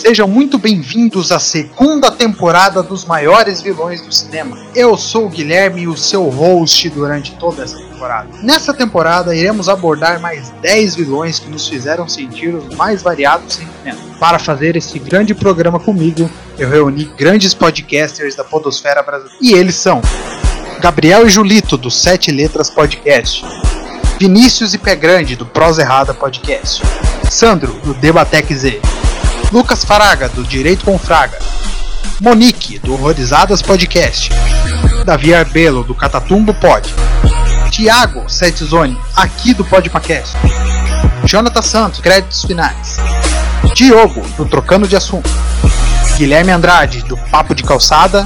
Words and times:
Sejam 0.00 0.26
muito 0.26 0.56
bem-vindos 0.56 1.30
à 1.30 1.38
segunda 1.38 2.10
temporada 2.10 2.82
dos 2.82 3.04
maiores 3.04 3.60
vilões 3.60 4.00
do 4.00 4.10
cinema. 4.10 4.56
Eu 4.74 4.96
sou 4.96 5.26
o 5.26 5.28
Guilherme, 5.28 5.86
o 5.86 5.94
seu 5.94 6.26
host 6.30 6.88
durante 6.88 7.32
toda 7.32 7.62
essa 7.62 7.76
temporada. 7.76 8.26
Nessa 8.42 8.72
temporada, 8.72 9.36
iremos 9.36 9.68
abordar 9.68 10.18
mais 10.18 10.48
10 10.62 10.96
vilões 10.96 11.38
que 11.38 11.50
nos 11.50 11.68
fizeram 11.68 12.08
sentir 12.08 12.54
os 12.54 12.74
mais 12.76 13.02
variados 13.02 13.56
sentimentos. 13.56 14.16
Para 14.18 14.38
fazer 14.38 14.74
esse 14.74 14.98
grande 14.98 15.34
programa 15.34 15.78
comigo, 15.78 16.30
eu 16.58 16.70
reuni 16.70 17.04
grandes 17.04 17.52
podcasters 17.52 18.34
da 18.34 18.42
Podosfera 18.42 19.02
Brasileira. 19.02 19.38
E 19.38 19.52
eles 19.52 19.74
são 19.74 20.00
Gabriel 20.80 21.26
e 21.26 21.30
Julito, 21.30 21.76
do 21.76 21.90
Sete 21.90 22.30
Letras 22.30 22.70
Podcast. 22.70 23.44
Vinícius 24.18 24.72
e 24.72 24.78
Pé 24.78 24.96
Grande, 24.96 25.36
do 25.36 25.44
Prosa 25.44 25.82
Errada 25.82 26.14
Podcast. 26.14 26.82
Sandro, 27.30 27.74
do 27.84 27.92
Debatec 27.92 28.54
Z. 28.54 28.80
Lucas 29.52 29.84
Faraga, 29.84 30.28
do 30.28 30.44
Direito 30.44 30.84
com 30.84 30.96
Fraga. 30.96 31.38
Monique, 32.20 32.78
do 32.78 32.92
Horrorizadas 32.92 33.60
Podcast. 33.60 34.30
Davi 35.04 35.34
Arbelo, 35.34 35.82
do 35.82 35.94
Catatumbo 35.94 36.54
Pod. 36.54 36.88
Tiago 37.70 38.28
Setzone, 38.28 38.96
aqui 39.16 39.52
do 39.52 39.64
Podpacast. 39.64 40.36
Jonathan 41.24 41.62
Santos, 41.62 42.00
créditos 42.00 42.44
finais. 42.44 42.98
Diogo, 43.74 44.20
do 44.36 44.46
Trocando 44.46 44.86
de 44.86 44.94
Assunto. 44.94 45.30
Guilherme 46.16 46.52
Andrade, 46.52 47.02
do 47.02 47.16
Papo 47.16 47.54
de 47.54 47.64
Calçada. 47.64 48.24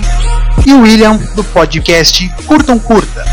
E 0.66 0.74
William, 0.74 1.16
do 1.34 1.44
podcast 1.44 2.28
Curtam 2.46 2.78
Curta. 2.78 3.24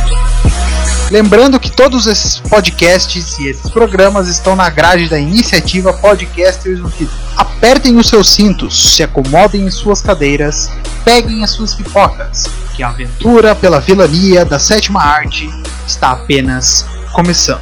Lembrando 1.11 1.59
que 1.59 1.69
todos 1.69 2.07
esses 2.07 2.39
podcasts 2.39 3.37
e 3.39 3.47
esses 3.47 3.69
programas 3.69 4.29
estão 4.29 4.55
na 4.55 4.69
grade 4.69 5.09
da 5.09 5.19
iniciativa 5.19 5.91
Podcasters 5.91 6.79
Unidos. 6.79 7.30
Apertem 7.61 7.95
os 7.97 8.09
seus 8.09 8.27
cintos, 8.27 8.95
se 8.95 9.03
acomodem 9.03 9.67
em 9.67 9.69
suas 9.69 10.01
cadeiras, 10.01 10.67
peguem 11.05 11.43
as 11.43 11.51
suas 11.51 11.75
pipocas, 11.75 12.47
que 12.75 12.81
a 12.81 12.89
aventura 12.89 13.53
pela 13.53 13.79
vilania 13.79 14.43
da 14.43 14.57
sétima 14.57 14.99
arte 14.99 15.47
está 15.85 16.09
apenas 16.09 16.87
começando. 17.13 17.61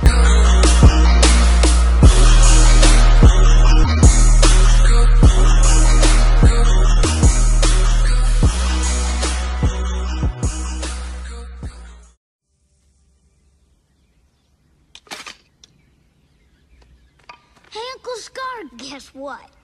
Guess 18.78 19.12
what? 19.14 19.59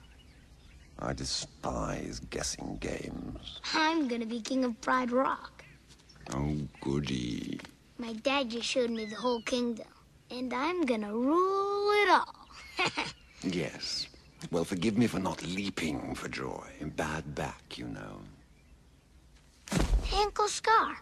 I 0.98 1.12
despise 1.12 2.20
guessing 2.30 2.78
games. 2.80 3.60
I'm 3.74 4.08
gonna 4.08 4.26
be 4.26 4.40
king 4.40 4.64
of 4.64 4.80
Pride 4.80 5.10
Rock. 5.12 5.64
Oh, 6.32 6.56
goody. 6.80 7.60
My 7.98 8.12
dad 8.14 8.50
just 8.50 8.66
showed 8.66 8.90
me 8.90 9.04
the 9.04 9.16
whole 9.16 9.42
kingdom, 9.42 9.86
and 10.30 10.52
I'm 10.52 10.84
gonna 10.86 11.12
rule 11.12 11.90
it 12.02 12.08
all. 12.10 12.34
Yes. 13.42 14.08
Well, 14.50 14.64
forgive 14.64 14.98
me 14.98 15.06
for 15.06 15.20
not 15.20 15.42
leaping 15.46 16.14
for 16.14 16.28
joy. 16.28 16.66
Bad 16.96 17.34
back, 17.34 17.78
you 17.78 17.86
know. 17.86 18.20
Uncle 20.16 20.48
Scar, 20.48 20.96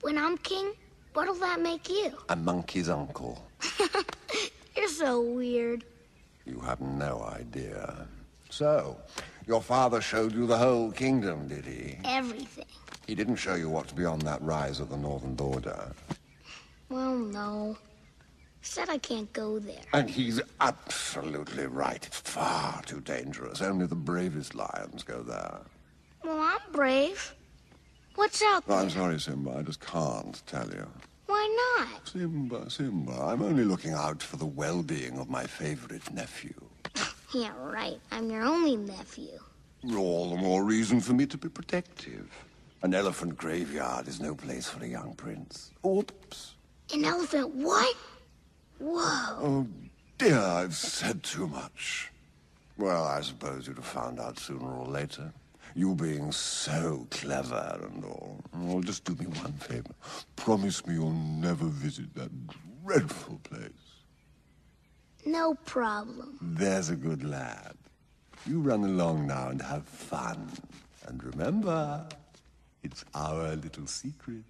when 0.00 0.16
I'm 0.16 0.38
king, 0.38 0.72
what'll 1.12 1.34
that 1.34 1.60
make 1.60 1.90
you? 1.90 2.12
A 2.30 2.36
monkey's 2.36 2.88
uncle. 2.88 3.44
You're 4.76 4.88
so 4.88 5.20
weird. 5.20 5.84
You 6.46 6.60
have 6.60 6.80
no 6.80 7.22
idea. 7.36 8.06
So, 8.48 8.96
your 9.46 9.60
father 9.62 10.00
showed 10.00 10.32
you 10.34 10.46
the 10.46 10.58
whole 10.58 10.90
kingdom, 10.92 11.48
did 11.48 11.64
he? 11.64 11.98
Everything. 12.04 12.66
He 13.06 13.14
didn't 13.14 13.36
show 13.36 13.54
you 13.54 13.68
what's 13.68 13.92
beyond 13.92 14.22
that 14.22 14.40
rise 14.42 14.80
of 14.80 14.88
the 14.90 14.96
northern 14.96 15.34
border. 15.34 15.92
Well, 16.88 17.16
no. 17.16 17.76
Said 18.60 18.88
I 18.88 18.98
can't 18.98 19.32
go 19.32 19.58
there. 19.58 19.82
And 19.92 20.08
he's 20.08 20.40
absolutely 20.60 21.66
right. 21.66 22.06
It's 22.06 22.20
far 22.20 22.80
too 22.82 23.00
dangerous. 23.00 23.60
Only 23.60 23.86
the 23.86 23.96
bravest 23.96 24.54
lions 24.54 25.02
go 25.02 25.22
there. 25.22 25.58
Well, 26.22 26.38
I'm 26.40 26.72
brave. 26.72 27.34
What's 28.14 28.40
out 28.42 28.62
Oh, 28.68 28.72
there? 28.74 28.82
I'm 28.84 28.90
sorry, 28.90 29.18
Simba. 29.18 29.56
I 29.58 29.62
just 29.62 29.80
can't 29.80 30.40
tell 30.46 30.68
you. 30.68 30.86
Why 31.26 31.76
not? 31.80 32.06
Simba, 32.08 32.70
Simba, 32.70 33.12
I'm 33.20 33.42
only 33.42 33.64
looking 33.64 33.92
out 33.94 34.22
for 34.22 34.36
the 34.36 34.46
well-being 34.46 35.18
of 35.18 35.28
my 35.30 35.44
favorite 35.44 36.12
nephew. 36.12 36.54
Yeah, 37.32 37.52
right. 37.58 37.98
I'm 38.10 38.30
your 38.30 38.42
only 38.42 38.76
nephew. 38.76 39.38
All 39.96 40.30
the 40.30 40.36
more 40.36 40.64
reason 40.64 41.00
for 41.00 41.14
me 41.14 41.24
to 41.26 41.38
be 41.38 41.48
protective. 41.48 42.30
An 42.82 42.94
elephant 42.94 43.36
graveyard 43.36 44.06
is 44.06 44.20
no 44.20 44.34
place 44.34 44.68
for 44.68 44.84
a 44.84 44.88
young 44.88 45.14
prince. 45.14 45.70
Oops. 45.86 46.54
An 46.92 47.04
elephant 47.04 47.54
what? 47.54 47.96
Whoa. 48.78 49.38
Oh, 49.40 49.66
dear, 50.18 50.38
I've 50.38 50.74
said 50.74 51.22
too 51.22 51.46
much. 51.46 52.10
Well, 52.76 53.04
I 53.04 53.20
suppose 53.22 53.66
you'd 53.66 53.76
have 53.76 53.86
found 53.86 54.20
out 54.20 54.38
sooner 54.38 54.70
or 54.70 54.86
later. 54.86 55.32
You 55.74 55.94
being 55.94 56.32
so 56.32 57.06
clever 57.10 57.78
and 57.90 58.04
all. 58.04 58.40
Well, 58.54 58.80
just 58.80 59.04
do 59.04 59.14
me 59.14 59.26
one 59.26 59.52
favor. 59.54 59.94
Promise 60.36 60.86
me 60.86 60.94
you'll 60.94 61.12
never 61.12 61.64
visit 61.64 62.14
that 62.14 62.30
dreadful 62.84 63.40
place. 63.44 63.70
No 65.24 65.54
problem. 65.64 66.38
There's 66.40 66.90
a 66.90 66.96
good 66.96 67.22
lad. 67.22 67.74
You 68.46 68.60
run 68.60 68.84
along 68.84 69.28
now 69.28 69.48
and 69.50 69.62
have 69.62 69.84
fun. 69.84 70.50
And 71.06 71.22
remember, 71.22 72.06
it's 72.82 73.04
our 73.14 73.54
little 73.54 73.86
secret. 73.86 74.44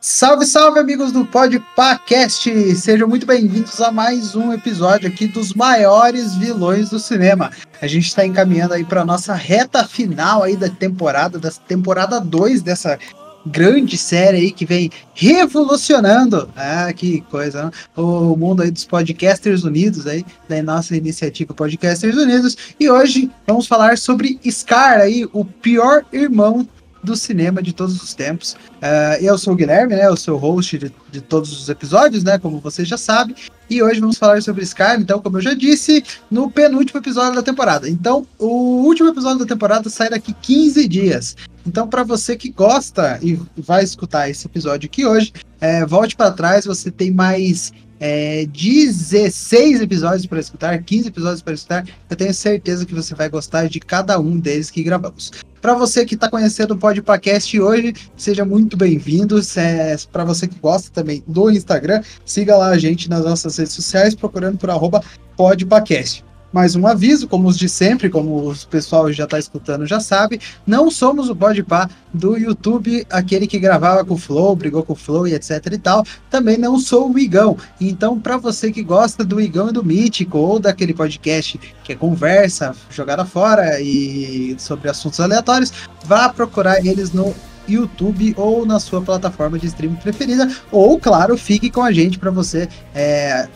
Salve, 0.00 0.46
salve, 0.46 0.78
amigos 0.78 1.10
do 1.10 1.24
Podpacast! 1.24 2.76
Sejam 2.76 3.08
muito 3.08 3.26
bem-vindos 3.26 3.80
a 3.80 3.90
mais 3.90 4.36
um 4.36 4.52
episódio 4.52 5.08
aqui 5.08 5.26
dos 5.26 5.52
maiores 5.54 6.36
vilões 6.36 6.90
do 6.90 7.00
cinema. 7.00 7.50
A 7.82 7.86
gente 7.88 8.06
está 8.06 8.24
encaminhando 8.24 8.74
aí 8.74 8.84
para 8.84 9.04
nossa 9.04 9.34
reta 9.34 9.84
final 9.84 10.44
aí 10.44 10.56
da 10.56 10.68
temporada, 10.68 11.36
da 11.36 11.50
temporada 11.50 12.20
2 12.20 12.62
dessa 12.62 12.96
grande 13.44 13.98
série 13.98 14.36
aí 14.36 14.52
que 14.52 14.64
vem 14.64 14.88
revolucionando, 15.14 16.48
ah, 16.54 16.92
que 16.92 17.22
coisa, 17.22 17.64
né? 17.64 17.70
o 17.96 18.36
mundo 18.36 18.62
aí 18.62 18.70
dos 18.70 18.84
Podcasters 18.84 19.64
Unidos 19.64 20.06
aí, 20.06 20.24
da 20.48 20.62
nossa 20.62 20.96
iniciativa 20.96 21.52
Podcasters 21.52 22.16
Unidos. 22.16 22.56
E 22.78 22.88
hoje 22.88 23.28
vamos 23.44 23.66
falar 23.66 23.98
sobre 23.98 24.38
Scar 24.48 25.00
aí, 25.00 25.28
o 25.32 25.44
pior 25.44 26.04
irmão 26.12 26.68
do 27.02 27.16
cinema 27.16 27.62
de 27.62 27.72
todos 27.72 28.02
os 28.02 28.14
tempos. 28.14 28.52
Uh, 28.52 29.22
eu 29.22 29.36
sou 29.38 29.52
o 29.52 29.56
Guilherme, 29.56 29.94
né? 29.94 30.06
Eu 30.06 30.14
o 30.34 30.36
host 30.36 30.78
de, 30.78 30.92
de, 31.10 31.20
todos 31.20 31.52
os 31.52 31.68
episódios, 31.68 32.24
né? 32.24 32.38
Como 32.38 32.60
você 32.60 32.84
já 32.84 32.98
sabe. 32.98 33.34
E 33.70 33.82
hoje 33.82 34.00
vamos 34.00 34.18
falar 34.18 34.40
sobre 34.42 34.64
Sky, 34.64 34.96
então, 34.98 35.20
como 35.20 35.38
eu 35.38 35.42
já 35.42 35.54
disse, 35.54 36.02
no 36.30 36.50
penúltimo 36.50 37.00
episódio 37.00 37.34
da 37.34 37.42
temporada. 37.42 37.88
Então, 37.88 38.26
o 38.38 38.82
último 38.84 39.08
episódio 39.10 39.40
da 39.40 39.46
temporada 39.46 39.90
sai 39.90 40.08
daqui 40.08 40.32
15 40.32 40.88
dias. 40.88 41.36
Então, 41.66 41.86
para 41.86 42.02
você 42.02 42.34
que 42.34 42.50
gosta 42.50 43.18
e 43.22 43.38
vai 43.56 43.84
escutar 43.84 44.30
esse 44.30 44.46
episódio 44.46 44.86
aqui 44.86 45.04
hoje, 45.04 45.32
é, 45.60 45.84
volte 45.84 46.16
para 46.16 46.30
trás, 46.30 46.64
você 46.64 46.90
tem 46.90 47.10
mais 47.10 47.72
é, 48.00 48.46
16 48.46 49.80
episódios 49.80 50.26
para 50.26 50.40
escutar, 50.40 50.82
15 50.82 51.08
episódios 51.08 51.42
para 51.42 51.54
escutar. 51.54 51.86
Eu 52.08 52.16
tenho 52.16 52.32
certeza 52.32 52.86
que 52.86 52.94
você 52.94 53.14
vai 53.14 53.28
gostar 53.28 53.68
de 53.68 53.80
cada 53.80 54.18
um 54.18 54.38
deles 54.38 54.70
que 54.70 54.82
gravamos. 54.82 55.32
Para 55.60 55.74
você 55.74 56.04
que 56.04 56.14
está 56.14 56.30
conhecendo 56.30 56.74
o 56.74 56.78
Podpacast 56.78 57.60
hoje, 57.60 57.94
seja 58.16 58.44
muito 58.44 58.76
bem-vindo. 58.76 59.40
É, 59.56 59.96
para 60.12 60.24
você 60.24 60.46
que 60.46 60.58
gosta 60.58 60.90
também 60.92 61.22
do 61.26 61.50
Instagram, 61.50 62.02
siga 62.24 62.56
lá 62.56 62.68
a 62.68 62.78
gente 62.78 63.10
nas 63.10 63.24
nossas 63.24 63.56
redes 63.56 63.72
sociais, 63.72 64.14
procurando 64.14 64.56
por 64.56 64.70
arroba 64.70 65.02
Podpacast. 65.36 66.24
Mais 66.52 66.74
um 66.74 66.86
aviso, 66.86 67.28
como 67.28 67.46
os 67.46 67.58
de 67.58 67.68
sempre, 67.68 68.08
como 68.08 68.50
o 68.50 68.56
pessoal 68.68 69.12
já 69.12 69.24
está 69.24 69.38
escutando 69.38 69.86
já 69.86 70.00
sabe, 70.00 70.40
não 70.66 70.90
somos 70.90 71.28
o 71.28 71.36
Podpah 71.36 71.88
do 72.12 72.38
YouTube, 72.38 73.06
aquele 73.10 73.46
que 73.46 73.58
gravava 73.58 74.04
com 74.04 74.14
o 74.14 74.18
Flow, 74.18 74.56
brigou 74.56 74.82
com 74.82 74.94
o 74.94 74.96
Flow 74.96 75.28
e 75.28 75.34
etc 75.34 75.66
e 75.72 75.78
tal. 75.78 76.04
Também 76.30 76.56
não 76.56 76.78
sou 76.78 77.12
o 77.12 77.18
Igão. 77.18 77.56
Então, 77.80 78.18
para 78.18 78.38
você 78.38 78.72
que 78.72 78.82
gosta 78.82 79.24
do 79.24 79.40
Igão 79.40 79.68
e 79.68 79.72
do 79.72 79.84
Mítico, 79.84 80.38
ou 80.38 80.58
daquele 80.58 80.94
podcast 80.94 81.60
que 81.84 81.92
é 81.92 81.96
conversa, 81.96 82.74
jogada 82.90 83.24
fora 83.24 83.80
e 83.80 84.56
sobre 84.58 84.88
assuntos 84.88 85.20
aleatórios, 85.20 85.72
vá 86.04 86.28
procurar 86.30 86.84
eles 86.84 87.12
no 87.12 87.34
YouTube 87.68 88.34
ou 88.36 88.64
na 88.64 88.80
sua 88.80 89.02
plataforma 89.02 89.58
de 89.58 89.66
streaming 89.66 89.96
preferida, 89.96 90.50
ou 90.72 90.98
claro, 90.98 91.36
fique 91.36 91.70
com 91.70 91.82
a 91.82 91.92
gente 91.92 92.18
para 92.18 92.30
você 92.30 92.68
é, 92.94 93.46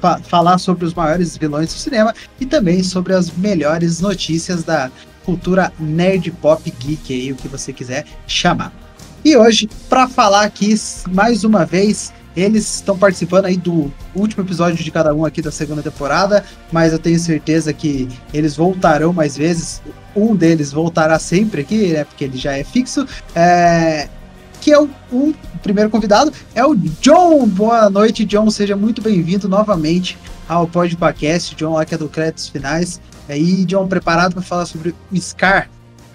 fa 0.00 0.18
falar 0.18 0.58
sobre 0.58 0.84
os 0.84 0.94
maiores 0.94 1.36
vilões 1.36 1.72
do 1.72 1.78
cinema 1.78 2.14
e 2.40 2.46
também 2.46 2.82
sobre 2.82 3.12
as 3.12 3.30
melhores 3.30 4.00
notícias 4.00 4.62
da 4.64 4.90
cultura 5.24 5.72
nerd 5.78 6.30
pop 6.32 6.70
geek 6.78 7.12
aí, 7.12 7.32
o 7.32 7.36
que 7.36 7.48
você 7.48 7.72
quiser 7.72 8.04
chamar. 8.26 8.72
E 9.24 9.36
hoje, 9.36 9.68
para 9.88 10.08
falar 10.08 10.44
aqui 10.44 10.74
mais 11.10 11.44
uma 11.44 11.64
vez, 11.66 12.12
eles 12.36 12.76
estão 12.76 12.96
participando 12.96 13.46
aí 13.46 13.56
do 13.56 13.92
último 14.14 14.42
episódio 14.42 14.82
de 14.82 14.90
cada 14.90 15.12
um 15.14 15.24
aqui 15.24 15.42
da 15.42 15.50
segunda 15.50 15.82
temporada, 15.82 16.44
mas 16.72 16.92
eu 16.92 16.98
tenho 16.98 17.18
certeza 17.18 17.72
que 17.72 18.08
eles 18.32 18.56
voltarão 18.56 19.12
mais 19.12 19.36
vezes. 19.36 19.82
Um 20.14 20.34
deles 20.34 20.72
voltará 20.72 21.18
sempre 21.18 21.60
aqui, 21.60 21.88
né? 21.88 22.04
Porque 22.04 22.24
ele 22.24 22.38
já 22.38 22.56
é 22.56 22.64
fixo. 22.64 23.06
É, 23.34 24.08
que 24.60 24.72
é 24.72 24.78
o, 24.78 24.88
o, 25.10 25.34
primeiro 25.62 25.90
convidado, 25.90 26.32
é 26.54 26.64
o 26.64 26.74
John. 26.74 27.46
Boa 27.46 27.88
noite, 27.88 28.24
John. 28.24 28.50
Seja 28.50 28.76
muito 28.76 29.00
bem-vindo 29.00 29.48
novamente 29.48 30.18
ao 30.48 30.66
Podcast. 30.66 31.54
John 31.56 31.74
lá 31.74 31.84
que 31.84 31.94
é 31.94 31.98
do 31.98 32.08
Créditos 32.08 32.48
Finais. 32.48 33.00
Aí, 33.28 33.64
John, 33.64 33.88
preparado 33.88 34.34
para 34.34 34.42
falar 34.42 34.66
sobre 34.66 34.94
o 35.10 35.16
Scar, 35.16 35.68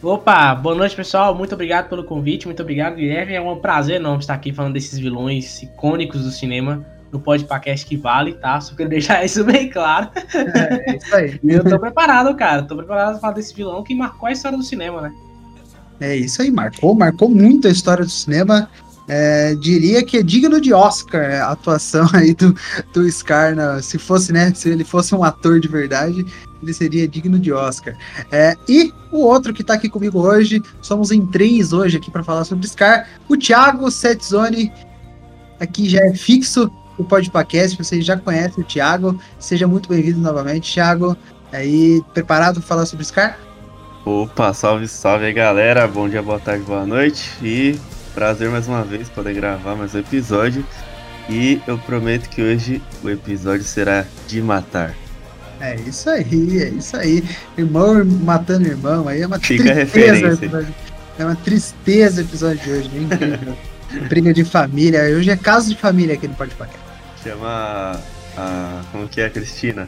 Opa, 0.03 0.53
boa 0.53 0.75
noite 0.75 0.95
pessoal, 0.95 1.33
muito 1.33 1.55
obrigado 1.55 1.89
pelo 1.89 2.03
convite, 2.03 2.45
muito 2.45 2.61
obrigado 2.61 2.95
Guilherme, 2.95 3.33
é 3.33 3.41
um 3.41 3.55
prazer 3.55 3.95
enorme 3.95 4.19
estar 4.19 4.35
aqui 4.35 4.53
falando 4.53 4.73
desses 4.73 4.99
vilões 4.99 5.63
icônicos 5.63 6.21
do 6.21 6.29
cinema 6.29 6.85
no 7.11 7.19
podcast 7.19 7.83
que 7.83 7.97
vale, 7.97 8.33
tá? 8.33 8.61
Só 8.61 8.75
queria 8.75 8.89
deixar 8.89 9.23
isso 9.25 9.43
bem 9.43 9.67
claro. 9.67 10.11
É, 10.35 10.91
é 10.91 10.97
isso 10.97 11.15
aí. 11.15 11.39
eu 11.43 11.63
tô 11.63 11.79
preparado, 11.79 12.35
cara, 12.35 12.61
tô 12.61 12.75
preparado 12.75 13.13
para 13.13 13.19
falar 13.19 13.33
desse 13.33 13.55
vilão 13.55 13.83
que 13.83 13.95
marcou 13.95 14.29
a 14.29 14.31
história 14.31 14.55
do 14.55 14.63
cinema, 14.63 15.01
né? 15.01 15.11
É 15.99 16.15
isso 16.15 16.41
aí, 16.41 16.51
marcou, 16.51 16.93
marcou 16.93 17.29
muito 17.29 17.67
a 17.67 17.71
história 17.71 18.03
do 18.03 18.11
cinema. 18.11 18.69
É, 19.07 19.53
diria 19.55 20.03
que 20.03 20.17
é 20.17 20.23
digno 20.23 20.59
de 20.59 20.73
Oscar 20.73 21.43
a 21.43 21.51
atuação 21.51 22.09
aí 22.11 22.33
do, 22.33 22.55
do 22.91 23.09
Scar, 23.11 23.55
né? 23.55 23.79
se 23.81 23.97
fosse, 23.99 24.33
né? 24.33 24.51
Se 24.53 24.69
ele 24.69 24.83
fosse 24.83 25.13
um 25.13 25.23
ator 25.23 25.59
de 25.59 25.67
verdade, 25.67 26.25
ele 26.61 26.73
seria 26.73 27.07
digno 27.07 27.37
de 27.37 27.53
Oscar. 27.53 27.95
É, 28.31 28.57
e 28.67 28.91
o 29.11 29.19
outro 29.19 29.53
que 29.53 29.61
está 29.61 29.75
aqui 29.75 29.87
comigo 29.87 30.19
hoje, 30.19 30.61
somos 30.81 31.11
em 31.11 31.25
três 31.25 31.71
hoje 31.71 31.97
aqui 31.97 32.09
para 32.09 32.23
falar 32.23 32.45
sobre 32.45 32.67
Scar, 32.67 33.07
o 33.29 33.37
Thiago 33.37 33.89
Setzoni, 33.91 34.71
aqui 35.59 35.87
já 35.87 35.99
é 35.99 36.13
fixo 36.13 36.69
o 36.97 37.03
podcast, 37.03 37.77
vocês 37.77 38.05
já 38.05 38.17
conhecem 38.17 38.63
o 38.63 38.67
Thiago, 38.67 39.19
seja 39.37 39.67
muito 39.67 39.89
bem-vindo 39.89 40.19
novamente, 40.19 40.73
Thiago. 40.73 41.15
Aí, 41.51 42.01
preparado 42.13 42.55
para 42.55 42.67
falar 42.67 42.85
sobre 42.85 43.05
Scar? 43.05 43.37
Opa, 44.05 44.53
salve, 44.53 44.87
salve 44.87 45.25
aí 45.25 45.33
galera, 45.33 45.87
bom 45.87 46.07
dia, 46.07 46.21
boa 46.21 46.39
tarde, 46.39 46.63
boa 46.63 46.85
noite 46.85 47.27
e 47.41 47.75
prazer 48.13 48.51
mais 48.51 48.67
uma 48.67 48.83
vez 48.83 49.09
poder 49.09 49.33
gravar 49.33 49.75
mais 49.75 49.95
um 49.95 49.99
episódio. 49.99 50.63
E 51.27 51.59
eu 51.65 51.75
prometo 51.79 52.29
que 52.29 52.39
hoje 52.39 52.83
o 53.03 53.09
episódio 53.09 53.63
será 53.63 54.05
de 54.27 54.43
matar. 54.43 54.93
É 55.59 55.73
isso 55.77 56.07
aí, 56.07 56.61
é 56.61 56.69
isso 56.69 56.95
aí. 56.95 57.23
Irmão 57.57 58.05
matando 58.05 58.67
irmão, 58.67 59.07
aí 59.07 59.23
é 59.23 59.25
uma 59.25 59.39
Fica 59.39 59.73
tristeza. 59.73 60.39
É 61.17 61.25
uma 61.25 61.35
tristeza 61.35 62.21
o 62.21 62.25
episódio 62.25 62.59
de 62.63 62.71
hoje, 62.73 62.91
é 62.93 63.01
incrível. 63.01 63.57
Briga 64.07 64.31
de 64.31 64.45
família, 64.45 65.01
hoje 65.17 65.31
é 65.31 65.35
caso 65.35 65.69
de 65.69 65.77
família 65.77 66.13
aqui 66.13 66.27
no 66.27 66.35
Pode 66.35 66.53
Paquete. 66.53 66.77
Chama 67.23 67.99
a. 68.37 68.81
Como 68.91 69.07
que 69.07 69.19
é, 69.19 69.31
Cristina? 69.31 69.87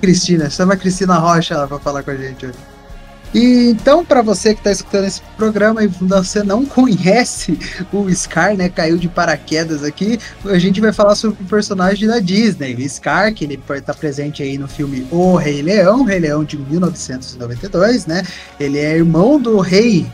Cristina, 0.00 0.48
chama 0.50 0.74
a 0.74 0.76
Cristina 0.76 1.18
Rocha 1.18 1.56
lá 1.56 1.66
pra 1.66 1.80
falar 1.80 2.04
com 2.04 2.12
a 2.12 2.16
gente 2.16 2.46
hoje. 2.46 2.75
E 3.36 3.68
então, 3.68 4.02
para 4.02 4.22
você 4.22 4.54
que 4.54 4.60
está 4.60 4.72
escutando 4.72 5.04
esse 5.04 5.20
programa 5.36 5.84
e 5.84 5.88
você 5.88 6.42
não 6.42 6.64
conhece 6.64 7.58
o 7.92 8.10
Scar, 8.10 8.56
né, 8.56 8.70
caiu 8.70 8.96
de 8.96 9.10
paraquedas 9.10 9.84
aqui, 9.84 10.18
a 10.46 10.58
gente 10.58 10.80
vai 10.80 10.90
falar 10.90 11.14
sobre 11.14 11.42
o 11.42 11.46
personagem 11.46 12.08
da 12.08 12.18
Disney, 12.18 12.74
o 12.74 12.88
Scar, 12.88 13.34
que 13.34 13.44
ele 13.44 13.60
está 13.68 13.92
presente 13.92 14.42
aí 14.42 14.56
no 14.56 14.66
filme 14.66 15.06
O 15.10 15.36
Rei 15.36 15.60
Leão, 15.60 16.02
Rei 16.02 16.18
Leão 16.18 16.44
de 16.44 16.56
1992, 16.56 18.06
né? 18.06 18.22
Ele 18.58 18.78
é 18.78 18.96
irmão 18.96 19.38
do 19.38 19.60
rei, 19.60 20.06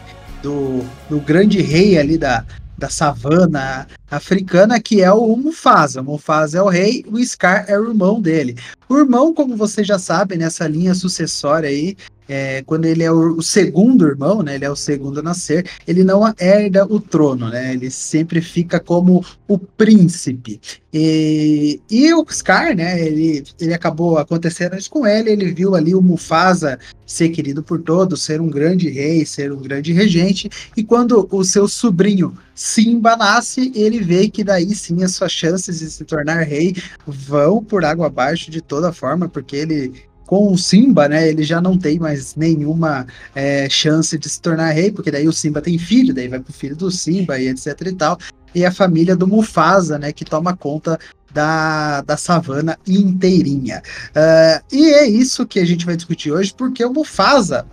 do, 0.43 0.85
do 1.09 1.21
grande 1.21 1.63
rei 1.63 1.97
ali 1.97 2.19
da, 2.19 2.45
da 2.77 2.89
savana 2.89 3.87
africana, 4.11 4.81
que 4.81 5.01
é 5.01 5.13
o 5.13 5.37
Mufasa. 5.37 6.01
O 6.01 6.05
Mufasa 6.05 6.59
é 6.59 6.63
o 6.63 6.69
rei, 6.69 7.05
o 7.09 7.25
Scar 7.25 7.67
é 7.69 7.79
o 7.79 7.89
irmão 7.89 8.21
dele. 8.21 8.57
O 8.89 8.99
irmão, 8.99 9.33
como 9.33 9.57
você 9.57 9.85
já 9.85 9.97
sabe, 9.97 10.37
nessa 10.37 10.67
linha 10.67 10.93
sucessória 10.93 11.69
aí, 11.69 11.97
é, 12.29 12.63
quando 12.63 12.85
ele 12.85 13.03
é 13.03 13.11
o, 13.11 13.37
o, 13.37 13.43
segundo 13.43 14.07
irmão, 14.07 14.43
né, 14.43 14.55
ele 14.55 14.65
é 14.65 14.71
o 14.71 14.77
segundo 14.77 15.21
a 15.21 15.23
nascer, 15.23 15.69
ele 15.87 16.05
não 16.05 16.23
herda 16.39 16.87
o 16.87 17.01
trono, 17.01 17.49
né, 17.49 17.73
ele 17.73 17.91
sempre 17.91 18.41
fica 18.41 18.79
como 18.79 19.25
o 19.49 19.59
príncipe. 19.59 20.61
E, 20.93 21.81
e 21.91 22.13
o 22.15 22.25
Scar, 22.31 22.77
né, 22.77 23.05
ele, 23.05 23.45
ele 23.61 23.75
acabou 23.75 24.19
acontecendo 24.19 24.77
isso 24.77 24.91
com 24.91 25.07
ele, 25.07 25.31
ele 25.31 25.53
viu 25.53 25.75
ali 25.75 25.95
o 25.95 26.03
Mufasa 26.03 26.79
ser 27.07 27.29
querido 27.31 27.63
por 27.63 27.81
todos, 27.81 28.23
ser 28.23 28.41
um 28.41 28.49
grande 28.49 28.89
rei, 28.89 29.27
ser 29.27 29.53
um 29.53 29.61
grande 29.61 29.93
regente, 29.93 30.49
e 30.77 30.83
quando 30.83 31.29
o 31.31 31.45
seu 31.45 31.69
sobrinho 31.69 32.37
Simba 32.55 33.17
nasce, 33.17 33.73
ele 33.75 34.01
vê 34.01 34.29
que 34.29 34.45
daí 34.45 34.75
sim 34.75 35.03
as 35.03 35.15
suas 35.15 35.33
chances 35.33 35.81
de 35.81 35.91
se 35.91 36.05
tornar 36.05 36.43
rei 36.43 36.75
vão 37.07 37.65
por 37.65 37.85
água 37.85 38.07
abaixo 38.07 38.51
de 38.51 38.61
toda 38.61 38.93
forma, 38.93 39.29
porque 39.29 39.57
ele 39.57 39.93
com 40.27 40.53
o 40.53 40.59
Simba, 40.59 41.09
né, 41.09 41.29
ele 41.29 41.43
já 41.43 41.61
não 41.61 41.77
tem 41.77 41.99
mais 41.99 42.35
nenhuma 42.37 43.07
é, 43.35 43.69
chance 43.69 44.17
de 44.17 44.29
se 44.29 44.41
tornar 44.41 44.71
rei, 44.71 44.91
porque 44.91 45.11
daí 45.11 45.29
o 45.29 45.33
Simba 45.33 45.61
tem 45.61 45.79
filho, 45.79 46.15
daí 46.15 46.29
vai 46.29 46.41
pro 46.41 46.53
filho 46.53 46.77
do 46.77 46.91
Simba 46.91 47.39
e 47.39 47.49
etc 47.49 47.79
e 47.87 47.93
tal, 47.93 48.19
e 48.55 48.65
a 48.65 48.73
família 48.73 49.17
do 49.17 49.27
Mufasa, 49.27 49.99
né, 49.99 50.13
que 50.13 50.25
toma 50.25 50.57
conta 50.57 50.99
da, 51.33 52.03
da 52.03 52.17
savana 52.17 52.79
inteirinha. 52.87 53.83
Uh, 54.11 54.75
e 54.75 54.91
é 54.93 55.07
isso 55.07 55.47
que 55.47 55.59
a 55.59 55.65
gente 55.65 55.87
vai 55.87 55.97
discutir 55.97 56.31
hoje, 56.31 56.55
porque 56.57 56.85
o 56.85 56.93
Mufasa, 56.93 57.67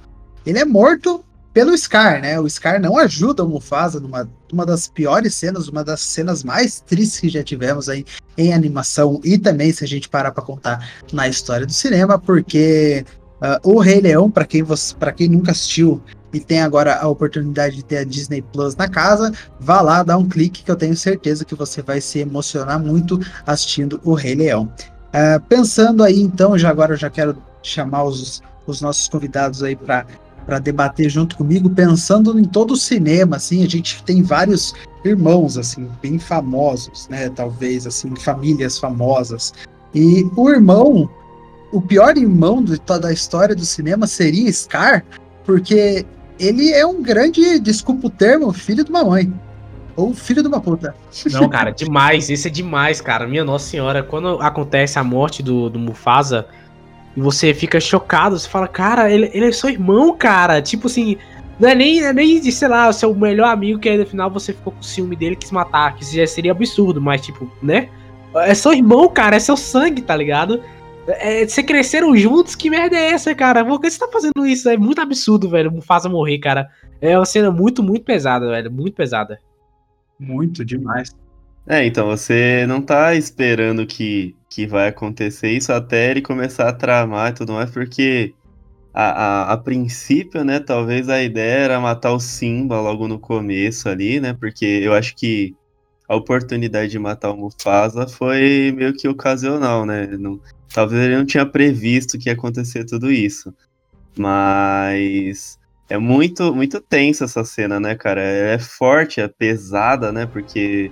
ele 0.45 0.59
é 0.59 0.65
morto 0.65 1.23
pelo 1.59 1.77
Scar, 1.77 2.21
né? 2.21 2.39
O 2.39 2.49
Scar 2.49 2.79
não 2.79 2.97
ajuda 2.97 3.43
o 3.43 3.49
Mufasa 3.49 3.99
numa 3.99 4.29
uma 4.51 4.65
das 4.65 4.87
piores 4.87 5.35
cenas, 5.35 5.67
uma 5.67 5.83
das 5.83 5.99
cenas 5.99 6.41
mais 6.41 6.79
tristes 6.79 7.19
que 7.19 7.27
já 7.27 7.43
tivemos 7.43 7.89
aí 7.89 8.05
em 8.37 8.53
animação 8.53 9.19
e 9.25 9.37
também 9.37 9.73
se 9.73 9.83
a 9.83 9.87
gente 9.87 10.07
parar 10.07 10.31
para 10.31 10.41
contar 10.41 10.89
na 11.11 11.27
história 11.27 11.65
do 11.65 11.73
cinema, 11.73 12.17
porque 12.17 13.05
uh, 13.41 13.69
o 13.69 13.79
Rei 13.79 13.99
Leão, 13.99 14.31
para 14.31 14.45
quem 14.45 14.63
para 14.97 15.11
quem 15.11 15.27
nunca 15.27 15.51
assistiu 15.51 16.01
e 16.31 16.39
tem 16.39 16.61
agora 16.61 16.95
a 16.95 17.09
oportunidade 17.09 17.75
de 17.75 17.83
ter 17.83 17.97
a 17.97 18.03
Disney 18.05 18.41
Plus 18.41 18.77
na 18.77 18.87
casa, 18.87 19.29
vá 19.59 19.81
lá, 19.81 20.01
dá 20.01 20.17
um 20.17 20.29
clique 20.29 20.63
que 20.63 20.71
eu 20.71 20.77
tenho 20.77 20.95
certeza 20.95 21.43
que 21.43 21.55
você 21.55 21.81
vai 21.81 21.99
se 21.99 22.19
emocionar 22.19 22.79
muito 22.79 23.19
assistindo 23.45 23.99
o 24.05 24.13
Rei 24.13 24.33
Leão. 24.33 24.71
Uh, 25.09 25.41
pensando 25.49 26.05
aí, 26.05 26.21
então, 26.21 26.57
já 26.57 26.69
agora 26.69 26.93
eu 26.93 26.97
já 26.97 27.09
quero 27.09 27.35
chamar 27.61 28.05
os, 28.05 28.41
os 28.65 28.79
nossos 28.79 29.09
convidados 29.09 29.61
aí 29.61 29.75
para 29.75 30.05
para 30.49 30.57
debater 30.57 31.07
junto 31.11 31.37
comigo, 31.37 31.69
pensando 31.69 32.39
em 32.39 32.43
todo 32.43 32.71
o 32.71 32.75
cinema, 32.75 33.35
assim, 33.35 33.63
a 33.63 33.69
gente 33.69 34.03
tem 34.03 34.23
vários 34.23 34.73
irmãos, 35.05 35.59
assim, 35.59 35.87
bem 36.01 36.17
famosos, 36.17 37.07
né, 37.07 37.29
talvez, 37.29 37.85
assim, 37.85 38.15
famílias 38.15 38.79
famosas, 38.79 39.53
e 39.93 40.27
o 40.35 40.49
irmão, 40.49 41.07
o 41.71 41.79
pior 41.79 42.17
irmão 42.17 42.63
do, 42.63 42.75
da 42.99 43.13
história 43.13 43.55
do 43.55 43.63
cinema 43.63 44.07
seria 44.07 44.51
Scar, 44.51 45.05
porque 45.45 46.03
ele 46.39 46.71
é 46.71 46.83
um 46.83 47.03
grande, 47.03 47.59
desculpa 47.59 48.07
o 48.07 48.09
termo, 48.09 48.51
filho 48.51 48.83
de 48.83 48.89
uma 48.89 49.03
mãe. 49.03 49.31
Ou 49.95 50.15
filho 50.15 50.41
de 50.41 50.47
uma 50.47 50.61
puta. 50.61 50.95
Não, 51.31 51.49
cara, 51.49 51.71
demais. 51.71 52.29
Esse 52.29 52.47
é 52.47 52.51
demais, 52.51 53.01
cara. 53.01 53.27
Minha 53.27 53.43
Nossa 53.43 53.67
Senhora, 53.67 54.01
quando 54.01 54.41
acontece 54.41 54.97
a 54.97 55.03
morte 55.03 55.43
do, 55.43 55.69
do 55.69 55.77
Mufasa, 55.77 56.47
e 57.15 57.21
você 57.21 57.53
fica 57.53 57.79
chocado, 57.79 58.37
você 58.37 58.47
fala, 58.47 58.67
cara, 58.67 59.11
ele, 59.11 59.29
ele 59.33 59.47
é 59.47 59.51
seu 59.51 59.69
irmão, 59.69 60.15
cara. 60.15 60.61
Tipo 60.61 60.87
assim, 60.87 61.17
não 61.59 61.69
é 61.69 61.75
nem, 61.75 62.01
é 62.01 62.13
nem 62.13 62.39
de, 62.39 62.51
sei 62.51 62.67
lá, 62.67 62.87
o 62.87 62.93
seu 62.93 63.13
melhor 63.13 63.49
amigo 63.49 63.79
que 63.79 63.89
aí 63.89 63.97
no 63.97 64.05
final 64.05 64.29
você 64.29 64.53
ficou 64.53 64.71
com 64.73 64.81
ciúme 64.81 65.15
dele 65.15 65.33
e 65.33 65.37
quis 65.37 65.51
matar, 65.51 65.95
que 65.95 66.03
isso 66.03 66.15
já 66.15 66.25
seria 66.25 66.51
absurdo, 66.51 67.01
mas 67.01 67.21
tipo, 67.21 67.51
né? 67.61 67.89
É 68.35 68.53
seu 68.53 68.71
irmão, 68.71 69.09
cara, 69.09 69.35
é 69.35 69.39
seu 69.39 69.57
sangue, 69.57 70.01
tá 70.01 70.15
ligado? 70.15 70.61
É, 71.07 71.45
você 71.47 71.63
cresceram 71.63 72.15
juntos, 72.15 72.55
que 72.55 72.69
merda 72.69 72.95
é 72.95 73.11
essa, 73.11 73.33
cara? 73.33 73.65
Por 73.65 73.81
que 73.81 73.89
você 73.89 73.97
tá 73.97 74.07
fazendo 74.11 74.45
isso? 74.45 74.69
É 74.69 74.77
muito 74.77 75.01
absurdo, 75.01 75.49
velho. 75.49 75.71
Mufasa 75.71 76.07
morrer, 76.07 76.37
cara. 76.37 76.69
É 77.01 77.17
uma 77.17 77.25
cena 77.25 77.49
muito, 77.49 77.81
muito 77.81 78.05
pesada, 78.05 78.47
velho. 78.47 78.71
Muito 78.71 78.93
pesada. 78.93 79.39
Muito 80.19 80.63
demais. 80.63 81.15
É, 81.69 81.85
então 81.85 82.07
você 82.07 82.65
não 82.65 82.81
tá 82.81 83.13
esperando 83.13 83.85
que, 83.85 84.35
que 84.49 84.65
vai 84.65 84.87
acontecer 84.87 85.51
isso 85.51 85.71
até 85.71 86.09
ele 86.09 86.19
começar 86.19 86.67
a 86.67 86.73
tramar 86.73 87.29
e 87.29 87.35
tudo 87.35 87.53
mais, 87.53 87.69
porque 87.69 88.33
a, 88.91 89.51
a, 89.51 89.53
a 89.53 89.57
princípio, 89.57 90.43
né, 90.43 90.59
talvez 90.59 91.09
a 91.09 91.21
ideia 91.21 91.59
era 91.65 91.79
matar 91.79 92.11
o 92.11 92.19
Simba 92.19 92.81
logo 92.81 93.07
no 93.07 93.19
começo 93.19 93.87
ali, 93.87 94.19
né, 94.19 94.33
porque 94.33 94.65
eu 94.65 94.95
acho 94.95 95.15
que 95.15 95.55
a 96.07 96.15
oportunidade 96.15 96.91
de 96.91 96.97
matar 96.97 97.29
o 97.29 97.37
Mufasa 97.37 98.07
foi 98.07 98.73
meio 98.75 98.91
que 98.95 99.07
ocasional, 99.07 99.85
né, 99.85 100.07
não, 100.07 100.41
talvez 100.73 101.03
ele 101.03 101.17
não 101.17 101.25
tinha 101.25 101.45
previsto 101.45 102.17
que 102.17 102.29
ia 102.29 102.33
acontecer 102.33 102.83
tudo 102.83 103.11
isso, 103.11 103.53
mas 104.17 105.59
é 105.87 105.99
muito, 105.99 106.51
muito 106.55 106.81
tensa 106.81 107.25
essa 107.25 107.43
cena, 107.43 107.79
né, 107.79 107.93
cara, 107.93 108.21
é 108.23 108.57
forte, 108.57 109.21
é 109.21 109.27
pesada, 109.27 110.11
né, 110.11 110.25
porque 110.25 110.91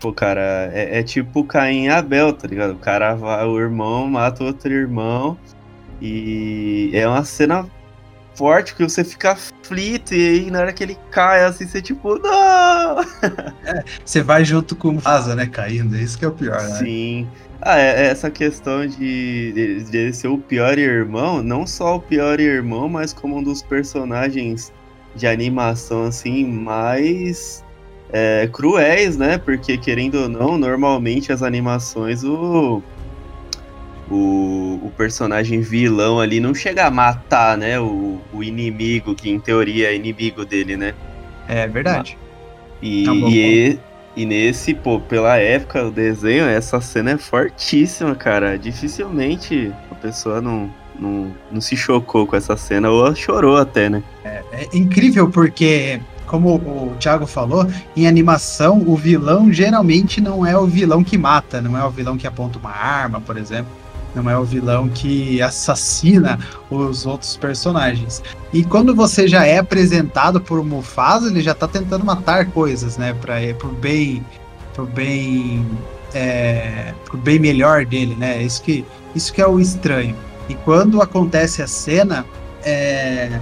Pô, 0.00 0.12
cara, 0.14 0.70
é, 0.72 0.98
é, 0.98 1.02
tipo 1.02 1.44
Caim 1.44 1.84
e 1.84 1.88
Abel, 1.90 2.32
tá 2.32 2.48
ligado? 2.48 2.72
O 2.72 2.78
cara 2.78 3.14
vai, 3.14 3.44
o 3.44 3.60
irmão 3.60 4.08
mata 4.08 4.42
o 4.42 4.46
outro 4.46 4.72
irmão. 4.72 5.38
E 6.00 6.90
é 6.94 7.06
uma 7.06 7.22
cena 7.22 7.68
forte, 8.34 8.72
porque 8.72 8.84
você 8.84 9.04
fica 9.04 9.32
aflito, 9.32 10.14
e 10.14 10.28
aí 10.28 10.50
na 10.50 10.60
hora 10.60 10.72
que 10.72 10.82
ele 10.82 10.96
cai, 11.10 11.44
assim, 11.44 11.66
você 11.66 11.82
tipo, 11.82 12.18
não! 12.18 13.04
Você 14.02 14.22
vai 14.22 14.42
junto 14.44 14.74
com 14.74 14.96
o 14.96 15.00
Asa, 15.04 15.36
né, 15.36 15.46
caindo. 15.46 15.94
Isso 15.94 16.18
que 16.18 16.24
é 16.24 16.28
o 16.28 16.32
pior, 16.32 16.62
né? 16.62 16.78
Sim. 16.78 17.28
Ah, 17.60 17.78
é, 17.78 18.06
é 18.06 18.06
essa 18.06 18.30
questão 18.30 18.86
de, 18.86 19.52
de, 19.52 19.84
de 19.84 19.96
ele 19.98 20.12
ser 20.14 20.28
o 20.28 20.38
pior 20.38 20.78
irmão, 20.78 21.42
não 21.42 21.66
só 21.66 21.96
o 21.96 22.00
pior 22.00 22.40
irmão, 22.40 22.88
mas 22.88 23.12
como 23.12 23.36
um 23.36 23.42
dos 23.42 23.60
personagens 23.60 24.72
de 25.14 25.26
animação, 25.26 26.04
assim, 26.04 26.46
mais 26.46 27.62
é, 28.12 28.48
cruéis, 28.52 29.16
né? 29.16 29.38
Porque, 29.38 29.76
querendo 29.76 30.22
ou 30.22 30.28
não, 30.28 30.58
normalmente 30.58 31.32
as 31.32 31.42
animações, 31.42 32.24
o, 32.24 32.82
o, 34.10 34.80
o 34.82 34.92
personagem 34.96 35.60
vilão 35.60 36.20
ali 36.20 36.40
não 36.40 36.54
chega 36.54 36.86
a 36.86 36.90
matar, 36.90 37.56
né? 37.56 37.78
O, 37.78 38.18
o 38.32 38.42
inimigo, 38.42 39.14
que 39.14 39.30
em 39.30 39.38
teoria 39.38 39.90
é 39.90 39.94
inimigo 39.94 40.44
dele, 40.44 40.76
né? 40.76 40.94
É 41.48 41.66
verdade. 41.66 42.16
E, 42.82 43.04
Tá 43.04 43.14
bom, 43.14 43.28
e, 43.28 43.78
e 44.16 44.26
nesse, 44.26 44.74
pô, 44.74 44.98
pela 45.00 45.36
época, 45.36 45.84
o 45.84 45.90
desenho, 45.90 46.44
essa 46.44 46.80
cena 46.80 47.12
é 47.12 47.18
fortíssima, 47.18 48.14
cara. 48.14 48.58
Dificilmente 48.58 49.72
a 49.90 49.94
pessoa 49.94 50.40
não, 50.40 50.70
não, 50.98 51.32
não 51.50 51.60
se 51.60 51.76
chocou 51.76 52.26
com 52.26 52.36
essa 52.36 52.56
cena, 52.56 52.90
ou 52.90 53.14
chorou 53.14 53.56
até, 53.56 53.88
né? 53.88 54.02
É 54.24 54.68
incrível 54.74 55.30
porque, 55.30 56.00
como 56.30 56.54
o 56.54 56.94
Thiago 57.00 57.26
falou, 57.26 57.66
em 57.96 58.06
animação 58.06 58.84
o 58.86 58.96
vilão 58.96 59.52
geralmente 59.52 60.20
não 60.20 60.46
é 60.46 60.56
o 60.56 60.64
vilão 60.64 61.02
que 61.02 61.18
mata, 61.18 61.60
não 61.60 61.76
é 61.76 61.84
o 61.84 61.90
vilão 61.90 62.16
que 62.16 62.24
aponta 62.24 62.56
uma 62.56 62.70
arma, 62.70 63.20
por 63.20 63.36
exemplo. 63.36 63.80
Não 64.14 64.28
é 64.28 64.36
o 64.36 64.44
vilão 64.44 64.88
que 64.88 65.40
assassina 65.40 66.38
os 66.68 67.06
outros 67.06 67.36
personagens. 67.36 68.22
E 68.52 68.64
quando 68.64 68.94
você 68.94 69.28
já 69.28 69.44
é 69.44 69.58
apresentado 69.58 70.40
por 70.40 70.64
Mufasa, 70.64 71.28
ele 71.28 71.40
já 71.40 71.54
tá 71.54 71.68
tentando 71.68 72.04
matar 72.04 72.46
coisas, 72.46 72.96
né? 72.96 73.14
Pra, 73.20 73.36
pro 73.56 73.68
bem. 73.68 74.24
Pro 74.74 74.84
bem. 74.84 75.64
É, 76.12 76.92
pro 77.04 77.16
bem 77.18 77.38
melhor 77.38 77.84
dele, 77.84 78.16
né? 78.16 78.42
Isso 78.42 78.62
que, 78.62 78.84
isso 79.14 79.32
que 79.32 79.40
é 79.40 79.46
o 79.46 79.60
estranho. 79.60 80.16
E 80.48 80.54
quando 80.56 81.00
acontece 81.00 81.62
a 81.62 81.68
cena, 81.68 82.26
é, 82.64 83.38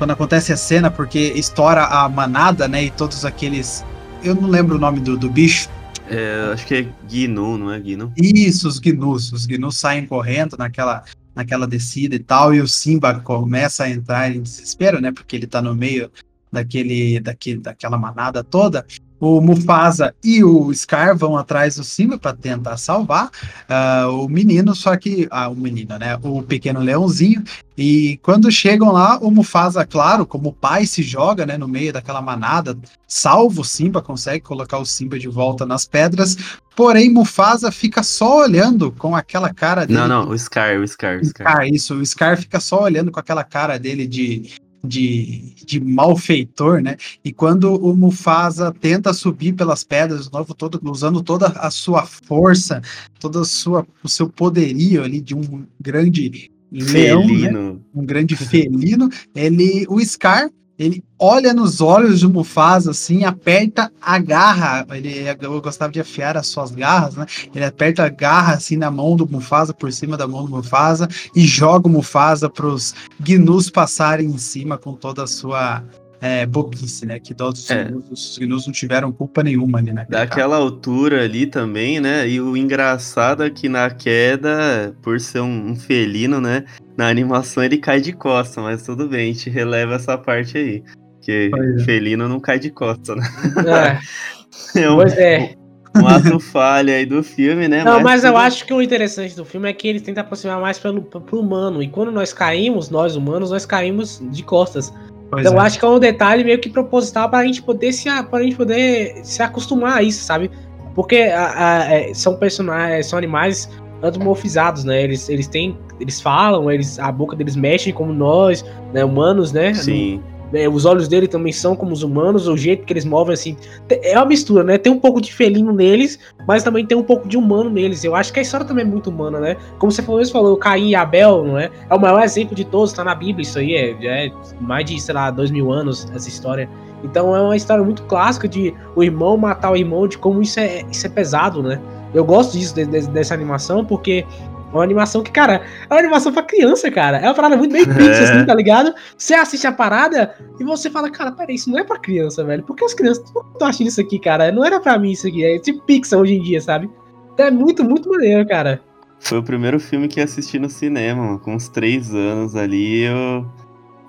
quando 0.00 0.12
acontece 0.12 0.50
a 0.50 0.56
cena, 0.56 0.90
porque 0.90 1.34
estoura 1.36 1.84
a 1.84 2.08
manada, 2.08 2.66
né? 2.66 2.84
E 2.84 2.90
todos 2.90 3.26
aqueles. 3.26 3.84
Eu 4.24 4.34
não 4.34 4.48
lembro 4.48 4.76
o 4.76 4.78
nome 4.78 4.98
do, 4.98 5.14
do 5.14 5.28
bicho. 5.28 5.68
É, 6.08 6.52
acho 6.54 6.66
que 6.66 6.74
é 6.74 6.82
Gnu, 7.06 7.58
não 7.58 7.70
é 7.70 7.78
Gnu? 7.78 8.10
Isso, 8.16 8.66
os 8.66 8.78
gnus. 8.78 9.30
Os 9.30 9.44
gnus 9.44 9.76
saem 9.76 10.06
correndo 10.06 10.56
naquela, 10.56 11.04
naquela 11.34 11.66
descida 11.66 12.16
e 12.16 12.18
tal, 12.18 12.54
e 12.54 12.62
o 12.62 12.66
Simba 12.66 13.20
começa 13.20 13.84
a 13.84 13.90
entrar 13.90 14.34
em 14.34 14.40
desespero, 14.40 15.02
né? 15.02 15.12
Porque 15.12 15.36
ele 15.36 15.46
tá 15.46 15.60
no 15.60 15.74
meio 15.74 16.10
daquele, 16.50 17.20
daquele, 17.20 17.60
daquela 17.60 17.98
manada 17.98 18.42
toda. 18.42 18.86
O 19.20 19.38
Mufasa 19.40 20.14
e 20.24 20.42
o 20.42 20.72
Scar 20.72 21.14
vão 21.14 21.36
atrás 21.36 21.76
do 21.76 21.84
Simba 21.84 22.18
para 22.18 22.34
tentar 22.34 22.78
salvar 22.78 23.30
ah, 23.68 24.08
o 24.08 24.26
menino, 24.26 24.74
só 24.74 24.96
que. 24.96 25.28
Ah, 25.30 25.48
o 25.48 25.54
menino, 25.54 25.98
né? 25.98 26.18
O 26.22 26.42
pequeno 26.42 26.80
leãozinho. 26.80 27.44
E 27.76 28.18
quando 28.22 28.50
chegam 28.50 28.92
lá, 28.92 29.18
o 29.18 29.30
Mufasa, 29.30 29.86
claro, 29.86 30.26
como 30.26 30.52
pai, 30.52 30.86
se 30.86 31.02
joga 31.02 31.46
né, 31.46 31.56
no 31.56 31.68
meio 31.68 31.92
daquela 31.92 32.20
manada, 32.20 32.78
salva 33.06 33.60
o 33.60 33.64
Simba, 33.64 34.02
consegue 34.02 34.44
colocar 34.44 34.78
o 34.78 34.84
Simba 34.84 35.18
de 35.18 35.28
volta 35.28 35.64
nas 35.64 35.84
pedras. 35.84 36.36
Porém, 36.74 37.10
Mufasa 37.10 37.70
fica 37.70 38.02
só 38.02 38.38
olhando 38.38 38.90
com 38.92 39.14
aquela 39.14 39.52
cara 39.52 39.86
dele. 39.86 39.98
Não, 39.98 40.08
não, 40.08 40.28
o 40.30 40.38
Scar, 40.38 40.78
o 40.78 40.86
Scar, 40.86 41.18
o 41.20 41.24
Scar. 41.24 41.52
Scar, 41.52 41.68
isso, 41.68 41.94
o 41.94 42.04
Scar 42.04 42.38
fica 42.38 42.58
só 42.58 42.82
olhando 42.82 43.10
com 43.10 43.20
aquela 43.20 43.44
cara 43.44 43.78
dele 43.78 44.06
de, 44.06 44.50
de, 44.82 45.54
de 45.64 45.80
malfeitor, 45.80 46.80
né? 46.80 46.96
E 47.24 47.32
quando 47.32 47.74
o 47.74 47.94
Mufasa 47.94 48.72
tenta 48.72 49.12
subir 49.12 49.52
pelas 49.52 49.84
pedras 49.84 50.26
de 50.26 50.32
novo, 50.32 50.54
todo, 50.54 50.80
usando 50.90 51.22
toda 51.22 51.48
a 51.48 51.70
sua 51.70 52.06
força, 52.06 52.80
todo 53.18 53.40
a 53.40 53.44
sua, 53.44 53.86
o 54.02 54.08
seu 54.08 54.28
poderio 54.28 55.02
ali 55.02 55.20
de 55.20 55.34
um 55.34 55.66
grande 55.80 56.50
leão, 56.72 57.26
né? 57.26 57.76
Um 57.94 58.04
grande 58.04 58.36
felino, 58.36 59.08
ele, 59.34 59.86
o 59.88 60.00
Scar, 60.00 60.50
ele 60.80 61.04
olha 61.18 61.52
nos 61.52 61.82
olhos 61.82 62.22
do 62.22 62.30
Mufasa 62.30 62.92
assim, 62.92 63.22
aperta 63.22 63.92
a 64.00 64.18
garra, 64.18 64.86
ele 64.92 65.26
eu 65.38 65.60
gostava 65.60 65.92
de 65.92 66.00
afiar 66.00 66.38
as 66.38 66.46
suas 66.46 66.70
garras, 66.70 67.14
né? 67.14 67.26
Ele 67.54 67.66
aperta 67.66 68.02
a 68.02 68.08
garra 68.08 68.54
assim 68.54 68.78
na 68.78 68.90
mão 68.90 69.14
do 69.14 69.28
Mufasa, 69.30 69.74
por 69.74 69.92
cima 69.92 70.16
da 70.16 70.26
mão 70.26 70.46
do 70.46 70.50
Mufasa 70.50 71.06
e 71.36 71.42
joga 71.42 71.86
o 71.86 71.90
Mufasa 71.90 72.48
para 72.48 72.66
os 72.66 72.94
gnus 73.20 73.68
passarem 73.68 74.26
em 74.26 74.38
cima 74.38 74.78
com 74.78 74.94
toda 74.94 75.24
a 75.24 75.26
sua 75.26 75.84
é, 76.20 76.44
bobice, 76.44 77.06
né? 77.06 77.18
Que 77.18 77.34
todos 77.34 77.64
os, 77.64 77.70
É. 77.70 77.84
gnus, 77.84 78.10
os 78.10 78.38
gnus 78.38 78.66
não 78.66 78.72
tiveram 78.72 79.10
culpa 79.10 79.42
nenhuma 79.42 79.78
ali, 79.78 79.92
né? 79.92 80.06
Daquela 80.08 80.56
altura 80.56 81.24
ali 81.24 81.46
também, 81.46 81.98
né? 81.98 82.28
E 82.28 82.40
o 82.40 82.56
engraçado 82.56 83.42
é 83.42 83.50
que 83.50 83.68
na 83.68 83.90
queda, 83.90 84.94
por 85.02 85.18
ser 85.18 85.40
um, 85.40 85.70
um 85.70 85.76
felino, 85.76 86.40
né? 86.40 86.64
Na 87.00 87.08
animação 87.08 87.64
ele 87.64 87.78
cai 87.78 87.98
de 87.98 88.12
costa, 88.12 88.60
mas 88.60 88.82
tudo 88.82 89.08
bem, 89.08 89.30
a 89.30 89.32
gente 89.32 89.48
releva 89.48 89.94
essa 89.94 90.18
parte 90.18 90.58
aí. 90.58 90.82
Porque 91.14 91.48
Pois 91.50 91.80
é. 91.80 91.84
felino 91.84 92.28
não 92.28 92.38
cai 92.38 92.58
de 92.58 92.68
costa, 92.70 93.14
né? 93.16 93.22
É, 93.66 93.98
É 94.82 94.90
um, 94.90 94.96
pois 94.96 95.16
é. 95.16 95.54
um 95.96 96.06
ato 96.06 96.38
falha 96.38 96.94
aí 96.96 97.06
do 97.06 97.22
filme, 97.22 97.68
né? 97.68 97.82
Não, 97.84 98.02
mas 98.02 98.22
eu 98.22 98.32
tudo- 98.32 98.42
acho 98.42 98.66
que 98.66 98.74
o 98.74 98.82
interessante 98.82 99.34
do 99.34 99.46
filme 99.46 99.66
é 99.70 99.72
que 99.72 99.88
ele 99.88 99.98
tenta 99.98 100.20
aproximar 100.20 100.60
mais 100.60 100.78
pelo, 100.78 101.00
pro 101.00 101.40
humano. 101.40 101.82
E 101.82 101.88
quando 101.88 102.12
nós 102.12 102.34
caímos, 102.34 102.90
nós 102.90 103.16
humanos, 103.16 103.50
nós 103.50 103.64
caímos 103.64 104.20
de 104.30 104.42
costas. 104.42 104.92
Pois 105.30 105.40
então 105.46 105.54
é. 105.54 105.56
eu 105.56 105.60
acho 105.60 105.78
que 105.78 105.84
é 105.86 105.88
um 105.88 105.98
detalhe 105.98 106.44
meio 106.44 106.58
que 106.60 106.68
proposital 106.68 107.30
pra 107.30 107.46
gente 107.46 107.62
poder 107.62 107.92
se, 107.94 108.10
a- 108.10 108.22
pra 108.22 108.42
gente 108.42 108.56
poder 108.56 109.20
se 109.24 109.42
acostumar 109.42 109.96
a 109.96 110.02
isso, 110.02 110.22
sabe? 110.22 110.50
Porque 110.94 111.16
a- 111.16 111.78
a- 111.78 111.94
é, 111.94 112.12
são 112.12 112.36
personagens, 112.36 113.06
são 113.06 113.18
animais 113.18 113.70
antropomorfizados, 114.02 114.84
né? 114.84 115.02
Eles, 115.02 115.28
eles 115.28 115.46
têm. 115.46 115.78
Eles 115.98 116.20
falam, 116.20 116.70
eles, 116.70 116.98
a 116.98 117.10
boca 117.12 117.36
deles 117.36 117.56
mexe 117.56 117.92
como 117.92 118.12
nós, 118.12 118.64
né? 118.92 119.04
Humanos, 119.04 119.52
né? 119.52 119.74
Sim. 119.74 120.22
né, 120.52 120.68
os 120.68 120.84
olhos 120.84 121.06
dele 121.06 121.28
também 121.28 121.52
são 121.52 121.76
como 121.76 121.92
os 121.92 122.02
humanos, 122.02 122.48
o 122.48 122.56
jeito 122.56 122.84
que 122.84 122.92
eles 122.92 123.04
movem, 123.04 123.34
assim. 123.34 123.56
É 124.02 124.16
uma 124.16 124.26
mistura, 124.26 124.64
né? 124.64 124.78
Tem 124.78 124.92
um 124.92 124.98
pouco 124.98 125.20
de 125.20 125.32
felino 125.32 125.72
neles, 125.72 126.18
mas 126.46 126.62
também 126.62 126.84
tem 126.84 126.96
um 126.96 127.02
pouco 127.02 127.28
de 127.28 127.36
humano 127.36 127.70
neles. 127.70 128.04
Eu 128.04 128.14
acho 128.14 128.32
que 128.32 128.38
a 128.38 128.42
história 128.42 128.66
também 128.66 128.84
é 128.84 128.88
muito 128.88 129.10
humana, 129.10 129.38
né? 129.38 129.56
Como 129.78 129.92
você 129.92 130.02
falou, 130.02 130.24
você 130.24 130.32
falou, 130.32 130.56
Caim 130.56 130.88
e 130.88 130.94
Abel, 130.94 131.44
não 131.44 131.58
é? 131.58 131.70
É 131.88 131.94
o 131.94 132.00
maior 132.00 132.22
exemplo 132.22 132.54
de 132.54 132.64
todos, 132.64 132.92
tá 132.92 133.04
na 133.04 133.14
Bíblia 133.14 133.42
isso 133.42 133.58
aí, 133.58 133.74
é, 133.74 134.26
é 134.26 134.32
mais 134.60 134.84
de, 134.84 135.00
sei 135.00 135.14
lá, 135.14 135.30
dois 135.30 135.50
mil 135.50 135.72
anos 135.72 136.10
essa 136.14 136.28
história. 136.28 136.68
Então 137.02 137.34
é 137.34 137.40
uma 137.40 137.56
história 137.56 137.82
muito 137.82 138.02
clássica 138.02 138.46
de 138.46 138.74
o 138.94 139.02
irmão 139.02 139.36
matar 139.36 139.72
o 139.72 139.76
irmão, 139.76 140.06
de 140.06 140.18
como 140.18 140.42
isso 140.42 140.60
é, 140.60 140.84
isso 140.90 141.06
é 141.06 141.10
pesado, 141.10 141.62
né? 141.62 141.80
Eu 142.14 142.24
gosto 142.24 142.52
disso, 142.58 142.74
de- 142.74 142.86
de- 142.86 143.08
dessa 143.08 143.34
animação, 143.34 143.84
porque 143.84 144.26
é 144.72 144.74
uma 144.74 144.82
animação 144.82 145.22
que, 145.22 145.30
cara, 145.30 145.62
é 145.88 145.94
uma 145.94 146.00
animação 146.00 146.32
pra 146.32 146.42
criança, 146.42 146.90
cara. 146.90 147.18
É 147.18 147.24
uma 147.26 147.34
parada 147.34 147.56
muito 147.56 147.72
bem 147.72 147.84
pixel, 147.84 148.04
É. 148.12 148.22
assim, 148.36 148.46
tá 148.46 148.54
ligado? 148.54 148.92
Você 149.16 149.34
assiste 149.34 149.66
a 149.66 149.72
parada 149.72 150.34
e 150.58 150.64
você 150.64 150.90
fala, 150.90 151.10
cara, 151.10 151.32
peraí, 151.32 151.54
isso 151.56 151.70
não 151.70 151.78
é 151.78 151.84
pra 151.84 151.98
criança, 151.98 152.44
velho. 152.44 152.62
Por 152.62 152.74
que 152.76 152.84
as 152.84 152.94
crianças 152.94 153.24
estão 153.24 153.68
assistindo 153.68 153.88
isso 153.88 154.00
aqui, 154.00 154.18
cara? 154.18 154.50
Não 154.52 154.64
era 154.64 154.80
pra 154.80 154.98
mim 154.98 155.10
isso 155.12 155.26
aqui. 155.26 155.44
É 155.44 155.58
tipo 155.58 155.82
pixel 155.82 156.20
hoje 156.20 156.34
em 156.34 156.42
dia, 156.42 156.60
sabe? 156.60 156.90
Então 157.34 157.46
é 157.46 157.50
muito, 157.50 157.84
muito 157.84 158.08
maneiro, 158.08 158.46
cara. 158.46 158.80
Foi 159.18 159.38
o 159.38 159.42
primeiro 159.42 159.78
filme 159.78 160.08
que 160.08 160.20
assisti 160.20 160.58
no 160.58 160.68
cinema, 160.70 161.22
mano. 161.22 161.38
com 161.38 161.54
uns 161.54 161.68
três 161.68 162.14
anos 162.14 162.56
ali, 162.56 163.02
eu. 163.02 163.46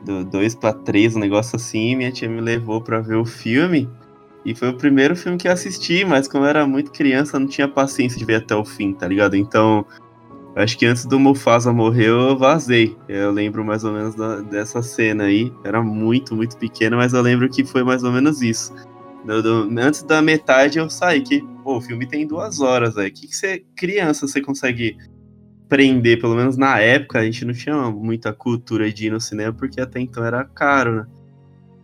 Do 0.03 0.25
dois 0.25 0.55
pra 0.55 0.73
três, 0.73 1.15
um 1.15 1.19
negócio 1.19 1.55
assim, 1.55 1.95
minha 1.95 2.11
tia 2.11 2.27
me 2.27 2.41
levou 2.41 2.81
pra 2.81 2.99
ver 3.01 3.15
o 3.17 3.25
filme. 3.25 3.87
E 4.43 4.55
foi 4.55 4.69
o 4.69 4.77
primeiro 4.77 5.15
filme 5.15 5.37
que 5.37 5.47
assisti, 5.47 6.03
mas 6.03 6.27
como 6.27 6.45
eu 6.45 6.49
era 6.49 6.65
muito 6.65 6.91
criança, 6.91 7.39
não 7.39 7.47
tinha 7.47 7.67
paciência 7.67 8.17
de 8.17 8.25
ver 8.25 8.35
até 8.35 8.55
o 8.55 8.65
fim, 8.65 8.93
tá 8.93 9.07
ligado? 9.07 9.35
Então, 9.35 9.85
acho 10.55 10.77
que 10.77 10.85
antes 10.85 11.05
do 11.05 11.19
Mufasa 11.19 11.71
morrer, 11.71 12.07
eu 12.07 12.35
vazei. 12.37 12.97
Eu 13.07 13.31
lembro 13.31 13.63
mais 13.63 13.83
ou 13.83 13.93
menos 13.93 14.15
da- 14.15 14.41
dessa 14.41 14.81
cena 14.81 15.25
aí. 15.25 15.53
Era 15.63 15.81
muito, 15.83 16.35
muito 16.35 16.57
pequeno, 16.57 16.97
mas 16.97 17.13
eu 17.13 17.21
lembro 17.21 17.47
que 17.49 17.63
foi 17.63 17.83
mais 17.83 18.03
ou 18.03 18.11
menos 18.11 18.41
isso. 18.41 18.73
Do- 19.23 19.43
do- 19.67 19.79
antes 19.79 20.01
da 20.01 20.21
metade 20.23 20.79
eu 20.79 20.89
saí, 20.89 21.21
que 21.21 21.41
pô, 21.63 21.77
o 21.77 21.81
filme 21.81 22.07
tem 22.07 22.25
duas 22.25 22.59
horas, 22.59 22.95
velho. 22.95 23.09
O 23.09 23.13
que, 23.13 23.27
que 23.27 23.35
você, 23.35 23.63
criança, 23.75 24.27
você 24.27 24.41
consegue 24.41 24.97
prender? 25.69 26.19
Pelo 26.19 26.35
menos 26.35 26.57
na 26.57 26.79
época, 26.79 27.19
a 27.19 27.23
gente 27.23 27.45
não 27.45 27.53
tinha 27.53 27.75
muita 27.91 28.33
cultura 28.33 28.91
de 28.91 29.05
ir 29.05 29.11
no 29.11 29.21
cinema, 29.21 29.53
porque 29.53 29.79
até 29.79 29.99
então 29.99 30.25
era 30.25 30.43
caro, 30.43 30.95
né? 30.95 31.05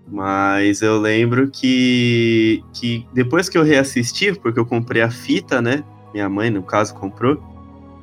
Mas 0.08 0.82
eu 0.82 0.98
lembro 1.00 1.50
que, 1.50 2.64
que 2.74 3.06
depois 3.14 3.50
que 3.50 3.58
eu 3.58 3.64
reassisti, 3.64 4.34
porque 4.40 4.60
eu 4.60 4.66
comprei 4.66 5.02
a 5.02 5.10
fita, 5.12 5.62
né? 5.62 5.84
Minha 6.14 6.30
mãe, 6.30 6.50
no 6.50 6.64
caso, 6.64 6.94
comprou. 6.96 7.42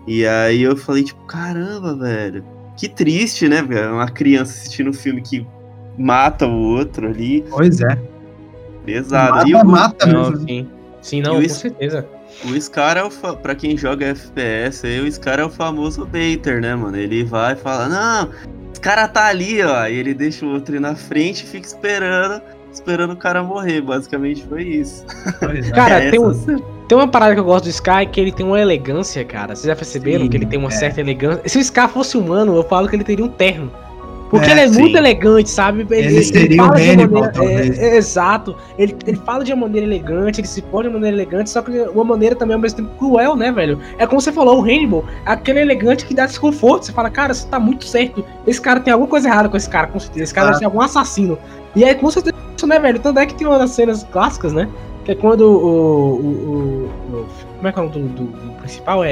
E 0.06 0.26
aí 0.26 0.62
eu 0.62 0.76
falei, 0.76 1.02
tipo, 1.02 1.24
caramba, 1.24 1.96
velho. 1.96 2.44
Que 2.76 2.88
triste, 2.88 3.48
né, 3.48 3.62
velho? 3.62 3.94
Uma 3.94 4.08
criança 4.10 4.52
assistindo 4.52 4.90
um 4.90 4.92
filme 4.92 5.22
que 5.22 5.46
mata 5.96 6.46
o 6.46 6.52
outro 6.76 7.06
ali. 7.08 7.42
Pois 7.48 7.80
é. 7.80 7.98
Pesado. 8.84 9.36
Mata, 9.36 9.48
e 9.48 9.54
o, 9.54 9.64
mata 9.64 10.06
Não, 10.06 10.30
mesmo. 10.30 10.46
sim. 10.46 10.68
Sim, 11.00 11.20
não, 11.22 11.34
E 11.34 11.36
o 11.36 11.40
com 11.40 11.46
es- 11.46 11.52
certeza. 11.52 12.06
o 12.44 12.60
Scar 12.60 12.96
é 12.98 13.02
o. 13.04 13.10
Fa... 13.10 13.34
Pra 13.34 13.54
quem 13.54 13.76
joga 13.78 14.06
FPS, 14.06 14.86
aí, 14.86 15.00
o 15.00 15.10
Scar 15.10 15.38
é 15.38 15.44
o 15.44 15.50
famoso 15.50 16.04
baiter, 16.06 16.60
né, 16.60 16.74
mano? 16.74 16.96
Ele 16.96 17.24
vai 17.24 17.54
e 17.54 17.56
fala: 17.56 17.88
Não, 17.88 18.30
Os 18.74 18.78
cara 18.78 19.08
tá 19.08 19.26
ali, 19.26 19.62
ó, 19.62 19.86
e 19.86 19.94
ele 19.96 20.12
deixa 20.12 20.44
o 20.44 20.50
outro 20.52 20.74
ir 20.76 20.80
na 20.80 20.94
frente 20.94 21.44
e 21.44 21.46
fica 21.46 21.66
esperando, 21.66 22.42
esperando 22.72 23.12
o 23.12 23.16
cara 23.16 23.42
morrer. 23.42 23.80
Basicamente 23.80 24.44
foi 24.46 24.62
isso. 24.64 25.06
Cara, 25.74 26.02
É 26.04 26.10
tem, 26.10 26.20
um- 26.20 26.58
tem 26.88 26.98
uma 26.98 27.08
parada 27.08 27.32
que 27.34 27.40
eu 27.40 27.44
gosto 27.44 27.64
do 27.64 27.70
Sky 27.70 28.04
que 28.10 28.20
ele 28.20 28.32
tem 28.32 28.44
uma 28.44 28.60
elegância, 28.60 29.24
cara. 29.24 29.54
Vocês 29.54 29.66
já 29.66 29.76
perceberam 29.76 30.24
Sim, 30.24 30.28
que 30.28 30.36
ele 30.36 30.44
tem 30.46 30.58
uma 30.58 30.68
é. 30.68 30.72
certa 30.72 31.00
elegância? 31.00 31.48
Se 31.48 31.56
o 31.56 31.60
Sky 31.60 31.88
fosse 31.88 32.16
humano, 32.18 32.54
eu 32.56 32.62
falo 32.64 32.88
que 32.88 32.96
ele 32.96 33.04
teria 33.04 33.24
um 33.24 33.28
terno. 33.28 33.70
Porque 34.34 34.50
É, 34.50 34.52
ele 34.52 34.60
é 34.60 34.68
sim. 34.68 34.80
muito 34.80 34.96
elegante, 34.96 35.50
sabe? 35.50 35.86
Ele 35.90 36.22
seria 36.22 36.56
fala 36.56 36.72
o 36.72 36.76
de 36.76 36.82
uma 36.82 36.92
Hannibal, 36.92 37.22
maneira- 37.22 37.32
talvez. 37.32 37.78
é, 37.78 37.84
é, 37.90 37.96
exato. 37.96 38.56
Ele, 38.78 38.96
ele 39.06 39.16
fala 39.18 39.44
de 39.44 39.52
uma 39.52 39.66
maneira 39.66 39.86
elegante, 39.86 40.40
ele 40.40 40.48
se 40.48 40.60
põe 40.62 40.82
de 40.82 40.88
uma 40.88 40.94
maneira 40.94 41.16
elegante, 41.16 41.50
só 41.50 41.62
que 41.62 41.70
de 41.72 41.78
uma 41.88 42.04
maneira 42.04 42.34
também 42.34 42.54
ao 42.54 42.60
mesmo 42.60 42.76
tempo 42.78 42.90
cruel, 42.98 43.36
né, 43.36 43.52
velho? 43.52 43.78
É 43.98 44.06
como 44.06 44.20
você 44.20 44.32
falou, 44.32 44.58
o 44.60 44.62
Hannibal, 44.62 45.04
aquele 45.24 45.60
elegante 45.60 46.04
que 46.04 46.14
dá 46.14 46.26
desconforto. 46.26 46.86
Você 46.86 46.92
fala, 46.92 47.10
cara, 47.10 47.32
você 47.32 47.46
tá 47.46 47.58
muito 47.60 47.84
certo. 47.84 48.24
Esse 48.46 48.60
cara 48.60 48.80
tem 48.80 48.92
alguma 48.92 49.08
coisa 49.08 49.28
errada 49.28 49.48
com 49.48 49.56
esse 49.56 49.68
cara, 49.70 49.86
com 49.86 49.98
certeza. 50.00 50.24
Esse 50.24 50.34
cara 50.34 50.48
deve 50.48 50.58
ser 50.58 50.64
algum 50.64 50.80
assassino. 50.80 51.38
E 51.76 51.84
aí, 51.84 51.94
com 51.94 52.10
certeza, 52.10 52.34
isso, 52.56 52.66
né, 52.66 52.78
velho? 52.78 52.98
Tanto 52.98 53.18
é 53.20 53.26
que 53.26 53.34
tem 53.34 53.46
uma 53.46 53.58
das 53.58 53.70
cenas 53.70 54.04
clássicas, 54.10 54.52
né? 54.52 54.68
Que 55.04 55.12
é 55.12 55.14
quando 55.14 55.42
o. 55.42 55.54
o, 55.54 56.14
o- 56.16 56.90
o- 57.12 57.26
como 57.56 57.68
é 57.68 57.72
que 57.72 57.78
é 57.78 57.82
o 57.82 57.84
nome 57.86 58.08
do, 58.08 58.08
do- 58.08 58.24
do 58.24 58.52
principal? 58.60 59.04
É. 59.04 59.10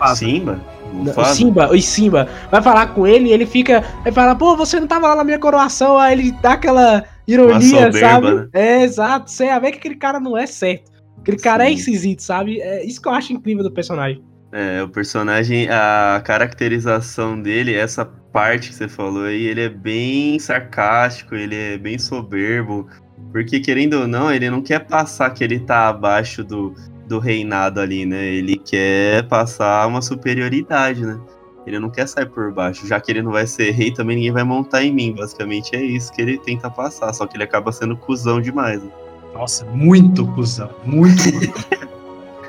é 0.00 0.14
Simba? 0.14 0.60
O? 0.92 1.24
Simba, 1.24 1.70
o 1.72 1.80
Simba 1.80 2.28
vai 2.50 2.62
falar 2.62 2.88
com 2.88 3.06
ele 3.06 3.28
e 3.28 3.32
ele 3.32 3.46
fica. 3.46 3.84
Aí 4.04 4.12
fala, 4.12 4.34
pô, 4.34 4.56
você 4.56 4.80
não 4.80 4.86
tava 4.86 5.08
lá 5.08 5.16
na 5.16 5.24
minha 5.24 5.38
coroação. 5.38 5.98
Aí 5.98 6.18
ele 6.18 6.32
dá 6.42 6.52
aquela 6.52 7.04
ironia, 7.26 7.86
soberba, 7.86 7.98
sabe? 7.98 8.34
né? 8.34 8.48
É, 8.52 8.82
exato. 8.82 9.30
Você 9.30 9.60
vê 9.60 9.72
que 9.72 9.78
aquele 9.78 9.96
cara 9.96 10.18
não 10.18 10.36
é 10.36 10.46
certo. 10.46 10.90
Aquele 11.20 11.38
cara 11.38 11.64
é 11.64 11.68
Sim. 11.68 11.74
esquisito, 11.74 12.22
sabe? 12.22 12.60
É 12.60 12.84
isso 12.84 13.00
que 13.00 13.08
eu 13.08 13.12
acho 13.12 13.32
incrível 13.32 13.62
do 13.62 13.70
personagem. 13.70 14.22
É, 14.50 14.82
o 14.82 14.88
personagem, 14.88 15.68
a 15.68 16.22
caracterização 16.24 17.40
dele, 17.40 17.74
essa 17.74 18.04
parte 18.32 18.70
que 18.70 18.74
você 18.74 18.88
falou 18.88 19.24
aí, 19.24 19.44
ele 19.44 19.60
é 19.60 19.68
bem 19.68 20.38
sarcástico, 20.38 21.34
ele 21.34 21.54
é 21.54 21.78
bem 21.78 21.98
soberbo. 21.98 22.88
Porque, 23.30 23.60
querendo 23.60 23.94
ou 23.94 24.08
não, 24.08 24.32
ele 24.32 24.48
não 24.48 24.62
quer 24.62 24.86
passar 24.86 25.30
que 25.30 25.44
ele 25.44 25.60
tá 25.60 25.88
abaixo 25.88 26.42
do, 26.42 26.74
do 27.08 27.18
reinado 27.18 27.80
ali, 27.80 28.04
né? 28.04 28.24
Ele 28.26 28.56
quer 28.56 29.26
passar 29.26 29.86
uma 29.86 30.02
superioridade, 30.02 31.04
né? 31.04 31.18
Ele 31.66 31.78
não 31.78 31.90
quer 31.90 32.06
sair 32.06 32.26
por 32.26 32.52
baixo. 32.52 32.86
Já 32.86 33.00
que 33.00 33.10
ele 33.10 33.22
não 33.22 33.32
vai 33.32 33.46
ser 33.46 33.70
rei, 33.72 33.92
também 33.92 34.16
ninguém 34.16 34.32
vai 34.32 34.44
montar 34.44 34.82
em 34.82 34.92
mim. 34.92 35.12
Basicamente 35.12 35.74
é 35.74 35.82
isso 35.82 36.12
que 36.12 36.22
ele 36.22 36.38
tenta 36.38 36.70
passar. 36.70 37.12
Só 37.12 37.26
que 37.26 37.36
ele 37.36 37.44
acaba 37.44 37.72
sendo 37.72 37.96
cuzão 37.96 38.40
demais. 38.40 38.82
Né? 38.82 38.90
Nossa, 39.34 39.64
muito 39.66 40.26
cuzão. 40.28 40.70
Muito 40.84 41.22
cuzão. 41.32 41.88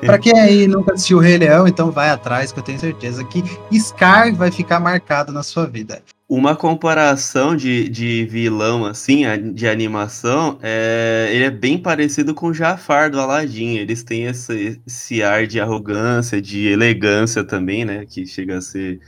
pra 0.00 0.18
quem 0.18 0.38
aí 0.38 0.66
nunca 0.66 0.94
assistiu 0.94 1.18
o 1.18 1.20
Rei 1.20 1.36
Leão, 1.36 1.68
então 1.68 1.90
vai 1.90 2.08
atrás, 2.08 2.52
que 2.52 2.58
eu 2.58 2.62
tenho 2.62 2.78
certeza 2.78 3.22
que 3.24 3.42
Scar 3.78 4.34
vai 4.34 4.50
ficar 4.50 4.80
marcado 4.80 5.32
na 5.32 5.42
sua 5.42 5.66
vida. 5.66 6.02
Uma 6.30 6.54
comparação 6.54 7.56
de, 7.56 7.88
de 7.88 8.24
vilão, 8.24 8.86
assim, 8.86 9.24
de 9.52 9.66
animação, 9.66 10.60
é, 10.62 11.28
ele 11.32 11.42
é 11.42 11.50
bem 11.50 11.76
parecido 11.76 12.32
com 12.32 12.46
o 12.46 12.54
Jafar 12.54 13.10
do 13.10 13.18
Aladdin. 13.18 13.78
Eles 13.78 14.04
têm 14.04 14.26
esse, 14.26 14.80
esse 14.86 15.24
ar 15.24 15.48
de 15.48 15.58
arrogância, 15.58 16.40
de 16.40 16.68
elegância 16.68 17.42
também, 17.42 17.84
né? 17.84 18.06
Que 18.06 18.24
chega 18.24 18.58
a 18.58 18.60
ser, 18.60 19.00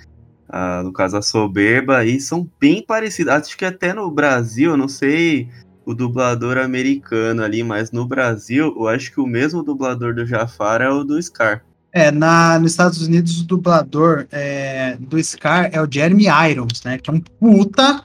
no 0.83 0.93
caso, 0.93 1.17
a 1.17 1.23
soberba. 1.23 2.05
E 2.05 2.21
são 2.21 2.51
bem 2.59 2.85
parecidos. 2.85 3.33
Acho 3.33 3.57
que 3.57 3.65
até 3.65 3.95
no 3.95 4.11
Brasil, 4.11 4.73
eu 4.73 4.77
não 4.77 4.89
sei 4.89 5.49
o 5.87 5.95
dublador 5.95 6.59
americano 6.59 7.45
ali, 7.45 7.63
mas 7.63 7.93
no 7.93 8.05
Brasil, 8.05 8.75
eu 8.77 8.89
acho 8.89 9.13
que 9.13 9.21
o 9.21 9.29
mesmo 9.29 9.63
dublador 9.63 10.13
do 10.13 10.27
Jafar 10.27 10.83
é 10.83 10.91
o 10.91 11.05
do 11.05 11.23
Scar. 11.23 11.65
É, 11.93 12.11
na, 12.11 12.59
nos 12.59 12.71
Estados 12.71 13.07
Unidos, 13.07 13.41
o 13.41 13.47
dublador 13.47 14.27
é, 14.33 14.97
do 14.99 15.23
Scar 15.23 15.69
é 15.73 15.81
o 15.81 15.87
Jeremy 15.91 16.25
Irons, 16.51 16.83
né? 16.85 16.97
Que 16.97 17.11
é 17.11 17.13
um 17.13 17.21
puta 17.21 18.05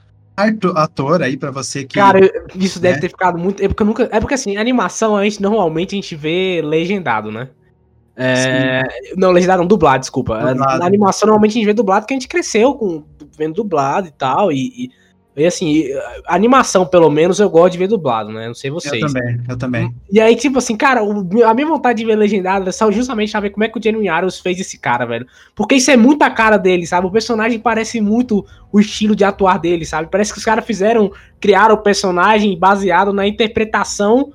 ator 0.74 1.22
aí 1.22 1.36
pra 1.36 1.50
você 1.50 1.84
que. 1.84 1.98
Cara, 1.98 2.20
isso 2.54 2.78
deve 2.78 2.96
né? 2.96 3.00
ter 3.00 3.08
ficado 3.08 3.38
muito. 3.38 3.62
É 3.62 3.68
porque 3.68 3.84
nunca. 3.84 4.08
É 4.12 4.20
porque 4.20 4.34
assim, 4.34 4.56
animação 4.56 5.16
a 5.16 5.24
gente 5.24 5.40
normalmente 5.40 5.94
a 5.94 5.96
gente 5.96 6.14
vê 6.14 6.60
legendado, 6.62 7.32
né? 7.32 7.48
É, 8.14 8.82
não, 9.16 9.30
legendado 9.30 9.60
não, 9.60 9.66
dublado, 9.66 10.00
desculpa. 10.00 10.38
Dublado. 10.38 10.78
Na 10.78 10.84
animação 10.84 11.26
normalmente 11.26 11.52
a 11.52 11.54
gente 11.54 11.66
vê 11.66 11.72
dublado 11.72 12.02
porque 12.02 12.14
a 12.14 12.16
gente 12.16 12.28
cresceu 12.28 12.74
com, 12.74 13.04
vendo 13.36 13.54
dublado 13.54 14.08
e 14.08 14.10
tal. 14.10 14.52
E, 14.52 14.84
e, 14.84 14.90
e, 15.38 15.46
assim, 15.46 15.84
animação, 16.26 16.84
pelo 16.84 17.10
menos, 17.10 17.38
eu 17.40 17.48
gosto 17.48 17.72
de 17.72 17.78
ver 17.78 17.88
dublado, 17.88 18.30
né? 18.30 18.46
Não 18.46 18.54
sei 18.54 18.70
eu 18.70 18.74
vocês. 18.74 19.00
também, 19.00 19.40
eu 19.48 19.56
também. 19.56 19.94
E 20.10 20.20
aí, 20.20 20.34
tipo 20.36 20.58
assim, 20.58 20.76
cara, 20.76 21.00
a 21.00 21.54
minha 21.54 21.66
vontade 21.66 21.98
de 21.98 22.04
ver 22.04 22.16
legendado 22.16 22.68
é 22.68 22.72
só 22.72 22.90
justamente 22.90 23.30
pra 23.30 23.40
ver 23.40 23.50
como 23.50 23.64
é 23.64 23.68
que 23.68 23.78
o 23.78 23.82
Jeremy 23.82 24.08
Irons 24.08 24.40
fez 24.40 24.58
esse 24.58 24.78
cara, 24.78 25.04
velho. 25.04 25.26
Porque 25.54 25.76
isso 25.76 25.90
é 25.90 25.96
muito 25.96 26.22
a 26.22 26.30
cara 26.30 26.56
dele, 26.56 26.86
sabe? 26.86 27.06
O 27.06 27.10
personagem 27.10 27.58
parece 27.58 28.00
muito 28.00 28.44
o 28.72 28.80
estilo 28.80 29.14
de 29.14 29.24
atuar 29.24 29.58
dele, 29.58 29.84
sabe? 29.84 30.08
Parece 30.10 30.32
que 30.32 30.38
os 30.38 30.44
caras 30.44 30.64
fizeram, 30.64 31.10
criaram 31.40 31.74
o 31.74 31.78
personagem 31.78 32.58
baseado 32.58 33.12
na 33.12 33.26
interpretação 33.26 34.32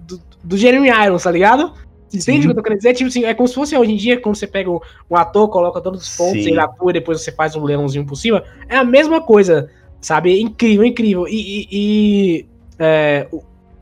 do, 0.00 0.20
do 0.42 0.56
Jeremy 0.56 0.88
Irons, 0.88 1.22
tá 1.22 1.30
ligado? 1.30 1.72
Entende 2.08 2.22
Sim. 2.22 2.38
o 2.38 2.40
que 2.42 2.48
eu 2.50 2.54
tô 2.54 2.62
querendo 2.62 2.78
dizer? 2.78 2.94
Tipo 2.94 3.08
assim, 3.08 3.24
é 3.24 3.34
como 3.34 3.48
se 3.48 3.54
fosse 3.54 3.76
hoje 3.76 3.92
em 3.92 3.96
dia, 3.96 4.20
quando 4.20 4.36
você 4.36 4.46
pega 4.46 4.70
um, 4.70 4.78
um 5.10 5.16
ator, 5.16 5.48
coloca 5.48 5.80
todos 5.80 6.02
os 6.02 6.16
pontos, 6.16 6.44
Sim. 6.44 6.50
ele 6.50 6.60
atua 6.60 6.90
e 6.90 6.94
depois 6.94 7.20
você 7.20 7.32
faz 7.32 7.56
um 7.56 7.64
leãozinho 7.64 8.06
por 8.06 8.16
cima. 8.16 8.42
É 8.68 8.76
a 8.76 8.84
mesma 8.84 9.20
coisa, 9.20 9.68
sabe? 10.06 10.32
É 10.32 10.40
incrível, 10.40 10.84
incrível. 10.84 11.26
E, 11.28 11.34
e- 11.34 11.68
e, 11.72 12.46
é, 12.78 13.26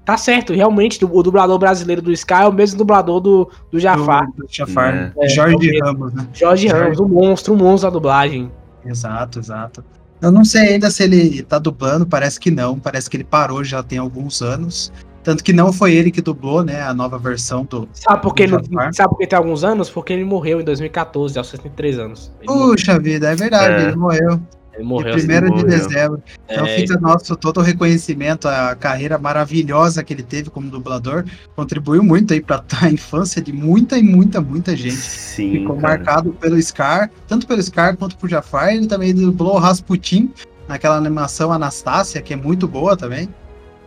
tá 0.06 0.16
certo, 0.16 0.54
realmente, 0.54 1.04
o 1.04 1.22
dublador 1.22 1.58
brasileiro 1.58 2.00
do 2.00 2.10
Sky 2.12 2.32
é 2.44 2.48
o 2.48 2.52
mesmo 2.52 2.78
dublador 2.78 3.20
do, 3.20 3.50
do 3.70 3.78
Jafar. 3.78 4.26
Do, 4.32 4.44
do 4.44 4.46
Jafar. 4.50 5.12
É. 5.20 5.28
Jorge 5.28 5.76
É, 5.76 5.84
Ramos, 5.84 6.14
né? 6.14 6.26
Jorge 6.32 6.68
Jorge. 6.68 6.82
Ramos, 6.84 6.98
o 7.00 7.06
monstro, 7.08 7.52
o 7.52 7.56
monstro 7.58 7.90
da 7.90 7.92
dublagem. 7.92 8.50
Exato, 8.86 9.38
exato. 9.38 9.84
Eu 10.22 10.32
não 10.32 10.44
sei 10.46 10.74
ainda 10.74 10.90
se 10.90 11.02
ele 11.02 11.42
tá 11.42 11.58
dublando, 11.58 12.06
parece 12.06 12.40
que 12.40 12.50
não. 12.50 12.78
Parece 12.78 13.10
que 13.10 13.16
ele 13.18 13.24
parou 13.24 13.62
já 13.62 13.82
tem 13.82 13.98
alguns 13.98 14.40
anos. 14.40 14.90
Tanto 15.22 15.42
que 15.44 15.52
não 15.52 15.72
foi 15.72 15.94
ele 15.94 16.10
que 16.10 16.22
dublou, 16.22 16.62
né? 16.64 16.80
A 16.82 16.94
nova 16.94 17.18
versão 17.18 17.64
do. 17.64 17.86
Sabe 17.92 18.22
por 18.22 18.34
que, 18.34 18.46
sabe 18.48 19.08
por 19.10 19.18
que 19.18 19.26
tem 19.26 19.36
alguns 19.38 19.62
anos? 19.64 19.90
Porque 19.90 20.12
ele 20.12 20.24
morreu 20.24 20.60
em 20.60 20.64
2014, 20.64 21.36
aos 21.38 21.48
63 21.48 21.98
anos. 21.98 22.32
Ele, 22.40 22.50
morreu, 22.52 22.70
Puxa 22.70 22.98
vida, 22.98 23.30
é 23.30 23.34
verdade, 23.36 23.84
É. 23.84 23.88
ele 23.88 23.96
morreu. 23.96 24.40
Ele 24.74 24.84
morreu. 24.84 25.14
1 25.14 25.18
de 25.18 25.26
morreu. 25.48 25.66
dezembro. 25.66 26.22
Então 26.48 26.66
É, 26.66 26.76
fica 26.76 26.98
nosso 26.98 27.36
todo 27.36 27.58
o 27.58 27.62
reconhecimento 27.62 28.48
à 28.48 28.74
carreira 28.74 29.18
maravilhosa 29.18 30.02
que 30.02 30.12
ele 30.12 30.22
teve 30.22 30.50
como 30.50 30.70
dublador. 30.70 31.24
Contribuiu 31.54 32.02
muito 32.02 32.32
aí 32.32 32.40
para 32.40 32.62
a 32.82 32.90
infância 32.90 33.40
de 33.40 33.52
muita 33.52 33.98
e 33.98 34.02
muita, 34.02 34.40
muita 34.40 34.76
gente. 34.76 34.96
Sim, 34.96 35.52
Ficou 35.60 35.76
cara. 35.76 35.98
marcado 35.98 36.32
pelo 36.32 36.60
Scar, 36.60 37.10
tanto 37.26 37.46
pelo 37.46 37.62
Scar 37.62 37.96
quanto 37.96 38.16
por 38.16 38.28
Jafar. 38.28 38.74
Ele 38.74 38.86
também 38.86 39.14
dublou 39.14 39.54
o 39.54 39.58
Rasputin 39.58 40.30
naquela 40.68 40.96
animação 40.96 41.52
Anastácia, 41.52 42.20
que 42.22 42.32
é 42.32 42.36
muito 42.36 42.66
boa 42.66 42.96
também. 42.96 43.28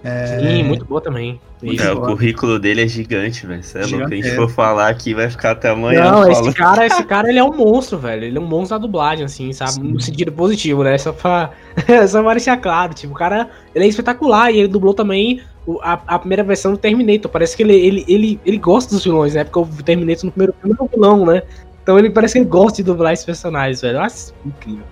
Sim, 0.04 0.64
muito 0.64 0.86
boa 0.86 1.02
também. 1.02 1.40
Muito 1.62 1.82
É, 1.84 1.94
bom. 1.94 2.02
o 2.02 2.06
currículo 2.06 2.60
dele 2.60 2.84
é 2.84 2.88
gigante, 2.88 3.46
velho. 3.46 3.64
Você 3.64 3.80
é 3.80 3.82
louco. 3.82 4.08
Se 4.08 4.14
a 4.14 4.16
gente 4.16 4.36
for 4.36 4.50
falar 4.50 4.90
aqui, 4.90 5.14
vai 5.14 5.30
ficar 5.30 5.52
até 5.52 5.70
amanhã. 5.70 6.12
Não, 6.12 6.32
esse 6.32 6.54
cara, 6.54 6.86
esse 6.86 7.04
cara, 7.04 7.30
ele 7.30 7.40
é 7.40 7.44
um 7.44 7.56
monstro, 7.56 7.98
velho. 7.98 8.24
Ele 8.24 8.38
é 8.38 8.42
um 8.42 8.46
monstro 8.46 8.78
da 8.78 8.86
dublagem, 8.86 9.26
assim, 9.26 9.52
sabe? 9.52 9.74
Sim. 9.74 9.84
No 9.84 10.00
sentido 10.00 10.32
positivo, 10.32 10.84
né? 10.84 10.98
Só 10.98 11.12
pra, 11.12 11.52
só 12.08 12.22
pra 12.22 12.34
deixar 12.34 12.58
claro. 12.58 12.94
Tipo, 12.94 13.14
o 13.14 13.18
cara, 13.18 13.50
ele 13.74 13.86
é 13.86 13.88
espetacular 13.88 14.52
e 14.52 14.60
ele 14.60 14.68
dublou 14.68 14.94
também 14.94 15.42
a, 15.82 16.00
a 16.08 16.20
primeira 16.20 16.44
versão 16.44 16.72
do 16.72 16.78
Terminator. 16.78 17.30
Parece 17.30 17.58
que 17.58 17.64
ele, 17.64 17.76
ele, 17.76 18.06
ele, 18.08 18.40
ele 18.46 18.58
gosta 18.58 18.94
dos 18.94 19.04
vilões, 19.04 19.34
né? 19.34 19.44
Porque 19.44 19.60
o 19.60 19.84
Terminator 19.84 20.26
no 20.26 20.32
primeiro 20.32 20.54
filme 20.62 20.76
é 20.80 20.84
um 20.84 20.88
vilão, 20.88 21.26
né? 21.26 21.42
Então 21.82 21.98
ele 21.98 22.10
parece 22.10 22.34
que 22.34 22.40
ele 22.40 22.46
gosta 22.50 22.78
de 22.78 22.84
dublar 22.84 23.14
esses 23.14 23.26
personagens, 23.26 23.82
velho. 23.82 23.98
Nossa, 23.98 24.34
incrível. 24.46 24.84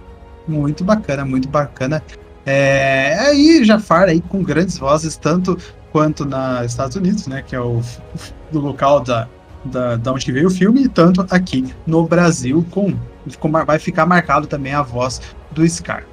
Muito 0.48 0.84
bacana, 0.84 1.24
muito 1.26 1.48
bacana. 1.48 2.02
É, 2.46 3.18
aí 3.20 3.64
Jafar 3.66 4.08
aí 4.10 4.22
com 4.22 4.44
grandes 4.44 4.78
vozes, 4.78 5.18
tanto 5.18 5.58
quanto 5.92 6.26
nos 6.26 6.66
Estados 6.66 6.96
Unidos, 6.96 7.28
né? 7.28 7.42
Que 7.42 7.56
é 7.56 7.60
o, 7.60 7.82
o 8.54 8.60
local 8.60 9.00
da, 9.00 9.28
da, 9.64 9.96
da 9.96 10.14
onde 10.14 10.32
veio 10.32 10.48
o 10.48 10.52
filme, 10.52 10.84
e 10.84 10.90
tanto 10.90 11.26
aqui 11.30 11.74
no 11.88 12.06
Brasil, 12.06 12.66
com 12.72 12.94
mar- 13.48 13.66
vai 13.66 13.80
ficar 13.80 14.06
marcado 14.06 14.46
também 14.46 14.74
a 14.74 14.82
voz 14.82 15.22
do 15.52 15.68
Scar. 15.68 16.04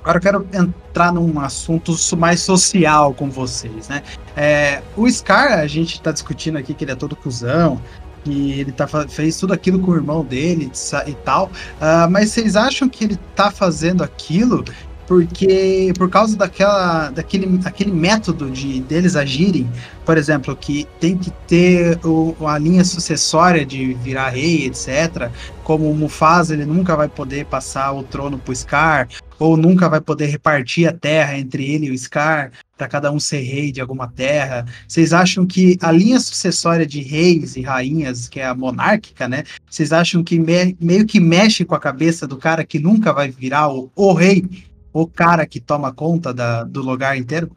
Agora 0.00 0.18
eu 0.18 0.22
quero 0.22 0.46
entrar 0.52 1.12
num 1.12 1.40
assunto 1.40 1.94
mais 2.16 2.40
social 2.40 3.14
com 3.14 3.30
vocês, 3.30 3.88
né? 3.88 4.02
É, 4.36 4.82
o 4.96 5.10
Scar, 5.10 5.58
a 5.58 5.66
gente 5.66 6.00
tá 6.00 6.12
discutindo 6.12 6.58
aqui 6.58 6.74
que 6.74 6.84
ele 6.84 6.92
é 6.92 6.94
todo 6.94 7.16
cuzão, 7.16 7.80
que 8.22 8.52
ele 8.52 8.70
tá, 8.70 8.86
fez 8.86 9.36
tudo 9.38 9.52
aquilo 9.52 9.78
com 9.78 9.90
o 9.90 9.94
irmão 9.94 10.22
dele 10.22 10.70
e 11.06 11.14
tal. 11.14 11.50
Ah, 11.80 12.06
mas 12.10 12.30
vocês 12.30 12.54
acham 12.54 12.88
que 12.88 13.04
ele 13.04 13.18
tá 13.34 13.50
fazendo 13.50 14.04
aquilo 14.04 14.62
porque 15.06 15.92
por 15.96 16.08
causa 16.08 16.36
daquela 16.36 17.10
daquele 17.10 17.60
aquele 17.64 17.92
método 17.92 18.50
de 18.50 18.80
deles 18.80 19.16
agirem, 19.16 19.68
por 20.04 20.16
exemplo, 20.16 20.54
que 20.56 20.86
tem 21.00 21.16
que 21.16 21.30
ter 21.46 21.98
o, 22.04 22.34
a 22.46 22.58
linha 22.58 22.84
sucessória 22.84 23.64
de 23.64 23.94
virar 23.94 24.30
rei, 24.30 24.66
etc. 24.66 25.30
Como 25.62 25.90
o 25.90 25.94
Mufasa, 25.94 26.54
ele 26.54 26.66
nunca 26.66 26.94
vai 26.94 27.08
poder 27.08 27.46
passar 27.46 27.92
o 27.92 28.02
trono 28.02 28.38
pro 28.38 28.54
Scar, 28.54 29.08
ou 29.38 29.56
nunca 29.56 29.88
vai 29.88 30.00
poder 30.00 30.26
repartir 30.26 30.86
a 30.86 30.92
terra 30.92 31.38
entre 31.38 31.64
ele 31.64 31.86
e 31.86 31.90
o 31.90 31.98
Scar, 31.98 32.52
para 32.76 32.88
cada 32.88 33.10
um 33.10 33.18
ser 33.18 33.40
rei 33.40 33.72
de 33.72 33.80
alguma 33.80 34.08
terra. 34.08 34.66
Vocês 34.86 35.12
acham 35.12 35.46
que 35.46 35.78
a 35.80 35.90
linha 35.90 36.20
sucessória 36.20 36.86
de 36.86 37.00
reis 37.00 37.56
e 37.56 37.62
rainhas, 37.62 38.28
que 38.28 38.40
é 38.40 38.46
a 38.46 38.54
monárquica, 38.54 39.26
né? 39.26 39.44
Vocês 39.68 39.92
acham 39.92 40.22
que 40.22 40.38
me 40.38 40.76
meio 40.80 41.06
que 41.06 41.20
mexe 41.20 41.64
com 41.64 41.74
a 41.74 41.80
cabeça 41.80 42.26
do 42.26 42.36
cara 42.36 42.64
que 42.64 42.78
nunca 42.78 43.12
vai 43.12 43.30
virar 43.30 43.68
o, 43.68 43.90
o 43.94 44.12
rei, 44.12 44.44
o 44.94 45.08
cara 45.08 45.44
que 45.44 45.60
toma 45.60 45.92
conta 45.92 46.32
da, 46.32 46.62
do 46.62 46.80
lugar 46.80 47.18
inteiro? 47.18 47.50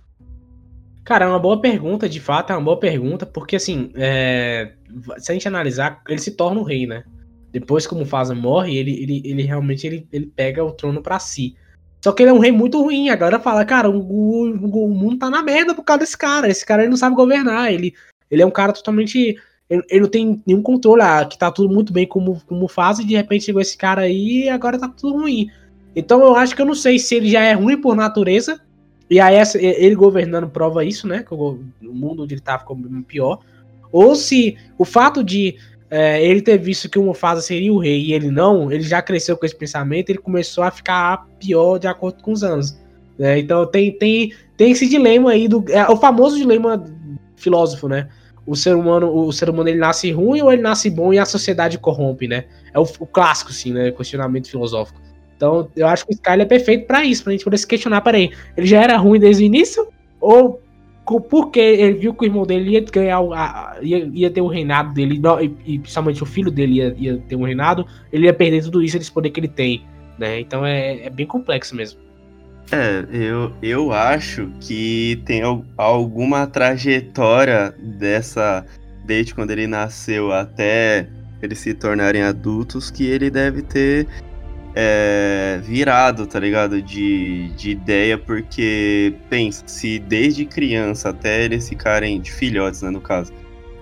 Cara, 1.05 1.25
é 1.25 1.27
uma 1.27 1.39
boa 1.39 1.61
pergunta, 1.61 2.09
de 2.09 2.19
fato, 2.19 2.51
é 2.51 2.55
uma 2.55 2.65
boa 2.65 2.79
pergunta, 2.79 3.25
porque 3.25 3.55
assim, 3.55 3.91
é... 3.95 4.73
se 5.19 5.31
a 5.31 5.33
gente 5.33 5.47
analisar, 5.47 6.01
ele 6.09 6.19
se 6.19 6.31
torna 6.31 6.59
o 6.59 6.63
rei, 6.63 6.87
né? 6.87 7.03
Depois 7.53 7.85
que 7.85 7.93
o 7.93 7.97
Mufasa 7.97 8.33
morre, 8.33 8.75
ele, 8.75 8.91
ele, 9.03 9.21
ele 9.23 9.43
realmente 9.43 9.85
ele, 9.85 10.07
ele 10.11 10.25
pega 10.25 10.63
o 10.63 10.71
trono 10.71 11.01
para 11.01 11.19
si. 11.19 11.55
Só 12.03 12.11
que 12.11 12.23
ele 12.23 12.31
é 12.31 12.33
um 12.33 12.39
rei 12.39 12.51
muito 12.51 12.81
ruim. 12.81 13.09
Agora 13.09 13.39
fala, 13.39 13.63
cara, 13.63 13.89
o, 13.89 13.99
o, 13.99 14.85
o, 14.85 14.93
mundo 14.93 15.17
tá 15.17 15.29
na 15.29 15.41
merda 15.41 15.73
por 15.73 15.83
causa 15.83 15.99
desse 15.99 16.17
cara. 16.17 16.49
Esse 16.49 16.65
cara 16.65 16.83
ele 16.83 16.89
não 16.89 16.97
sabe 16.97 17.15
governar. 17.15 17.71
Ele, 17.71 17.93
ele 18.29 18.41
é 18.41 18.45
um 18.45 18.51
cara 18.51 18.73
totalmente. 18.73 19.37
Ele, 19.69 19.83
ele 19.89 20.01
não 20.01 20.09
tem 20.09 20.43
nenhum 20.45 20.61
controle. 20.61 21.01
Ah, 21.01 21.25
que 21.25 21.37
tá 21.37 21.49
tudo 21.51 21.73
muito 21.73 21.93
bem 21.93 22.05
como, 22.05 22.41
como 22.45 22.67
faz, 22.67 22.99
e 22.99 23.05
de 23.05 23.15
repente 23.15 23.45
chegou 23.45 23.61
esse 23.61 23.77
cara 23.77 24.01
aí 24.01 24.43
e 24.43 24.49
agora 24.49 24.77
tá 24.77 24.87
tudo 24.89 25.17
ruim. 25.17 25.49
Então 25.97 26.21
eu 26.21 26.35
acho 26.35 26.55
que 26.55 26.61
eu 26.61 26.65
não 26.65 26.75
sei 26.75 26.99
se 26.99 27.15
ele 27.15 27.27
já 27.27 27.41
é 27.41 27.53
ruim 27.53 27.81
por 27.81 27.95
natureza. 27.95 28.61
E 29.09 29.19
aí 29.19 29.35
essa, 29.35 29.57
ele 29.57 29.95
governando 29.95 30.47
prova 30.47 30.85
isso, 30.85 31.07
né? 31.07 31.23
Que 31.23 31.33
o, 31.33 31.59
o 31.81 31.93
mundo 31.93 32.21
onde 32.21 32.35
ele 32.35 32.41
tá 32.41 32.59
ficou 32.59 32.77
pior. 33.07 33.39
Ou 33.91 34.15
se 34.15 34.55
o 34.77 34.85
fato 34.85 35.23
de 35.23 35.55
é, 35.89 36.23
ele 36.23 36.41
ter 36.41 36.59
visto 36.59 36.87
que 36.87 36.99
o 36.99 37.03
Mufasa 37.03 37.41
seria 37.41 37.73
o 37.73 37.79
rei 37.79 37.99
e 37.99 38.13
ele 38.13 38.29
não, 38.29 38.71
ele 38.71 38.83
já 38.83 39.01
cresceu 39.01 39.35
com 39.35 39.45
esse 39.45 39.55
pensamento, 39.55 40.09
ele 40.11 40.19
começou 40.19 40.63
a 40.63 40.69
ficar 40.69 41.25
pior 41.39 41.79
de 41.79 41.87
acordo 41.87 42.21
com 42.21 42.31
os 42.31 42.43
anos. 42.43 42.77
Né? 43.17 43.39
Então 43.39 43.65
tem, 43.65 43.91
tem, 43.97 44.33
tem 44.55 44.71
esse 44.71 44.87
dilema 44.87 45.31
aí 45.31 45.47
do 45.47 45.65
é, 45.69 45.89
o 45.89 45.97
famoso 45.97 46.37
dilema 46.37 46.83
filósofo, 47.35 47.87
né? 47.87 48.07
O 48.45 48.55
ser 48.55 48.75
humano, 48.75 49.11
o 49.11 49.33
ser 49.33 49.49
humano 49.49 49.67
ele 49.67 49.79
nasce 49.79 50.11
ruim 50.11 50.41
ou 50.41 50.53
ele 50.53 50.61
nasce 50.61 50.91
bom 50.91 51.11
e 51.11 51.17
a 51.17 51.25
sociedade 51.25 51.79
corrompe, 51.79 52.27
né? 52.27 52.45
É 52.71 52.79
o, 52.79 52.83
o 52.99 53.07
clássico, 53.07 53.51
sim, 53.51 53.73
né? 53.73 53.91
Questionamento 53.91 54.47
filosófico. 54.47 55.06
Então, 55.37 55.69
eu 55.75 55.87
acho 55.87 56.05
que 56.05 56.13
o 56.13 56.15
Sky 56.15 56.41
é 56.41 56.45
perfeito 56.45 56.87
para 56.87 57.05
isso, 57.05 57.23
pra 57.23 57.31
gente 57.31 57.43
poder 57.43 57.57
se 57.57 57.67
questionar, 57.67 58.01
peraí, 58.01 58.31
ele 58.57 58.65
já 58.65 58.81
era 58.81 58.97
ruim 58.97 59.19
desde 59.19 59.43
o 59.43 59.45
início? 59.45 59.87
Ou 60.19 60.59
porque 61.29 61.59
ele 61.59 61.93
viu 61.93 62.13
que 62.13 62.25
o 62.25 62.27
irmão 62.27 62.45
dele 62.45 62.71
ia 62.71 62.81
ganhar, 62.81 63.21
ia, 63.81 64.09
ia 64.13 64.29
ter 64.29 64.41
o 64.41 64.47
reinado 64.47 64.93
dele, 64.93 65.21
e, 65.41 65.75
e 65.75 65.79
principalmente 65.79 66.21
o 66.21 66.25
filho 66.25 66.51
dele 66.51 66.73
ia, 66.73 66.95
ia, 66.97 67.17
ter 67.29 67.35
um 67.35 67.43
reinado, 67.43 67.85
ele 68.11 68.25
ia 68.25 68.33
perder 68.33 68.63
tudo 68.63 68.81
isso, 68.83 68.97
esse 68.97 69.11
poder 69.11 69.29
que 69.29 69.39
ele 69.39 69.47
tem, 69.47 69.83
né? 70.17 70.41
Então 70.41 70.65
é, 70.65 71.05
é 71.05 71.09
bem 71.09 71.25
complexo 71.25 71.75
mesmo. 71.75 71.99
É, 72.71 73.05
eu, 73.09 73.53
eu 73.61 73.93
acho 73.93 74.51
que 74.59 75.21
tem 75.25 75.41
alguma 75.77 76.45
trajetória 76.45 77.73
dessa, 77.79 78.65
desde 79.05 79.33
quando 79.33 79.51
ele 79.51 79.67
nasceu 79.67 80.33
até 80.33 81.07
eles 81.41 81.59
se 81.59 81.73
tornarem 81.73 82.23
adultos, 82.23 82.91
que 82.91 83.05
ele 83.05 83.29
deve 83.29 83.61
ter 83.61 84.07
é, 84.79 85.59
virado, 85.63 86.27
tá 86.27 86.39
ligado? 86.39 86.79
De, 86.83 87.49
de 87.57 87.71
ideia, 87.71 88.15
porque, 88.15 89.15
pensa, 89.27 89.63
se 89.65 89.97
desde 89.97 90.45
criança 90.45 91.09
até 91.09 91.43
eles 91.43 91.67
ficarem, 91.67 92.21
de 92.21 92.31
filhotes, 92.31 92.83
né, 92.83 92.91
no 92.91 93.01
caso, 93.01 93.33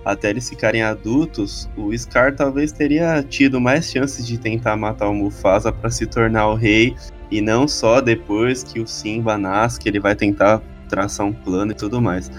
até 0.06 0.30
eles 0.30 0.48
ficarem 0.48 0.80
adultos, 0.80 1.68
o 1.76 1.94
Scar 1.94 2.34
talvez 2.34 2.72
teria 2.72 3.22
tido 3.22 3.60
mais 3.60 3.90
chances 3.90 4.26
de 4.26 4.38
tentar 4.38 4.74
matar 4.74 5.10
o 5.10 5.14
Mufasa 5.14 5.70
para 5.70 5.90
se 5.90 6.06
tornar 6.06 6.48
o 6.48 6.54
rei, 6.54 6.96
e 7.30 7.42
não 7.42 7.68
só 7.68 8.00
depois 8.00 8.62
que 8.62 8.80
o 8.80 8.86
Simba 8.86 9.36
nasce, 9.36 9.78
que 9.78 9.90
ele 9.90 10.00
vai 10.00 10.16
tentar 10.16 10.62
traçar 10.88 11.26
um 11.26 11.32
plano 11.32 11.72
e 11.72 11.74
tudo 11.74 12.00
mais. 12.00 12.30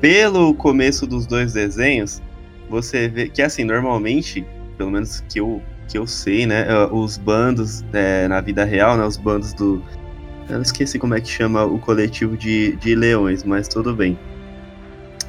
Pelo 0.00 0.54
começo 0.54 1.04
dos 1.04 1.26
dois 1.26 1.54
desenhos, 1.54 2.22
você 2.70 3.08
vê 3.08 3.28
que, 3.28 3.42
assim, 3.42 3.64
normalmente, 3.64 4.46
pelo 4.78 4.92
menos 4.92 5.24
que 5.28 5.40
eu 5.40 5.60
que 5.88 5.98
eu 5.98 6.06
sei, 6.06 6.46
né? 6.46 6.66
É, 6.68 6.88
os 6.90 7.16
bandos 7.16 7.84
é, 7.92 8.26
na 8.28 8.40
vida 8.40 8.64
real, 8.64 8.96
né? 8.96 9.04
Os 9.04 9.16
bandos 9.16 9.52
do. 9.52 9.82
Eu 10.48 10.60
esqueci 10.60 10.98
como 10.98 11.14
é 11.14 11.20
que 11.20 11.28
chama 11.28 11.64
o 11.64 11.78
coletivo 11.78 12.36
de, 12.36 12.76
de 12.76 12.94
leões, 12.94 13.44
mas 13.44 13.68
tudo 13.68 13.94
bem. 13.94 14.18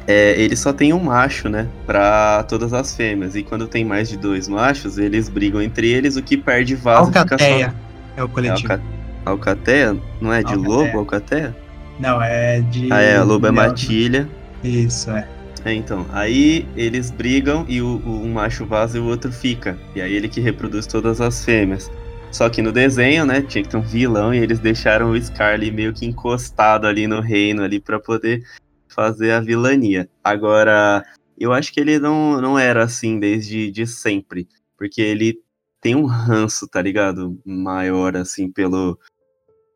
É, 0.07 0.39
ele 0.39 0.55
só 0.55 0.71
tem 0.71 0.93
um 0.93 0.99
macho, 0.99 1.49
né? 1.49 1.67
Pra 1.85 2.43
todas 2.43 2.73
as 2.73 2.95
fêmeas. 2.95 3.35
E 3.35 3.41
quando 3.41 3.67
tem 3.67 3.83
mais 3.83 4.07
de 4.09 4.17
dois 4.17 4.47
machos, 4.47 4.97
eles 4.97 5.29
brigam 5.29 5.61
entre 5.61 5.87
eles, 5.89 6.15
o 6.15 6.21
que 6.21 6.37
perde 6.37 6.75
vaso. 6.75 7.11
Alcateia 7.17 7.69
só... 7.69 8.21
é 8.21 8.23
o 8.23 8.29
coletivo. 8.29 8.73
Alca... 8.73 8.83
Alcateia? 9.25 9.97
Não 10.21 10.31
é 10.31 10.43
de 10.43 10.53
Alcateia. 10.53 10.75
lobo, 10.75 10.99
Alcateia? 10.99 11.55
Não, 11.99 12.21
é 12.21 12.61
de. 12.61 12.91
Ah, 12.91 13.01
é, 13.01 13.21
lobo 13.21 13.47
é 13.47 13.51
matilha. 13.51 14.27
Isso, 14.63 15.09
é. 15.11 15.27
É, 15.65 15.73
então. 15.73 16.05
Aí 16.11 16.67
eles 16.77 17.09
brigam 17.09 17.65
e 17.67 17.81
o, 17.81 17.97
o, 18.05 18.23
um 18.23 18.31
macho 18.31 18.67
vaza 18.67 18.99
e 18.99 19.01
o 19.01 19.05
outro 19.05 19.31
fica. 19.31 19.75
E 19.95 20.01
aí 20.01 20.13
ele 20.13 20.29
que 20.29 20.39
reproduz 20.39 20.85
todas 20.85 21.19
as 21.19 21.43
fêmeas. 21.43 21.91
Só 22.31 22.47
que 22.49 22.61
no 22.61 22.71
desenho, 22.71 23.25
né, 23.25 23.41
tinha 23.41 23.63
que 23.63 23.69
ter 23.69 23.77
um 23.77 23.81
vilão 23.81 24.31
e 24.31 24.37
eles 24.37 24.59
deixaram 24.59 25.09
o 25.09 25.19
Scar 25.19 25.53
ali 25.53 25.71
meio 25.71 25.91
que 25.91 26.05
encostado 26.05 26.85
ali 26.85 27.07
no 27.07 27.19
reino 27.19 27.63
ali 27.63 27.79
para 27.79 27.99
poder 27.99 28.43
fazer 28.87 29.31
a 29.31 29.39
vilania. 29.39 30.07
Agora, 30.23 31.03
eu 31.35 31.51
acho 31.51 31.73
que 31.73 31.79
ele 31.79 31.97
não, 31.97 32.39
não 32.39 32.59
era 32.59 32.83
assim 32.83 33.19
desde 33.19 33.71
de 33.71 33.87
sempre. 33.87 34.47
Porque 34.77 35.01
ele 35.01 35.39
tem 35.81 35.95
um 35.95 36.05
ranço, 36.05 36.67
tá 36.67 36.79
ligado? 36.79 37.39
Maior, 37.43 38.15
assim, 38.17 38.51
pelo, 38.51 38.99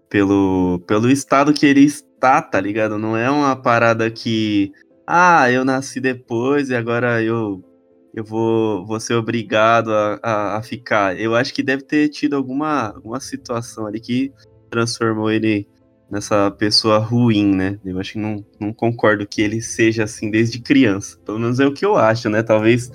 pelo, 0.08 0.84
pelo 0.86 1.10
estado 1.10 1.52
que 1.52 1.65
ele 1.65 1.82
está, 1.82 2.41
tá 2.43 2.62
ligado? 2.62 2.99
Não 2.99 3.17
é 3.17 3.30
uma 3.30 3.56
parada 3.56 4.12
que 4.12 4.71
ah, 5.12 5.52
eu 5.52 5.65
nasci 5.65 6.00
depois 6.00 6.69
e 6.69 6.76
agora 6.76 7.24
eu 7.24 7.63
eu 8.13 8.24
vou, 8.24 8.86
vou 8.86 9.00
ser 9.00 9.15
obrigado 9.15 9.91
a, 9.91 10.19
a, 10.22 10.58
a, 10.58 10.63
ficar. 10.63 11.19
Eu 11.19 11.36
acho 11.36 11.54
que 11.54 11.63
deve 11.63 11.84
ter 11.84 12.10
tido 12.10 12.36
alguma, 12.36 12.89
alguma 12.89 13.19
situação 13.19 13.86
ali 13.88 14.00
que 14.00 14.32
transformou 14.69 15.32
ele 15.32 15.67
nessa 16.10 16.52
pessoa 16.52 16.98
ruim, 16.98 17.56
né? 17.56 17.80
Eu 17.86 18.00
acho 18.00 18.13
que 18.13 18.19
não, 18.19 18.43
não 18.60 18.74
concordo 18.74 19.28
que 19.28 19.41
ele 19.41 19.62
seja 19.62 20.04
assim 20.04 20.30
desde 20.30 20.60
criança. 20.60 21.17
Pelo 21.26 21.39
menos 21.39 21.60
é 21.60 21.65
o 21.65 21.74
que 21.74 21.86
eu 21.86 21.98
acho, 21.98 22.30
né? 22.30 22.43
Talvez 22.43 22.91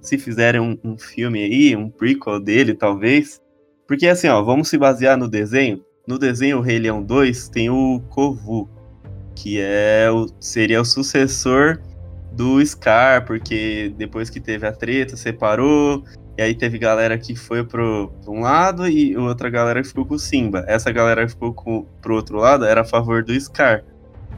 se 0.00 0.16
fizerem 0.18 0.60
um, 0.60 0.78
um 0.84 0.98
filme 0.98 1.42
aí, 1.42 1.76
um 1.76 1.90
prequel 1.90 2.40
dele, 2.40 2.74
talvez. 2.74 3.40
Porque 3.86 4.06
assim, 4.06 4.28
ó, 4.28 4.42
vamos 4.42 4.68
se 4.68 4.78
basear 4.78 5.18
no 5.18 5.28
desenho. 5.28 5.84
No 6.06 6.18
desenho 6.18 6.60
Rei 6.60 6.78
Leão 6.78 7.02
2 7.02 7.48
tem 7.48 7.68
o 7.68 8.00
Kovu, 8.08 8.68
que 9.38 9.60
é 9.60 10.10
o, 10.10 10.26
seria 10.40 10.80
o 10.80 10.84
sucessor 10.84 11.78
do 12.32 12.64
Scar, 12.64 13.24
porque 13.24 13.94
depois 13.96 14.28
que 14.28 14.40
teve 14.40 14.66
a 14.66 14.72
treta, 14.72 15.16
separou, 15.16 16.04
e 16.36 16.42
aí 16.42 16.54
teve 16.54 16.76
galera 16.76 17.16
que 17.16 17.36
foi 17.36 17.64
pro, 17.64 18.12
pro 18.22 18.32
um 18.32 18.40
lado 18.40 18.88
e 18.88 19.16
outra 19.16 19.48
galera 19.48 19.80
que 19.80 19.88
ficou 19.88 20.04
com 20.04 20.14
o 20.14 20.18
Simba. 20.18 20.64
Essa 20.66 20.90
galera 20.90 21.24
que 21.24 21.32
ficou 21.32 21.52
com, 21.54 21.86
pro 22.02 22.16
outro 22.16 22.38
lado 22.38 22.64
era 22.64 22.80
a 22.80 22.84
favor 22.84 23.22
do 23.22 23.38
Scar. 23.40 23.84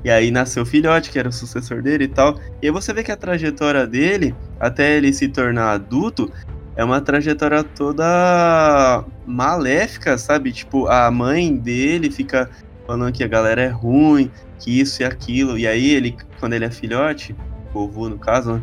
E 0.05 0.11
aí 0.11 0.31
nasceu 0.31 0.63
o 0.63 0.67
filhote, 0.67 1.11
que 1.11 1.19
era 1.19 1.29
o 1.29 1.33
sucessor 1.33 1.83
dele 1.83 2.05
e 2.05 2.09
tal. 2.09 2.39
E 2.63 2.67
aí 2.67 2.71
você 2.71 2.93
vê 2.93 3.03
que 3.03 3.13
a 3.13 3.17
trajetória 3.17 3.87
dele, 3.87 4.35
até 4.59 4.97
ele 4.97 5.13
se 5.13 5.29
tornar 5.29 5.73
adulto, 5.73 6.31
é 6.77 6.85
uma 6.85 7.01
trajetória 7.01 7.63
toda 7.63 9.05
maléfica, 9.27 10.17
sabe? 10.17 10.53
Tipo, 10.53 10.87
a 10.89 11.11
mãe 11.11 11.55
dele 11.55 12.11
fica 12.11 12.49
falando 12.87 13.13
que 13.13 13.23
a 13.23 13.29
galera 13.29 13.63
é 13.63 13.69
ruim, 13.69 14.31
que 14.61 14.81
isso 14.81 15.03
e 15.03 15.05
aquilo. 15.05 15.59
E 15.59 15.66
aí 15.66 15.90
ele, 15.90 16.16
quando 16.38 16.53
ele 16.53 16.64
é 16.64 16.70
filhote, 16.70 17.35
o 17.75 18.09
no 18.09 18.18
caso, 18.18 18.55
né, 18.55 18.62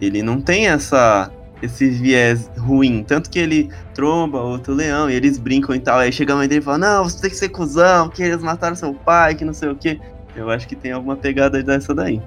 ele 0.00 0.22
não 0.22 0.40
tem 0.40 0.68
essa 0.68 1.30
esse 1.60 1.88
viés 1.90 2.48
ruim. 2.56 3.02
Tanto 3.02 3.28
que 3.28 3.38
ele 3.38 3.70
tromba 3.94 4.40
outro 4.40 4.74
leão 4.74 5.10
e 5.10 5.14
eles 5.14 5.38
brincam 5.38 5.74
e 5.74 5.80
tal. 5.80 5.98
Aí 5.98 6.12
chega 6.12 6.32
a 6.32 6.36
mãe 6.36 6.46
dele 6.48 6.60
e 6.60 6.64
fala: 6.64 6.78
Não, 6.78 7.04
você 7.04 7.20
tem 7.20 7.30
que 7.30 7.36
ser 7.36 7.48
cuzão, 7.48 8.08
que 8.08 8.22
eles 8.22 8.42
mataram 8.42 8.76
seu 8.76 8.94
pai, 8.94 9.34
que 9.34 9.44
não 9.44 9.52
sei 9.52 9.68
o 9.68 9.74
que. 9.74 9.98
Eu 10.36 10.50
acho 10.50 10.68
que 10.68 10.76
tem 10.76 10.92
alguma 10.92 11.16
pegada 11.16 11.60
dessa 11.62 11.94
daí. 11.94 12.22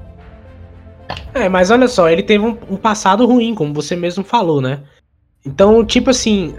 É, 1.33 1.47
mas 1.47 1.71
olha 1.71 1.87
só, 1.87 2.09
ele 2.09 2.23
teve 2.23 2.43
um, 2.43 2.57
um 2.69 2.75
passado 2.75 3.25
ruim, 3.25 3.55
como 3.55 3.73
você 3.73 3.95
mesmo 3.95 4.23
falou, 4.23 4.61
né? 4.61 4.81
Então, 5.45 5.83
tipo 5.85 6.09
assim, 6.09 6.53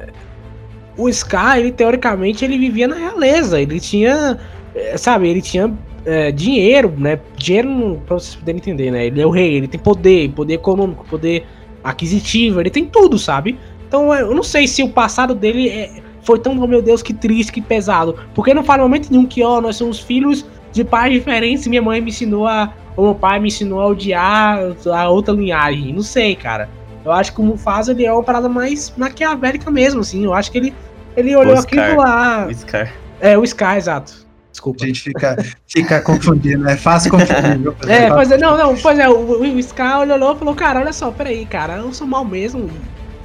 o 0.96 1.08
Sky, 1.08 1.58
ele 1.58 1.72
teoricamente, 1.72 2.44
ele 2.44 2.58
vivia 2.58 2.88
na 2.88 2.96
realeza. 2.96 3.60
Ele 3.60 3.78
tinha, 3.78 4.38
é, 4.74 4.96
sabe, 4.96 5.28
ele 5.28 5.42
tinha 5.42 5.72
é, 6.04 6.30
dinheiro, 6.32 6.92
né? 6.96 7.18
Dinheiro, 7.36 8.02
pra 8.06 8.18
vocês 8.18 8.34
poderem 8.34 8.58
entender, 8.58 8.90
né? 8.90 9.06
Ele 9.06 9.20
é 9.20 9.26
o 9.26 9.30
rei, 9.30 9.54
ele 9.54 9.68
tem 9.68 9.80
poder, 9.80 10.30
poder 10.30 10.54
econômico, 10.54 11.04
poder 11.08 11.46
aquisitivo, 11.82 12.60
ele 12.60 12.70
tem 12.70 12.84
tudo, 12.84 13.18
sabe? 13.18 13.58
Então 13.86 14.14
eu 14.14 14.34
não 14.34 14.42
sei 14.42 14.66
se 14.66 14.82
o 14.82 14.88
passado 14.88 15.34
dele 15.34 15.68
é, 15.68 15.90
foi 16.22 16.38
tão, 16.38 16.58
oh 16.58 16.66
meu 16.66 16.80
Deus, 16.80 17.02
que 17.02 17.12
triste, 17.12 17.52
que 17.52 17.60
pesado. 17.60 18.16
Porque 18.34 18.54
não 18.54 18.64
fala 18.64 18.80
em 18.80 18.82
momento 18.84 19.10
nenhum 19.10 19.26
que, 19.26 19.42
ó, 19.42 19.60
nós 19.60 19.76
somos 19.76 20.00
filhos 20.00 20.44
de 20.72 20.84
pais 20.84 21.12
diferentes, 21.12 21.66
minha 21.66 21.82
mãe 21.82 22.00
me 22.00 22.10
ensinou 22.10 22.46
a. 22.46 22.72
Ou 22.94 23.06
meu 23.06 23.14
pai 23.14 23.40
me 23.40 23.48
ensinou 23.48 23.80
a 23.80 23.86
odiar 23.86 24.58
a 24.92 25.08
outra 25.08 25.32
linhagem. 25.32 25.94
Não 25.94 26.02
sei, 26.02 26.36
cara. 26.36 26.68
Eu 27.04 27.10
acho 27.10 27.34
que 27.34 27.40
o 27.40 27.44
Mufasa 27.44 27.92
ele 27.92 28.04
é 28.04 28.12
uma 28.12 28.22
parada 28.22 28.48
mais 28.50 28.92
maquiavélica 28.96 29.70
mesmo, 29.70 30.00
assim. 30.00 30.24
Eu 30.24 30.34
acho 30.34 30.52
que 30.52 30.58
ele, 30.58 30.74
ele 31.16 31.34
olhou 31.34 31.58
aquilo 31.58 31.96
lá. 31.96 32.52
Scar. 32.52 32.92
É, 33.18 33.36
o 33.38 33.46
Scar, 33.46 33.78
exato. 33.78 34.21
Desculpa. 34.52 34.84
A 34.84 34.86
gente 34.86 35.00
fica, 35.00 35.36
fica 35.66 36.00
confundindo, 36.00 36.68
é 36.68 36.76
fácil 36.76 37.10
confundir. 37.10 37.58
viu? 37.58 37.74
É, 37.88 38.08
pois 38.10 38.30
é, 38.30 38.36
não, 38.38 38.56
não, 38.56 38.76
pois 38.76 38.98
é, 38.98 39.08
o, 39.08 39.40
o 39.56 39.62
Scar 39.62 40.00
olhou 40.00 40.34
e 40.34 40.38
falou, 40.38 40.54
cara, 40.54 40.80
olha 40.80 40.92
só, 40.92 41.10
peraí, 41.10 41.44
cara, 41.46 41.78
eu 41.78 41.92
sou 41.92 42.06
mal 42.06 42.24
mesmo. 42.24 42.70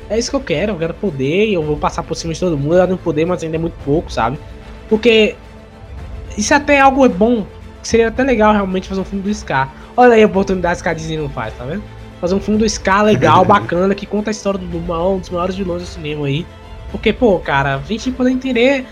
É 0.09 0.17
isso 0.17 0.29
que 0.29 0.35
eu 0.37 0.41
quero, 0.41 0.71
eu 0.71 0.77
quero 0.77 0.93
poder, 0.93 1.51
eu 1.51 1.61
vou 1.61 1.75
passar 1.75 2.01
por 2.01 2.15
cima 2.15 2.33
de 2.33 2.39
todo 2.39 2.57
mundo, 2.57 2.77
eu 2.77 2.85
tenho 2.87 2.97
poder, 2.97 3.25
mas 3.25 3.43
ainda 3.43 3.57
é 3.57 3.59
muito 3.59 3.75
pouco, 3.83 4.09
sabe? 4.11 4.39
Porque 4.87 5.35
isso 6.37 6.53
é 6.53 6.57
até 6.57 6.79
algo 6.79 7.07
bom, 7.09 7.45
seria 7.83 8.07
até 8.07 8.23
legal 8.23 8.53
realmente 8.53 8.87
fazer 8.87 9.01
um 9.01 9.05
filme 9.05 9.21
do 9.23 9.33
Scar. 9.33 9.69
Olha 9.97 10.13
aí 10.13 10.23
a 10.23 10.27
oportunidade 10.27 10.81
que 10.81 10.87
a 10.87 10.93
Disney 10.93 11.17
não 11.17 11.29
faz, 11.29 11.53
tá 11.57 11.65
vendo? 11.65 11.83
Fazer 12.21 12.35
um 12.35 12.39
filme 12.39 12.57
do 12.59 12.69
Scar 12.69 13.03
legal, 13.03 13.43
bacana, 13.45 13.93
que 13.93 14.05
conta 14.05 14.29
a 14.29 14.31
história 14.31 14.57
do, 14.59 14.65
do 14.65 14.79
maior- 14.79 15.15
um 15.15 15.19
dos 15.19 15.29
maiores 15.29 15.55
vilões 15.55 15.81
do 15.81 15.87
cinema 15.87 16.25
aí. 16.27 16.45
Porque, 16.89 17.11
pô, 17.11 17.37
cara, 17.39 17.75
a 17.75 17.79
gente 17.79 18.09
poder 18.11 18.29
entender. 18.31 18.85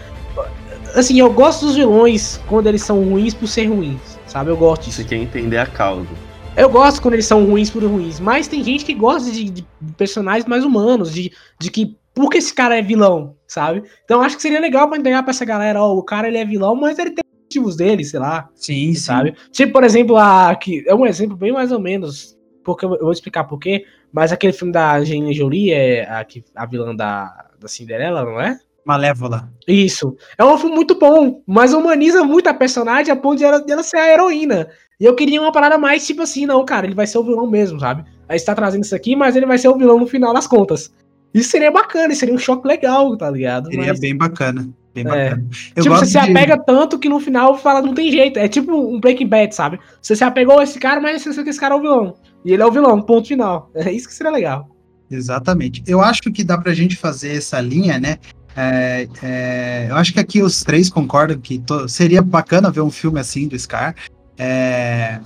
Assim, 0.95 1.19
eu 1.19 1.29
gosto 1.29 1.65
dos 1.65 1.75
vilões 1.75 2.39
quando 2.47 2.67
eles 2.67 2.81
são 2.81 3.03
ruins 3.03 3.33
por 3.33 3.47
ser 3.47 3.65
ruins, 3.65 4.17
sabe? 4.25 4.49
Eu 4.49 4.55
gosto 4.55 4.83
disso. 4.85 5.01
Você 5.01 5.03
quer 5.03 5.17
entender 5.17 5.57
a 5.57 5.65
causa. 5.65 6.07
Eu 6.55 6.69
gosto 6.69 7.01
quando 7.01 7.15
eles 7.15 7.25
são 7.25 7.43
ruins 7.43 7.69
por 7.69 7.83
ruins, 7.83 8.17
mas 8.17 8.47
tem 8.47 8.63
gente 8.63 8.85
que 8.85 8.93
gosta 8.93 9.29
de, 9.29 9.43
de 9.49 9.67
personagens 9.97 10.45
mais 10.45 10.63
humanos, 10.63 11.13
de, 11.13 11.33
de 11.59 11.69
que 11.69 11.97
por 12.13 12.29
que 12.29 12.37
esse 12.37 12.53
cara 12.53 12.77
é 12.77 12.81
vilão, 12.81 13.35
sabe? 13.45 13.83
Então 14.05 14.21
acho 14.21 14.37
que 14.37 14.41
seria 14.41 14.61
legal 14.61 14.87
pra 14.87 14.97
entregar 14.97 15.21
pra 15.21 15.31
essa 15.31 15.43
galera, 15.43 15.83
ó, 15.83 15.93
o 15.93 16.01
cara 16.01 16.29
ele 16.29 16.37
é 16.37 16.45
vilão, 16.45 16.75
mas 16.75 16.97
ele 16.97 17.11
tem 17.11 17.25
motivos 17.43 17.75
dele, 17.75 18.05
sei 18.05 18.21
lá, 18.21 18.49
Sim, 18.55 18.93
sim. 18.93 18.95
sabe? 18.95 19.35
Tipo, 19.51 19.73
por 19.73 19.83
exemplo, 19.83 20.15
a 20.15 20.55
que 20.55 20.85
é 20.87 20.95
um 20.95 21.05
exemplo 21.05 21.35
bem 21.35 21.51
mais 21.51 21.73
ou 21.73 21.79
menos, 21.79 22.37
porque 22.63 22.85
eu, 22.85 22.93
eu 22.93 23.01
vou 23.01 23.11
explicar 23.11 23.43
por 23.43 23.59
quê, 23.59 23.85
mas 24.13 24.31
aquele 24.31 24.53
filme 24.53 24.71
da 24.71 24.95
Angelina 24.95 25.33
Jolie 25.33 25.73
é 25.73 26.05
a, 26.05 26.25
a 26.55 26.65
vilã 26.65 26.95
da, 26.95 27.49
da 27.59 27.67
Cinderela, 27.67 28.23
não 28.23 28.39
é? 28.39 28.57
Malévola. 28.85 29.49
Isso. 29.67 30.15
É 30.37 30.45
um 30.45 30.57
filme 30.57 30.75
muito 30.75 30.97
bom, 30.99 31.41
mas 31.47 31.73
humaniza 31.73 32.23
muito 32.23 32.47
a 32.47 32.53
personagem 32.53 33.11
a 33.11 33.15
ponto 33.15 33.37
de 33.37 33.43
ela, 33.43 33.59
de 33.59 33.71
ela 33.71 33.83
ser 33.83 33.97
a 33.97 34.11
heroína. 34.13 34.67
E 34.99 35.05
eu 35.05 35.15
queria 35.15 35.41
uma 35.41 35.51
parada 35.51 35.77
mais 35.77 36.05
tipo 36.05 36.21
assim, 36.21 36.45
não, 36.45 36.63
cara, 36.63 36.85
ele 36.85 36.95
vai 36.95 37.07
ser 37.07 37.17
o 37.17 37.23
vilão 37.23 37.49
mesmo, 37.49 37.79
sabe? 37.79 38.05
Aí 38.29 38.37
você 38.39 38.45
tá 38.45 38.53
trazendo 38.55 38.83
isso 38.83 38.95
aqui, 38.95 39.15
mas 39.15 39.35
ele 39.35 39.45
vai 39.45 39.57
ser 39.57 39.67
o 39.69 39.77
vilão 39.77 39.99
no 39.99 40.07
final 40.07 40.33
das 40.33 40.47
contas. 40.47 40.93
Isso 41.33 41.49
seria 41.49 41.71
bacana, 41.71 42.13
isso 42.13 42.19
seria 42.21 42.33
um 42.35 42.37
choque 42.39 42.67
legal, 42.67 43.17
tá 43.17 43.29
ligado? 43.29 43.69
Seria 43.69 43.87
Mas, 43.87 43.99
bem 43.99 44.15
bacana. 44.15 44.69
Bem 44.93 45.03
É. 45.03 45.07
bacana. 45.09 45.45
Eu 45.75 45.83
tipo, 45.83 45.83
você 45.83 45.89
gosto 45.89 46.05
se 46.05 46.11
de- 46.11 46.17
apega 46.31 46.57
tanto 46.57 46.97
que 46.97 47.09
no 47.09 47.19
final 47.19 47.57
fala, 47.57 47.81
não 47.81 47.93
tem 47.93 48.09
jeito. 48.09 48.39
É 48.39 48.47
tipo 48.47 48.71
um 48.73 48.99
Breaking 49.01 49.27
Bad, 49.27 49.53
sabe? 49.53 49.77
Você 50.01 50.15
se 50.15 50.23
apegou 50.23 50.59
a 50.59 50.63
esse 50.63 50.79
cara, 50.79 51.01
mas 51.01 51.21
você 51.21 51.33
sabe 51.33 51.43
que 51.43 51.49
esse 51.49 51.59
cara 51.59 51.73
é 51.75 51.77
o 51.77 51.81
vilão. 51.81 52.15
E 52.45 52.53
ele 52.53 52.61
é 52.63 52.65
o 52.65 52.71
vilão, 52.71 53.01
ponto 53.01 53.27
final. 53.27 53.69
É 53.75 53.91
isso 53.91 54.07
que 54.07 54.13
seria 54.13 54.31
legal. 54.31 54.69
Exatamente. 55.11 55.83
Eu 55.85 56.01
acho 56.01 56.21
que 56.21 56.43
dá 56.43 56.57
pra 56.57 56.73
gente 56.73 56.95
fazer 56.95 57.35
essa 57.35 57.59
linha, 57.59 57.99
né? 57.99 58.17
É, 58.55 59.07
é, 59.21 59.87
eu 59.89 59.95
acho 59.97 60.13
que 60.13 60.19
aqui 60.19 60.41
os 60.41 60.63
três 60.63 60.89
concordam 60.89 61.37
que 61.37 61.59
to- 61.59 61.89
seria 61.89 62.21
bacana 62.21 62.71
ver 62.71 62.81
um 62.81 62.91
filme 62.91 63.19
assim 63.19 63.47
do 63.47 63.57
Scar. 63.59 63.95
É, 64.37 65.19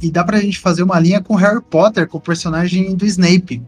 e 0.00 0.10
dá 0.10 0.22
pra 0.22 0.40
gente 0.40 0.58
fazer 0.58 0.82
uma 0.82 0.98
linha 1.00 1.20
com 1.20 1.34
Harry 1.34 1.62
Potter, 1.62 2.06
com 2.06 2.18
o 2.18 2.20
personagem 2.20 2.94
do 2.94 3.06
Snape. 3.06 3.62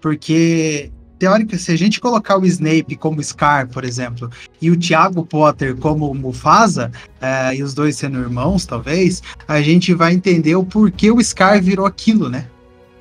Porque, 0.00 0.90
teórica, 1.18 1.56
se 1.58 1.70
a 1.70 1.76
gente 1.76 2.00
colocar 2.00 2.38
o 2.38 2.46
Snape 2.46 2.96
como 2.96 3.22
Scar, 3.22 3.68
por 3.68 3.84
exemplo, 3.84 4.30
e 4.60 4.70
o 4.70 4.76
Tiago 4.76 5.24
Potter 5.24 5.76
como 5.76 6.12
Mufasa, 6.14 6.90
é, 7.20 7.54
e 7.56 7.62
os 7.62 7.74
dois 7.74 7.96
sendo 7.96 8.18
irmãos, 8.18 8.64
talvez, 8.66 9.22
a 9.46 9.60
gente 9.62 9.92
vai 9.94 10.12
entender 10.14 10.56
o 10.56 10.64
porquê 10.64 11.10
o 11.10 11.22
Scar 11.22 11.62
virou 11.62 11.86
aquilo, 11.86 12.28
né? 12.28 12.46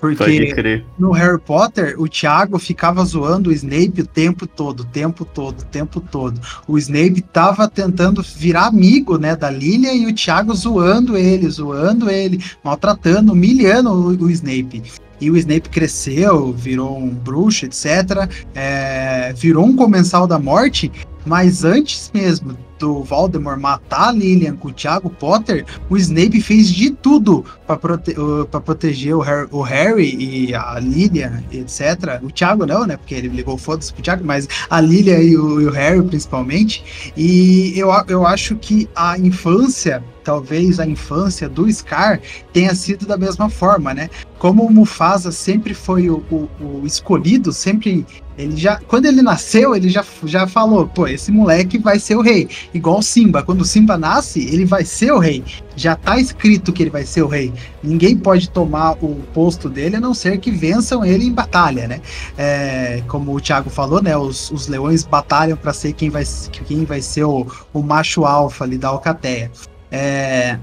Porque 0.01 0.83
no 0.97 1.11
Harry 1.11 1.39
Potter, 1.39 1.93
o 2.01 2.09
Thiago 2.09 2.57
ficava 2.57 3.05
zoando 3.05 3.51
o 3.51 3.53
Snape 3.53 4.01
o 4.01 4.07
tempo 4.07 4.47
todo, 4.47 4.79
o 4.79 4.85
tempo 4.85 5.23
todo, 5.23 5.61
o 5.61 5.65
tempo 5.65 6.01
todo. 6.01 6.41
O 6.67 6.75
Snape 6.75 7.21
tava 7.21 7.69
tentando 7.69 8.23
virar 8.23 8.65
amigo, 8.65 9.19
né, 9.19 9.35
da 9.35 9.51
Lilian 9.51 9.93
e 9.93 10.07
o 10.07 10.13
Thiago 10.13 10.55
zoando 10.55 11.15
ele, 11.15 11.47
zoando 11.47 12.09
ele, 12.09 12.43
maltratando, 12.63 13.33
humilhando 13.33 13.91
o, 13.91 14.25
o 14.25 14.31
Snape. 14.31 14.81
E 15.21 15.29
o 15.29 15.37
Snape 15.37 15.69
cresceu, 15.69 16.51
virou 16.51 16.97
um 16.97 17.09
bruxo, 17.09 17.65
etc. 17.65 18.27
é, 18.55 19.31
virou 19.33 19.63
um 19.65 19.75
comensal 19.75 20.25
da 20.25 20.39
morte, 20.39 20.91
mas 21.25 21.63
antes 21.63 22.09
mesmo 22.13 22.57
do 22.79 23.03
Voldemort 23.03 23.59
matar 23.59 24.07
a 24.09 24.11
Lilian 24.11 24.55
com 24.55 24.69
o 24.69 24.73
Thiago 24.73 25.07
Potter, 25.09 25.63
o 25.87 25.95
Snape 25.97 26.41
fez 26.41 26.67
de 26.71 26.89
tudo 26.89 27.45
para 27.67 27.77
prote 27.77 28.11
uh, 28.19 28.45
proteger 28.61 29.15
o 29.15 29.19
Harry, 29.19 29.47
o 29.51 29.61
Harry 29.61 30.15
e 30.47 30.55
a 30.55 30.79
Lilian, 30.79 31.43
etc. 31.51 32.19
O 32.23 32.31
Thiago 32.31 32.65
não, 32.65 32.87
né? 32.87 32.97
Porque 32.97 33.13
ele 33.13 33.27
ligou 33.27 33.55
foda-se 33.55 33.93
pro 33.93 34.01
Thiago, 34.01 34.25
mas 34.25 34.47
a 34.67 34.81
Lilian 34.81 35.19
e 35.19 35.37
o, 35.37 35.61
e 35.61 35.65
o 35.67 35.71
Harry 35.71 36.01
principalmente. 36.01 37.13
E 37.15 37.73
eu, 37.77 37.89
eu 38.07 38.25
acho 38.25 38.55
que 38.55 38.89
a 38.95 39.15
infância, 39.15 40.03
talvez 40.23 40.79
a 40.79 40.85
infância 40.87 41.47
do 41.47 41.71
Scar 41.71 42.19
tenha 42.51 42.73
sido 42.73 43.05
da 43.05 43.15
mesma 43.17 43.47
forma, 43.47 43.93
né? 43.93 44.09
Como 44.39 44.63
o 44.65 44.71
Mufasa 44.71 45.31
sempre 45.31 45.75
foi 45.75 46.09
o, 46.09 46.23
o- 46.31 46.49
o 46.59 46.81
escolhido, 46.83 47.53
sempre 47.53 48.07
ele 48.37 48.55
já, 48.55 48.79
quando 48.87 49.05
ele 49.05 49.21
nasceu, 49.21 49.75
ele 49.75 49.89
já, 49.89 50.03
já 50.23 50.47
falou, 50.47 50.87
pô, 50.87 51.07
esse 51.07 51.31
moleque 51.31 51.77
vai 51.77 51.99
ser 51.99 52.15
o 52.15 52.21
rei. 52.21 52.47
Igual 52.73 53.01
Simba, 53.01 53.43
quando 53.43 53.65
Simba 53.65 53.97
nasce, 53.97 54.39
ele 54.39 54.65
vai 54.65 54.85
ser 54.85 55.11
o 55.11 55.19
rei. 55.19 55.43
Já 55.75 55.95
tá 55.95 56.19
escrito 56.19 56.71
que 56.71 56.83
ele 56.83 56.89
vai 56.89 57.05
ser 57.05 57.23
o 57.23 57.27
rei. 57.27 57.53
Ninguém 57.83 58.17
pode 58.17 58.49
tomar 58.49 58.93
o 59.03 59.15
posto 59.33 59.69
dele 59.69 59.97
a 59.97 59.99
não 59.99 60.13
ser 60.13 60.37
que 60.39 60.49
vençam 60.49 61.03
ele 61.03 61.25
em 61.25 61.31
batalha, 61.31 61.87
né? 61.87 62.01
É, 62.37 63.03
como 63.07 63.35
o 63.35 63.41
Thiago 63.41 63.69
falou, 63.69 64.01
né? 64.01 64.15
Os, 64.15 64.49
os 64.51 64.67
leões 64.67 65.03
batalham 65.03 65.57
para 65.57 65.73
ser 65.73 65.93
quem 65.93 66.09
vai, 66.09 66.23
quem 66.65 66.85
vai 66.85 67.01
ser 67.01 67.25
o, 67.25 67.45
o 67.73 67.83
macho 67.83 68.25
alfa 68.25 68.63
ali 68.63 68.77
da 68.77 68.87
alcateia. 68.87 69.51
É, 69.91 70.57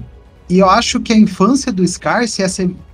e 0.49 0.57
eu 0.57 0.69
acho 0.69 0.99
que 0.99 1.13
a 1.13 1.17
infância 1.17 1.71
do 1.71 1.87
Scar 1.87 2.27
se 2.27 2.41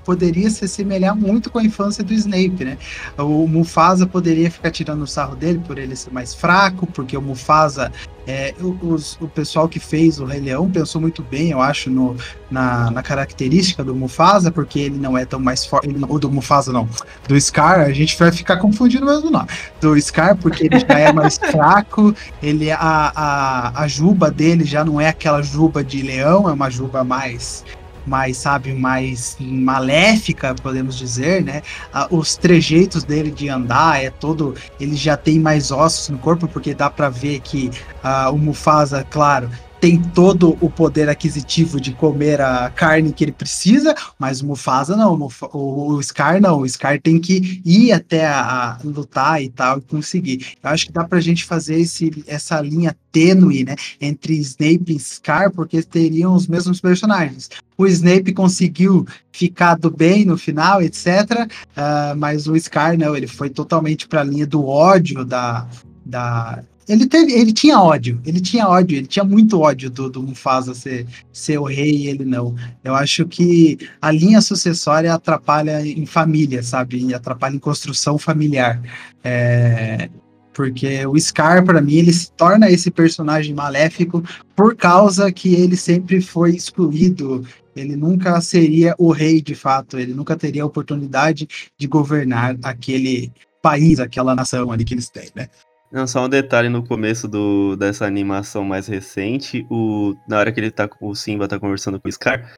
poderia 0.06 0.50
se 0.50 0.64
assemelhar 0.66 1.16
muito 1.16 1.50
com 1.50 1.58
a 1.60 1.64
infância 1.64 2.04
do 2.04 2.14
Snape, 2.14 2.64
né? 2.64 2.78
O 3.18 3.48
Mufasa 3.48 4.06
poderia 4.06 4.50
ficar 4.52 4.70
tirando 4.72 5.02
o 5.02 5.08
sarro 5.08 5.36
dele 5.36 5.60
por 5.66 5.78
ele 5.80 5.96
ser 5.96 6.12
mais 6.12 6.34
fraco, 6.34 6.86
porque 6.88 7.18
o 7.18 7.22
Mufasa, 7.22 7.92
é, 8.28 8.54
o- 8.62 8.78
os- 8.94 9.18
o 9.20 9.28
pessoal 9.28 9.68
que 9.68 9.80
fez 9.80 10.20
o 10.20 10.26
Rei 10.26 10.40
Leão 10.40 10.70
pensou 10.70 11.02
muito 11.02 11.24
bem, 11.24 11.50
eu 11.50 11.62
acho, 11.62 11.90
no, 11.90 12.16
na, 12.50 12.92
na 12.92 13.02
característica 13.04 13.84
do 13.84 13.96
Mufasa, 13.96 14.52
porque 14.52 14.80
ele 14.80 14.98
não 14.98 15.18
é 15.18 15.26
tão 15.26 15.40
mais 15.40 15.66
forte, 15.66 15.90
ou 16.08 16.20
do 16.20 16.32
Mufasa 16.32 16.72
não, 16.72 16.88
do 17.28 17.40
Scar, 17.42 17.80
a 17.82 17.92
gente 17.92 18.18
vai 18.18 18.32
ficar 18.32 18.58
confundindo 18.58 19.06
mesmo 19.06 19.32
nome, 19.32 19.48
do 19.82 20.00
Scar, 20.00 20.38
porque 20.38 20.66
ele 20.68 20.80
já 20.80 21.00
é 21.00 21.12
mais 21.12 21.38
fraco, 21.52 22.14
ele 22.44 22.70
a, 22.72 22.78
a, 23.16 23.82
a 23.84 23.88
juba 23.88 24.30
dele 24.30 24.64
já 24.64 24.86
não 24.86 25.02
é 25.02 25.10
aquela 25.10 25.42
juba 25.42 25.84
de 25.84 26.02
leão, 26.04 26.48
é 26.48 26.54
uma 26.54 26.70
juba 26.70 27.04
mais 27.04 27.64
mais, 28.06 28.38
sabe, 28.38 28.74
mais 28.74 29.36
maléfica, 29.40 30.54
podemos 30.56 30.96
dizer, 30.98 31.44
né? 31.44 31.62
Ah, 31.94 32.08
os 32.10 32.36
trejeitos 32.36 33.04
dele 33.04 33.32
de 33.32 33.50
andar 33.50 34.04
é 34.04 34.10
todo, 34.10 34.56
ele 34.80 34.96
já 34.96 35.18
tem 35.18 35.40
mais 35.40 35.72
ossos 35.72 36.10
no 36.10 36.18
corpo, 36.18 36.48
porque 36.48 36.74
dá 36.74 36.90
pra 36.90 37.10
ver 37.10 37.40
que 37.40 37.72
ah, 38.04 38.30
o 38.30 38.38
Mufasa, 38.38 39.06
claro, 39.10 39.50
tem 39.86 40.02
todo 40.02 40.58
o 40.62 40.68
poder 40.68 41.08
aquisitivo 41.10 41.80
de 41.80 41.92
comer 41.92 42.42
a 42.42 42.72
carne 42.72 43.14
que 43.14 43.24
ele 43.24 43.32
precisa, 43.32 43.94
mas 44.18 44.42
o 44.42 44.48
Mufasa 44.48 44.96
não, 44.96 45.30
o, 45.54 46.02
Scar 46.02 46.42
não, 46.42 46.62
o 46.62 46.68
Scar 46.68 47.00
tem 47.00 47.20
que 47.20 47.62
ir 47.64 47.92
até 47.92 48.26
a, 48.26 48.72
a 48.72 48.78
lutar 48.84 49.44
e 49.44 49.48
tal 49.48 49.78
e 49.78 49.82
conseguir. 49.82 50.56
Eu 50.64 50.72
acho 50.72 50.88
que 50.88 50.92
dá 50.92 51.04
pra 51.04 51.20
gente 51.20 51.46
fazer 51.46 51.80
esse, 51.80 52.24
essa 52.26 52.60
linha 52.62 52.98
tênue, 53.12 53.64
né, 53.64 53.76
entre 54.02 54.34
Snape 54.40 54.96
e 54.96 55.00
Scar, 55.00 55.52
porque 55.52 55.84
teriam 55.84 56.34
os 56.34 56.48
mesmos 56.48 56.82
personagens. 56.82 57.48
O 57.78 57.86
Snape 57.86 58.34
conseguiu 58.34 59.06
ficar 59.32 59.76
do 59.76 59.92
bem 59.92 60.26
no 60.26 60.36
final, 60.36 60.82
etc. 60.82 61.48
ah, 61.76 62.16
mas 62.18 62.48
o 62.48 62.60
Scar 62.60 62.98
não, 62.98 63.16
ele 63.16 63.28
foi 63.28 63.52
totalmente 63.52 64.08
para 64.08 64.22
a 64.22 64.24
linha 64.24 64.48
do 64.48 64.66
ódio 64.66 65.24
da, 65.24 65.68
da 66.04 66.64
ele 66.88 67.08
teve, 67.08 67.34
ele 67.34 67.52
tinha 67.52 67.80
ódio, 67.80 68.22
ele 68.26 68.40
tinha 68.40 68.68
ódio, 68.68 68.98
ele 68.98 69.08
tinha 69.08 69.26
muito 69.26 69.60
ódio 69.60 69.90
do, 69.90 70.10
do 70.10 70.22
Mufasa 70.22 70.74
ser, 70.74 71.08
ser 71.34 71.58
o 71.58 71.64
rei 71.64 71.92
e 71.92 72.08
ele 72.08 72.24
não. 72.24 72.56
Eu 72.84 72.94
acho 72.94 73.26
que 73.26 73.78
a 74.02 74.12
linha 74.12 74.40
sucessória 74.42 75.14
atrapalha 75.14 75.86
em 75.86 76.06
família, 76.06 76.62
sabe? 76.62 77.14
Atrapalha 77.14 77.56
em 77.56 77.60
construção 77.60 78.18
familiar. 78.18 78.82
É, 79.24 80.10
porque 80.54 81.06
o 81.06 81.20
Scar, 81.20 81.66
para 81.66 81.82
mim, 81.82 81.96
ele 81.96 82.14
se 82.14 82.32
torna 82.32 82.70
esse 82.70 82.90
personagem 82.90 83.54
maléfico 83.54 84.24
por 84.56 84.76
causa 84.76 85.32
que 85.32 85.54
ele 85.54 85.76
sempre 85.76 86.22
foi 86.22 86.56
excluído. 86.56 87.46
Ele 87.76 87.96
nunca 87.96 88.40
seria 88.40 88.96
o 88.98 89.12
rei 89.12 89.42
de 89.42 89.54
fato, 89.54 90.00
ele 90.00 90.14
nunca 90.14 90.36
teria 90.38 90.64
a 90.64 90.66
oportunidade 90.66 91.48
de 91.78 91.88
governar 91.88 92.56
aquele 92.64 93.34
país, 93.62 94.00
aquela 94.00 94.34
nação 94.34 94.72
ali 94.72 94.86
que 94.86 94.94
eles 94.94 95.10
têm, 95.10 95.30
né? 95.36 95.50
Não, 95.92 96.08
só 96.08 96.26
um 96.26 96.30
detalhe 96.30 96.68
no 96.68 96.86
começo 96.86 97.28
do, 97.28 97.76
dessa 97.76 98.06
animação 98.06 98.64
mais 98.64 98.88
recente, 98.88 99.66
o, 99.70 100.16
na 100.28 100.40
hora 100.40 100.52
que 100.52 100.60
ele 100.60 100.72
tá, 100.72 100.90
o 101.00 101.16
Simba 101.16 101.48
tá 101.48 101.60
conversando 101.60 102.00
com 102.00 102.08
o 102.08 102.12
Scar, 102.12 102.54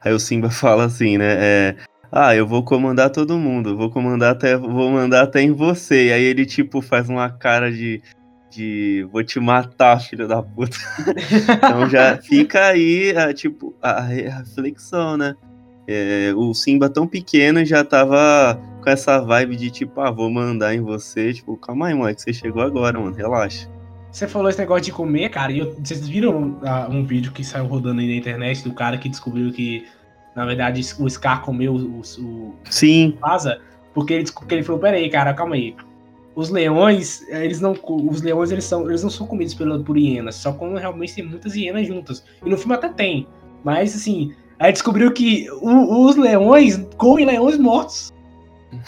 aí 0.00 0.12
o 0.12 0.18
Simba 0.18 0.48
fala 0.50 0.84
assim, 0.84 1.18
né, 1.18 1.36
é, 1.38 1.76
ah, 2.10 2.34
eu 2.34 2.46
vou 2.46 2.64
comandar 2.64 3.10
todo 3.10 3.38
mundo, 3.38 3.76
vou 3.76 3.90
comandar 3.90 4.32
até, 4.32 4.56
vou 4.56 4.90
mandar 4.90 5.24
até 5.24 5.42
em 5.42 5.52
você, 5.52 6.06
e 6.06 6.12
aí 6.12 6.22
ele, 6.22 6.46
tipo, 6.46 6.80
faz 6.80 7.08
uma 7.08 7.28
cara 7.28 7.70
de, 7.70 8.00
de 8.50 9.06
vou 9.12 9.22
te 9.22 9.38
matar, 9.38 10.00
filho 10.00 10.26
da 10.26 10.42
puta. 10.42 10.76
então 11.52 11.88
já 11.90 12.16
fica 12.16 12.66
aí, 12.66 13.14
a, 13.16 13.34
tipo, 13.34 13.74
a, 13.82 14.00
reflexão, 14.00 15.16
né? 15.16 15.34
É, 15.90 16.34
o 16.36 16.52
Simba 16.52 16.90
tão 16.90 17.06
pequeno 17.06 17.64
já 17.64 17.82
tava 17.82 18.60
com 18.82 18.90
essa 18.90 19.20
vibe 19.20 19.56
de 19.56 19.70
tipo, 19.70 19.98
ah, 20.02 20.10
vou 20.10 20.30
mandar 20.30 20.74
em 20.74 20.82
você. 20.82 21.32
Tipo, 21.32 21.56
calma 21.56 21.88
aí, 21.88 21.94
moleque, 21.94 22.20
você 22.20 22.32
chegou 22.32 22.62
agora, 22.62 23.00
mano, 23.00 23.16
relaxa. 23.16 23.66
Você 24.12 24.28
falou 24.28 24.50
esse 24.50 24.58
negócio 24.58 24.84
de 24.84 24.92
comer, 24.92 25.30
cara, 25.30 25.50
e 25.50 25.60
eu, 25.60 25.74
vocês 25.82 26.06
viram 26.06 26.58
uh, 26.62 26.90
um 26.90 27.04
vídeo 27.04 27.32
que 27.32 27.42
saiu 27.42 27.66
rodando 27.66 28.02
aí 28.02 28.06
na 28.06 28.16
internet 28.16 28.62
do 28.62 28.74
cara 28.74 28.98
que 28.98 29.08
descobriu 29.08 29.50
que, 29.50 29.86
na 30.36 30.44
verdade, 30.44 30.80
o 30.98 31.08
Scar 31.08 31.40
comeu 31.40 31.74
o. 31.74 32.00
o 32.00 32.54
Sim. 32.68 33.16
Asa, 33.22 33.58
porque 33.94 34.12
ele, 34.12 34.30
porque 34.30 34.54
ele 34.56 34.62
falou: 34.62 34.80
peraí, 34.80 35.08
cara, 35.08 35.32
calma 35.32 35.54
aí 35.54 35.74
os 36.38 36.50
leões, 36.50 37.26
eles 37.30 37.60
não. 37.60 37.74
Os 37.82 38.22
leões 38.22 38.52
eles, 38.52 38.64
são, 38.64 38.88
eles 38.88 39.02
não 39.02 39.10
são 39.10 39.26
comidos 39.26 39.54
pela, 39.54 39.82
por 39.82 39.98
hienas, 39.98 40.36
só 40.36 40.52
quando 40.52 40.78
realmente 40.78 41.16
tem 41.16 41.24
muitas 41.24 41.56
hienas 41.56 41.84
juntas. 41.84 42.24
E 42.44 42.48
no 42.48 42.56
filme 42.56 42.74
até 42.74 42.88
tem. 42.88 43.26
Mas 43.64 43.96
assim, 43.96 44.32
aí 44.58 44.72
descobriu 44.72 45.12
que 45.12 45.48
o, 45.60 46.06
os 46.06 46.16
leões 46.16 46.80
comem 46.96 47.26
leões 47.26 47.58
mortos. 47.58 48.12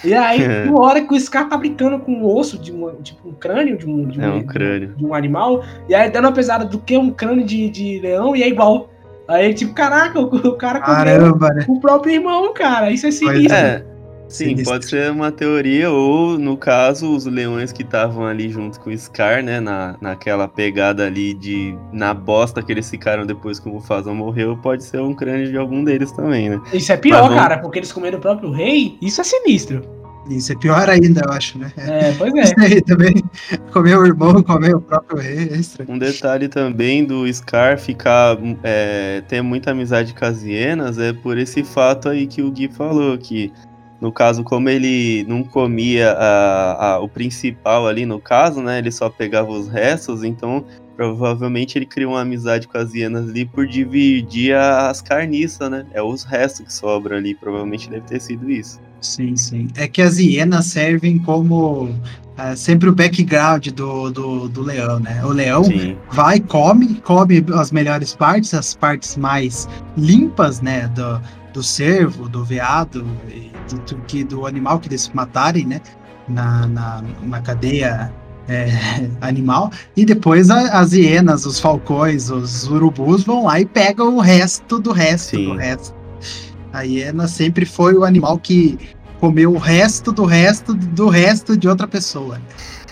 E 0.05 0.13
aí, 0.15 0.41
uma 0.69 0.83
hora 0.83 1.01
que 1.01 1.15
o 1.15 1.21
Scar 1.21 1.49
tá 1.49 1.57
brincando 1.57 1.99
com 1.99 2.23
o 2.23 2.37
osso 2.37 2.59
de 2.59 2.73
um, 2.73 2.91
tipo, 3.03 3.29
um 3.29 3.33
crânio 3.33 3.79
de 3.79 3.87
um, 3.87 4.07
de 4.07 4.21
um, 4.21 4.23
é 4.23 4.31
um 4.31 4.43
crânio. 4.43 4.95
De 4.97 5.05
um 5.05 5.15
animal, 5.15 5.65
e 5.89 5.95
aí 5.95 6.11
dando 6.11 6.27
uma 6.27 6.33
pesada 6.33 6.65
do 6.65 6.79
que 6.79 6.97
um 6.97 7.11
crânio 7.11 7.45
de, 7.45 7.71
de 7.71 8.01
leão 8.01 8.35
e 8.35 8.43
é 8.43 8.49
igual. 8.49 8.91
Aí, 9.27 9.55
tipo, 9.55 9.73
caraca, 9.73 10.21
o, 10.21 10.25
o 10.25 10.57
cara 10.57 10.81
comeu 10.81 11.37
né? 11.39 11.65
o 11.69 11.79
próprio 11.79 12.15
irmão, 12.15 12.53
cara. 12.53 12.91
Isso 12.91 13.07
é 13.07 13.11
sinistro. 13.13 13.55
É. 13.55 13.85
Sim, 14.31 14.51
Sinistro. 14.51 14.73
pode 14.73 14.87
ser 14.87 15.11
uma 15.11 15.33
teoria, 15.33 15.91
ou 15.91 16.39
no 16.39 16.57
caso, 16.57 17.13
os 17.13 17.27
leões 17.27 17.73
que 17.73 17.83
estavam 17.83 18.25
ali 18.25 18.49
junto 18.49 18.79
com 18.79 18.89
o 18.89 18.97
Scar, 18.97 19.43
né? 19.43 19.59
Na, 19.59 19.97
naquela 20.01 20.47
pegada 20.47 21.05
ali 21.05 21.35
de. 21.35 21.77
Na 21.93 22.15
bosta 22.15 22.63
que 22.63 22.71
eles 22.71 22.89
ficaram 22.89 23.27
depois 23.27 23.59
que 23.59 23.69
o 23.69 23.73
Mufasa 23.73 24.15
morreu, 24.15 24.57
pode 24.57 24.85
ser 24.85 25.01
um 25.01 25.13
crânio 25.13 25.51
de 25.51 25.57
algum 25.57 25.83
deles 25.83 26.13
também, 26.13 26.49
né? 26.49 26.61
Isso 26.73 26.93
é 26.93 26.97
pior, 26.97 27.29
Mas, 27.29 27.41
cara, 27.41 27.59
porque 27.59 27.81
eles 27.81 27.91
comeram 27.91 28.19
o 28.19 28.21
próprio 28.21 28.53
rei, 28.53 28.97
isso 29.03 29.21
é 29.21 29.25
sinistro. 29.25 30.01
Isso 30.29 30.53
é 30.53 30.57
pior 30.57 30.89
ainda, 30.89 31.23
eu 31.27 31.33
acho, 31.33 31.59
né? 31.59 31.73
É, 31.77 32.13
pois 32.13 32.33
é. 32.35 32.43
Isso 32.45 32.61
aí 32.61 32.83
também. 32.83 33.15
Comer 33.73 33.99
o 33.99 34.07
irmão, 34.07 34.43
comer 34.43 34.77
o 34.77 34.81
próprio 34.81 35.19
rei, 35.19 35.49
é 35.51 35.57
estranho. 35.57 35.91
Um 35.91 35.99
detalhe 35.99 36.47
também 36.47 37.05
do 37.05 37.27
Scar 37.33 37.79
ficar. 37.79 38.37
É, 38.63 39.23
ter 39.27 39.43
muita 39.43 39.73
amizade 39.73 40.15
com 40.15 40.25
as 40.25 40.45
hienas 40.45 40.99
é 40.99 41.13
por 41.13 41.37
esse 41.37 41.65
fato 41.65 42.09
aí 42.09 42.27
que 42.27 42.43
o 42.43 42.51
Gui 42.51 42.69
falou, 42.69 43.17
que 43.19 43.53
no 44.01 44.11
caso, 44.11 44.43
como 44.43 44.69
ele 44.69 45.25
não 45.29 45.45
comia 45.45 46.13
a, 46.13 46.95
a, 46.95 47.01
o 47.01 47.09
principal 47.09 47.87
ali, 47.87 48.07
no 48.07 48.19
caso, 48.19 48.63
né? 48.63 48.79
Ele 48.79 48.91
só 48.91 49.11
pegava 49.11 49.51
os 49.51 49.69
restos, 49.69 50.25
então 50.25 50.65
provavelmente 50.97 51.79
ele 51.79 51.87
criou 51.87 52.13
uma 52.13 52.21
amizade 52.21 52.67
com 52.67 52.77
as 52.77 52.95
hienas 52.95 53.29
ali 53.29 53.45
por 53.45 53.67
dividir 53.67 54.55
as 54.55 55.01
carniças, 55.03 55.71
né? 55.71 55.87
É 55.93 56.03
os 56.03 56.25
restos 56.25 56.67
que 56.67 56.73
sobram 56.73 57.17
ali, 57.17 57.35
provavelmente 57.35 57.91
deve 57.91 58.07
ter 58.07 58.21
sido 58.21 58.51
isso. 58.51 58.81
Sim, 59.01 59.37
sim. 59.37 59.69
É 59.77 59.89
que 59.89 60.03
as 60.03 60.19
hienas 60.19 60.67
servem 60.67 61.19
como 61.19 61.89
é, 62.37 62.55
sempre 62.57 62.89
o 62.89 62.95
background 62.95 63.69
do, 63.69 64.11
do, 64.11 64.49
do 64.49 64.63
leão, 64.63 64.99
né? 64.99 65.25
O 65.25 65.29
leão 65.29 65.65
sim. 65.65 65.97
vai, 66.11 66.41
come, 66.41 66.95
come 66.97 67.45
as 67.55 67.71
melhores 67.71 68.15
partes, 68.15 68.55
as 68.55 68.75
partes 68.75 69.17
mais 69.17 69.69
limpas, 69.97 70.61
né? 70.61 70.89
Do, 70.89 71.21
do 71.53 71.63
cervo, 71.63 72.29
do 72.29 72.45
veado, 72.45 73.03
do, 73.69 73.97
do, 73.97 74.25
do 74.25 74.47
animal 74.47 74.79
que 74.79 74.89
eles 74.89 75.11
matarem, 75.13 75.67
né? 75.67 75.81
Na, 76.29 76.67
na, 76.67 77.03
na 77.23 77.41
cadeia 77.41 78.13
é, 78.49 78.71
animal, 79.21 79.71
e 79.97 80.05
depois 80.05 80.51
a, 80.51 80.81
as 80.81 80.93
hienas, 80.93 81.47
os 81.47 81.59
falcões, 81.59 82.31
os 82.31 82.69
urubus 82.69 83.25
vão 83.25 83.45
lá 83.45 83.61
e 83.61 83.67
pegam 83.67 84.17
o 84.17 84.21
resto 84.21 84.79
do 84.79 84.93
resto 84.93 85.37
Sim. 85.37 85.45
do 85.47 85.57
resto. 85.57 85.95
A 86.73 86.83
hiena 86.83 87.27
sempre 87.27 87.65
foi 87.65 87.95
o 87.95 88.05
animal 88.05 88.39
que 88.39 88.79
comeu 89.19 89.53
o 89.53 89.59
resto 89.59 90.13
do 90.13 90.25
resto 90.25 90.73
do 90.75 91.09
resto 91.09 91.57
de 91.57 91.69
outra 91.69 91.87
pessoa. 91.87 92.41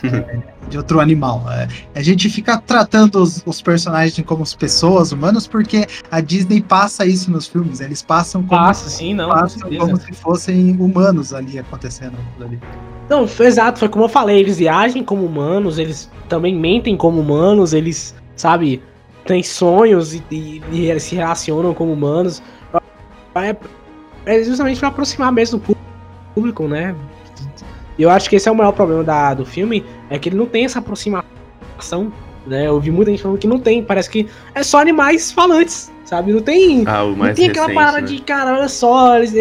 É, 0.02 0.42
de 0.68 0.76
outro 0.76 1.00
animal. 1.00 1.44
É, 1.50 1.68
a 1.94 2.02
gente 2.02 2.28
fica 2.28 2.58
tratando 2.58 3.16
os, 3.16 3.42
os, 3.44 3.60
personagens 3.62 4.24
como 4.26 4.44
pessoas 4.56 5.12
humanas 5.12 5.46
porque 5.46 5.86
a 6.10 6.20
Disney 6.20 6.60
passa 6.60 7.06
isso 7.06 7.30
nos 7.30 7.46
filmes. 7.46 7.80
Eles 7.80 8.02
passam 8.02 8.42
como, 8.42 8.60
Passa, 8.60 8.88
sim, 8.88 9.14
não, 9.14 9.28
passam 9.28 9.68
como 9.76 9.96
se 9.96 10.12
fossem 10.12 10.76
humanos 10.78 11.32
ali 11.32 11.58
acontecendo 11.58 12.16
ali. 12.40 12.60
Não, 13.08 13.26
exato, 13.40 13.78
foi 13.78 13.88
como 13.88 14.04
eu 14.04 14.08
falei, 14.08 14.38
eles 14.40 14.58
viagem 14.58 15.02
como 15.02 15.24
humanos, 15.24 15.78
eles 15.78 16.10
também 16.28 16.54
mentem 16.54 16.96
como 16.96 17.20
humanos, 17.20 17.72
eles, 17.72 18.14
sabe, 18.36 18.82
têm 19.24 19.42
sonhos 19.42 20.14
e, 20.14 20.22
e, 20.30 20.62
e 20.70 21.00
se 21.00 21.14
relacionam 21.14 21.72
como 21.72 21.92
humanos. 21.92 22.42
É, 23.34 23.56
é 24.26 24.44
justamente 24.44 24.78
para 24.78 24.88
aproximar 24.88 25.32
mesmo 25.32 25.58
do 25.58 25.76
público, 26.34 26.68
né? 26.68 26.94
E 27.96 28.02
eu 28.02 28.10
acho 28.10 28.28
que 28.30 28.36
esse 28.36 28.48
é 28.48 28.52
o 28.52 28.54
maior 28.54 28.72
problema 28.72 29.02
da, 29.02 29.34
do 29.34 29.44
filme, 29.44 29.84
é 30.10 30.18
que 30.18 30.28
ele 30.28 30.36
não 30.36 30.46
tem 30.46 30.64
essa 30.64 30.78
aproximação, 30.78 32.12
né? 32.46 32.66
Eu 32.66 32.74
ouvi 32.74 32.90
muita 32.90 33.10
gente 33.10 33.22
falando 33.22 33.38
que 33.38 33.46
não 33.46 33.58
tem, 33.58 33.82
parece 33.82 34.08
que 34.10 34.28
é 34.54 34.62
só 34.62 34.80
animais 34.80 35.30
falantes, 35.30 35.92
sabe? 36.04 36.32
Não 36.32 36.40
tem, 36.40 36.84
ah, 36.86 37.04
o 37.04 37.16
não 37.16 37.32
tem 37.34 37.48
aquela 37.48 37.72
parada 37.72 38.00
né? 38.00 38.06
de, 38.06 38.20
cara, 38.20 38.54
olha 38.54 38.68
só, 38.68 39.16
eles, 39.16 39.34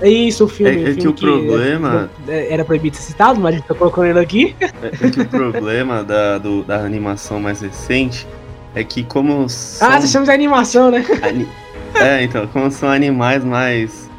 é 0.00 0.08
isso 0.08 0.44
o 0.44 0.48
filme. 0.48 0.70
É, 0.70 0.90
é 0.90 0.94
filme 0.94 1.00
que 1.00 1.08
o 1.08 1.12
problema. 1.12 2.10
É, 2.26 2.52
era 2.52 2.64
proibido 2.64 2.96
ser 2.96 3.02
citado, 3.02 3.38
mas 3.38 3.54
a 3.54 3.58
gente 3.58 3.66
tá 3.68 3.74
colocando 3.74 4.06
ele 4.06 4.18
aqui. 4.18 4.56
É, 4.60 5.06
é 5.06 5.10
que 5.10 5.20
o 5.20 5.28
problema 5.28 6.02
da, 6.02 6.38
do, 6.38 6.62
da 6.64 6.78
animação 6.78 7.38
mais 7.38 7.60
recente 7.60 8.26
é 8.74 8.82
que, 8.82 9.04
como. 9.04 9.48
São... 9.48 9.90
Ah, 9.90 10.00
você 10.00 10.08
chama 10.08 10.24
de 10.24 10.32
animação, 10.32 10.90
né? 10.90 11.04
Ani... 11.22 11.46
É, 11.94 12.22
então, 12.22 12.46
como 12.46 12.70
são 12.70 12.88
animais 12.88 13.44
mais 13.44 14.09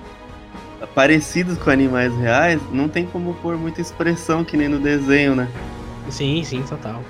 parecidos 0.93 1.57
com 1.57 1.69
animais 1.69 2.15
reais, 2.17 2.61
não 2.71 2.87
tem 2.87 3.05
como 3.05 3.33
pôr 3.35 3.57
muita 3.57 3.81
expressão 3.81 4.43
que 4.43 4.57
nem 4.57 4.67
no 4.67 4.79
desenho, 4.79 5.35
né? 5.35 5.47
Sim, 6.09 6.43
sim, 6.43 6.61
total. 6.63 7.01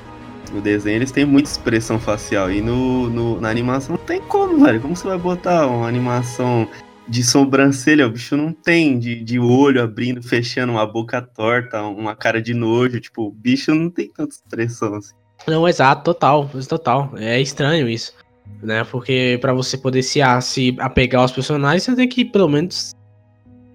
No 0.51 0.61
desenho 0.61 0.97
eles 0.97 1.11
têm 1.11 1.25
muita 1.25 1.49
expressão 1.49 1.99
facial 1.99 2.51
e 2.51 2.61
no, 2.61 3.09
no, 3.09 3.39
na 3.39 3.49
animação 3.49 3.95
não 3.95 4.05
tem 4.05 4.19
como, 4.21 4.63
velho. 4.63 4.81
Como 4.81 4.95
você 4.95 5.07
vai 5.07 5.17
botar 5.17 5.65
uma 5.67 5.87
animação 5.87 6.67
de 7.07 7.23
sobrancelha? 7.23 8.05
O 8.05 8.11
bicho 8.11 8.35
não 8.35 8.51
tem, 8.51 8.99
de, 8.99 9.23
de 9.23 9.39
olho 9.39 9.81
abrindo, 9.81 10.21
fechando, 10.21 10.73
uma 10.73 10.85
boca 10.85 11.21
torta, 11.21 11.81
uma 11.81 12.15
cara 12.15 12.41
de 12.41 12.53
nojo. 12.53 12.99
Tipo, 12.99 13.27
o 13.27 13.31
bicho 13.31 13.73
não 13.73 13.89
tem 13.89 14.09
tanta 14.09 14.35
expressão 14.35 14.95
assim. 14.95 15.13
Não, 15.47 15.67
exato, 15.67 16.03
total, 16.03 16.49
total. 16.67 17.13
É 17.15 17.39
estranho 17.39 17.89
isso, 17.89 18.13
né? 18.61 18.83
Porque 18.83 19.37
para 19.41 19.53
você 19.53 19.77
poder 19.77 20.03
se, 20.03 20.19
se 20.41 20.75
apegar 20.79 21.21
aos 21.21 21.31
personagens, 21.31 21.83
você 21.83 21.95
tem 21.95 22.07
que 22.07 22.25
pelo 22.25 22.49
menos 22.49 22.93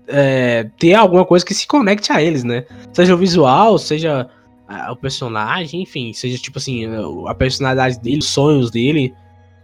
é, 0.09 0.69
ter 0.79 0.95
alguma 0.95 1.25
coisa 1.25 1.45
que 1.45 1.55
se 1.55 1.67
conecte 1.67 2.13
a 2.13 2.23
eles, 2.23 2.45
né? 2.45 2.65
Seja 2.93 3.15
o 3.15 3.19
visual, 3.19 3.79
seja 3.79 4.29
a, 4.69 4.93
o 4.93 4.97
personagem, 4.97 5.83
enfim, 5.83 6.13
seja 6.13 6.39
tipo 6.39 6.59
assim, 6.59 6.87
a 7.27 7.35
personalidade 7.35 7.99
dele, 8.01 8.19
os 8.19 8.29
sonhos 8.29 8.71
dele, 8.71 9.15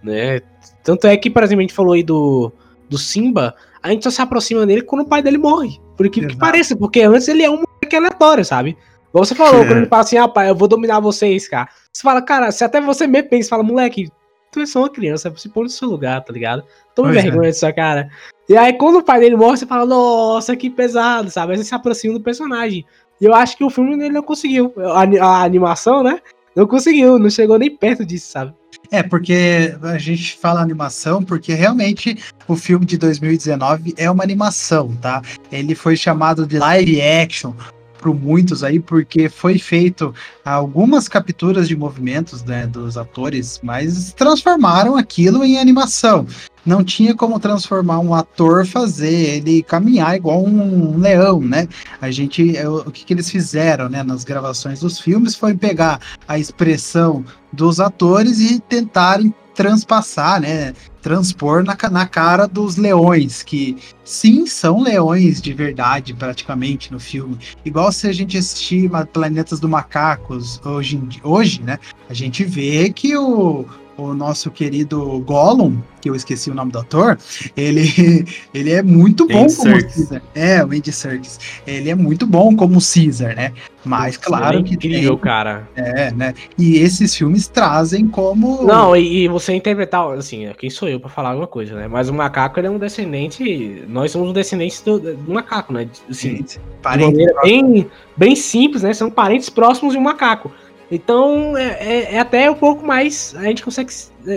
né? 0.02 0.40
Tanto 0.82 1.06
é 1.06 1.16
que, 1.16 1.30
por 1.30 1.42
exemplo, 1.42 1.60
a 1.60 1.62
gente 1.62 1.74
falou 1.74 1.92
aí 1.92 2.02
do, 2.02 2.52
do 2.88 2.98
Simba, 2.98 3.54
a 3.82 3.90
gente 3.90 4.04
só 4.04 4.10
se 4.10 4.20
aproxima 4.20 4.66
dele 4.66 4.82
quando 4.82 5.02
o 5.02 5.08
pai 5.08 5.22
dele 5.22 5.38
morre. 5.38 5.80
Por 5.96 6.06
aquilo 6.06 6.28
que 6.28 6.36
pareça, 6.36 6.76
porque 6.76 7.02
antes 7.02 7.28
ele 7.28 7.42
é 7.42 7.50
um 7.50 7.62
moleque 7.62 7.96
aleatório, 7.96 8.44
sabe? 8.44 8.76
Como 9.12 9.24
você 9.24 9.34
falou, 9.34 9.64
quando 9.66 9.78
ele 9.78 9.86
fala 9.86 10.02
assim, 10.02 10.16
ah, 10.16 10.26
pai, 10.26 10.48
eu 10.48 10.54
vou 10.54 10.66
dominar 10.66 10.98
vocês, 11.00 11.46
cara. 11.46 11.68
Você 11.92 12.02
fala, 12.02 12.22
cara, 12.22 12.50
se 12.50 12.64
até 12.64 12.80
você 12.80 13.06
mesmo 13.06 13.28
pensa, 13.28 13.50
fala, 13.50 13.62
moleque, 13.62 14.08
tu 14.52 14.60
é 14.60 14.66
só 14.66 14.80
uma 14.80 14.90
criança, 14.90 15.32
se 15.36 15.48
põe 15.48 15.64
no 15.64 15.70
seu 15.70 15.88
lugar, 15.88 16.22
tá 16.22 16.32
ligado? 16.32 16.62
Toma 16.94 17.08
pois 17.08 17.22
vergonha 17.22 17.48
é. 17.48 17.50
dessa 17.50 17.72
cara. 17.72 18.10
E 18.48 18.56
aí, 18.56 18.74
quando 18.74 18.98
o 18.98 19.02
pai 19.02 19.18
dele 19.18 19.34
morre, 19.34 19.56
você 19.56 19.66
fala, 19.66 19.86
nossa, 19.86 20.54
que 20.54 20.68
pesado, 20.68 21.30
sabe? 21.30 21.52
Aí 21.52 21.58
você 21.58 21.64
se 21.64 21.74
aproxima 21.74 22.14
do 22.14 22.20
personagem. 22.20 22.84
E 23.20 23.24
eu 23.24 23.34
acho 23.34 23.56
que 23.56 23.64
o 23.64 23.70
filme 23.70 23.94
ele 23.94 24.10
não 24.10 24.22
conseguiu. 24.22 24.72
A, 24.76 25.02
a 25.24 25.42
animação, 25.42 26.02
né? 26.02 26.20
Não 26.54 26.66
conseguiu, 26.66 27.18
não 27.18 27.30
chegou 27.30 27.58
nem 27.58 27.74
perto 27.74 28.04
disso, 28.04 28.30
sabe? 28.30 28.52
É, 28.90 29.02
porque 29.02 29.74
a 29.82 29.96
gente 29.96 30.36
fala 30.36 30.60
animação, 30.60 31.22
porque 31.22 31.54
realmente 31.54 32.22
o 32.46 32.54
filme 32.56 32.84
de 32.84 32.98
2019 32.98 33.94
é 33.96 34.10
uma 34.10 34.22
animação, 34.22 34.94
tá? 35.00 35.22
Ele 35.50 35.74
foi 35.74 35.96
chamado 35.96 36.46
de 36.46 36.58
live 36.58 37.00
action 37.00 37.54
por 38.02 38.14
muitos 38.14 38.64
aí, 38.64 38.80
porque 38.80 39.28
foi 39.28 39.58
feito 39.58 40.12
algumas 40.44 41.08
capturas 41.08 41.68
de 41.68 41.76
movimentos 41.76 42.42
né, 42.42 42.66
dos 42.66 42.98
atores, 42.98 43.60
mas 43.62 44.12
transformaram 44.12 44.96
aquilo 44.96 45.44
em 45.44 45.58
animação 45.58 46.26
não 46.64 46.84
tinha 46.84 47.14
como 47.14 47.40
transformar 47.40 47.98
um 47.98 48.14
ator 48.14 48.64
fazer 48.64 49.12
ele 49.12 49.62
caminhar 49.62 50.16
igual 50.16 50.44
um, 50.44 50.96
leão, 50.96 51.40
né? 51.40 51.66
A 52.00 52.10
gente, 52.10 52.56
é, 52.56 52.68
o 52.68 52.90
que, 52.90 53.04
que 53.04 53.12
eles 53.12 53.28
fizeram, 53.28 53.88
né, 53.88 54.02
nas 54.02 54.24
gravações 54.24 54.80
dos 54.80 55.00
filmes 55.00 55.34
foi 55.34 55.54
pegar 55.54 56.00
a 56.26 56.38
expressão 56.38 57.24
dos 57.52 57.80
atores 57.80 58.38
e 58.40 58.60
tentarem 58.60 59.34
transpassar, 59.54 60.40
né? 60.40 60.72
Transpor 61.02 61.64
na, 61.64 61.76
na 61.90 62.06
cara 62.06 62.46
dos 62.46 62.76
leões, 62.76 63.42
que 63.42 63.76
sim, 64.04 64.46
são 64.46 64.80
leões 64.80 65.42
de 65.42 65.52
verdade, 65.52 66.14
praticamente, 66.14 66.92
no 66.92 67.00
filme. 67.00 67.38
Igual 67.64 67.90
se 67.92 68.06
a 68.06 68.12
gente 68.12 68.38
assistir 68.38 68.90
Planetas 69.12 69.58
do 69.58 69.68
Macacos 69.68 70.60
hoje, 70.64 71.00
hoje 71.22 71.60
né? 71.62 71.78
A 72.08 72.14
gente 72.14 72.44
vê 72.44 72.90
que 72.90 73.16
o, 73.16 73.66
o 73.96 74.14
nosso 74.14 74.50
querido 74.50 75.20
Gollum, 75.20 75.78
que 76.00 76.10
eu 76.10 76.14
esqueci 76.14 76.50
o 76.50 76.54
nome 76.54 76.72
do 76.72 76.78
ator, 76.78 77.18
ele, 77.56 77.84
ele 78.52 78.72
é 78.72 78.82
muito 78.82 79.26
bom 79.26 79.44
Andy 79.44 79.56
como 79.56 79.70
Serkis. 79.70 79.94
Caesar. 79.94 80.22
É, 80.34 80.64
o 80.64 80.66
Andy 80.66 80.92
Serkis. 80.92 81.40
Ele 81.66 81.90
é 81.90 81.94
muito 81.94 82.26
bom 82.26 82.56
como 82.56 82.78
Caesar, 82.80 83.36
né? 83.36 83.52
Mas 83.84 84.16
claro 84.16 84.60
é 84.60 84.62
que 84.62 84.74
incrível, 84.74 85.18
cara. 85.18 85.68
é, 85.74 86.12
né? 86.12 86.34
E 86.56 86.76
esses 86.76 87.14
filmes 87.14 87.48
trazem 87.48 88.08
como 88.08 88.62
Não, 88.62 88.96
e, 88.96 89.24
e 89.24 89.28
você 89.28 89.52
interpretar, 89.52 90.08
assim, 90.12 90.50
quem 90.56 90.70
sou 90.70 90.88
eu 90.88 91.00
pra 91.00 91.10
falar 91.10 91.30
alguma 91.30 91.46
coisa, 91.46 91.74
né? 91.74 91.88
Mas 91.88 92.08
o 92.08 92.14
macaco 92.14 92.58
ele 92.60 92.68
é 92.68 92.70
um 92.70 92.78
descendente. 92.78 93.84
Nós 93.88 94.12
somos 94.12 94.30
um 94.30 94.32
descendente 94.32 94.84
do, 94.84 94.98
do 94.98 95.32
macaco, 95.32 95.72
né? 95.72 95.88
Assim, 96.08 96.36
Gente, 96.36 96.58
de 96.58 97.32
bem, 97.42 97.90
bem 98.16 98.36
simples, 98.36 98.82
né? 98.82 98.92
São 98.92 99.10
parentes 99.10 99.48
próximos 99.48 99.92
de 99.92 99.98
um 99.98 100.02
macaco. 100.02 100.50
Então 100.92 101.56
é, 101.56 101.78
é- 101.80 102.14
é 102.14 102.18
até 102.20 102.50
um 102.50 102.54
pouco 102.54 102.86
mais. 102.86 103.34
A 103.38 103.44
gente 103.44 103.64
consegue 103.64 103.90
é, 104.26 104.34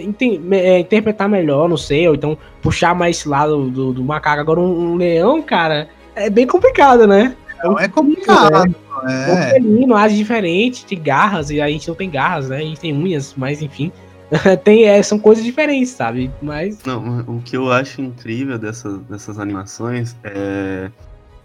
é, 0.57 0.79
interpretar 0.79 1.27
melhor, 1.27 1.67
não 1.67 1.77
sei, 1.77 2.07
ou 2.07 2.15
então 2.15 2.37
puxar 2.61 2.95
mais 2.95 3.17
esse 3.17 3.27
lado 3.27 3.69
do, 3.69 3.91
do 3.91 4.03
macaco. 4.03 4.39
Agora, 4.39 4.61
um, 4.61 4.93
um 4.93 4.95
leão, 4.95 5.41
cara, 5.41 5.89
é 6.15 6.29
bem 6.29 6.47
complicado, 6.47 7.05
né? 7.05 7.35
não 7.63 7.79
é 7.79 7.87
complicado. 7.87 8.75
Um 9.03 9.09
É, 9.09 9.51
felino 9.51 9.95
age 9.95 10.15
diferente, 10.15 10.85
tem 10.85 11.01
garras, 11.01 11.49
e 11.49 11.59
a 11.59 11.67
gente 11.67 11.87
não 11.87 11.95
tem 11.95 12.09
garras, 12.09 12.49
né? 12.49 12.57
A 12.57 12.61
gente 12.61 12.79
tem 12.79 12.93
unhas, 12.93 13.33
mas 13.35 13.61
enfim. 13.61 13.91
tem, 14.63 14.85
é, 14.85 15.01
são 15.03 15.19
coisas 15.19 15.43
diferentes, 15.43 15.89
sabe? 15.89 16.31
Mas. 16.41 16.79
Não, 16.85 17.19
o 17.27 17.41
que 17.43 17.57
eu 17.57 17.71
acho 17.71 18.01
incrível 18.01 18.57
dessas, 18.57 18.99
dessas 19.01 19.37
animações 19.39 20.15
é 20.23 20.89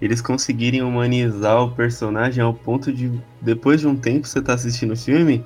eles 0.01 0.20
conseguirem 0.20 0.82
humanizar 0.82 1.62
o 1.62 1.70
personagem 1.72 2.42
ao 2.42 2.55
ponto 2.55 2.92
de, 2.92 3.11
depois 3.40 3.80
de 3.80 3.86
um 3.86 3.96
tempo 3.96 4.26
você 4.26 4.40
tá 4.40 4.55
assistindo 4.55 4.92
o 4.92 4.96
filme, 4.96 5.44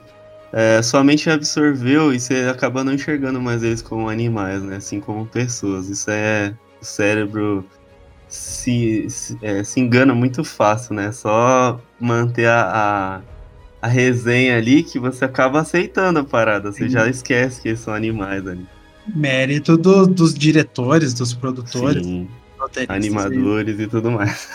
é, 0.53 0.81
sua 0.83 1.03
mente 1.03 1.29
absorveu 1.29 2.13
e 2.15 2.21
você 2.21 2.49
acaba 2.51 2.85
não 2.85 2.93
enxergando 2.95 3.41
mais 3.41 3.63
eles 3.63 3.83
como 3.83 4.09
animais, 4.09 4.63
né? 4.63 4.77
Assim 4.77 5.01
como 5.01 5.27
pessoas. 5.27 5.89
Isso 5.89 6.11
é. 6.11 6.55
O 6.81 6.85
cérebro 6.85 7.67
se, 8.29 9.07
se, 9.09 9.37
é, 9.43 9.65
se 9.65 9.81
engana 9.81 10.15
muito 10.15 10.45
fácil, 10.45 10.95
né? 10.95 11.11
Só 11.13 11.81
manter 11.99 12.47
a, 12.47 13.21
a, 13.83 13.87
a 13.87 13.89
resenha 13.89 14.57
ali 14.57 14.83
que 14.85 14.99
você 14.99 15.25
acaba 15.25 15.61
aceitando 15.61 16.21
a 16.21 16.25
parada. 16.25 16.71
Você 16.71 16.85
Sim. 16.85 16.91
já 16.91 17.09
esquece 17.09 17.61
que 17.61 17.69
eles 17.69 17.81
são 17.81 17.93
animais 17.95 18.47
ali. 18.47 18.67
mérito 19.15 19.77
do- 19.77 20.07
dos 20.07 20.33
diretores, 20.35 21.13
dos 21.15 21.35
produtores, 21.35 22.05
Sim. 22.07 22.29
Roteiristas, 22.75 22.97
animadores 22.97 23.79
e 23.79 23.87
tudo 23.87 24.11
mais. 24.11 24.49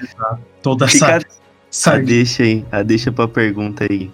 toda 0.62 0.86
essa, 0.86 1.18
Fica 1.18 1.26
essa 1.70 1.92
a 1.92 1.98
deixa 1.98 2.42
aí, 2.42 2.64
a 2.72 2.82
deixa 2.82 3.12
pra 3.12 3.28
pergunta 3.28 3.86
aí. 3.88 4.10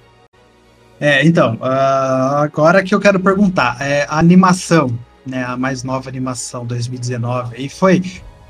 É, 1.01 1.25
então, 1.25 1.59
ah, 1.61 2.43
agora 2.43 2.83
que 2.83 2.95
eu 2.95 3.01
quero 3.01 3.21
perguntar, 3.21 3.77
é, 3.81 4.07
a 4.09 4.19
animação, 4.19 4.97
né, 5.27 5.45
a 5.45 5.57
mais 5.57 5.83
nova 5.83 6.09
animação 6.09 6.65
2019, 6.65 7.57
e 7.59 7.69
foi, 7.69 8.03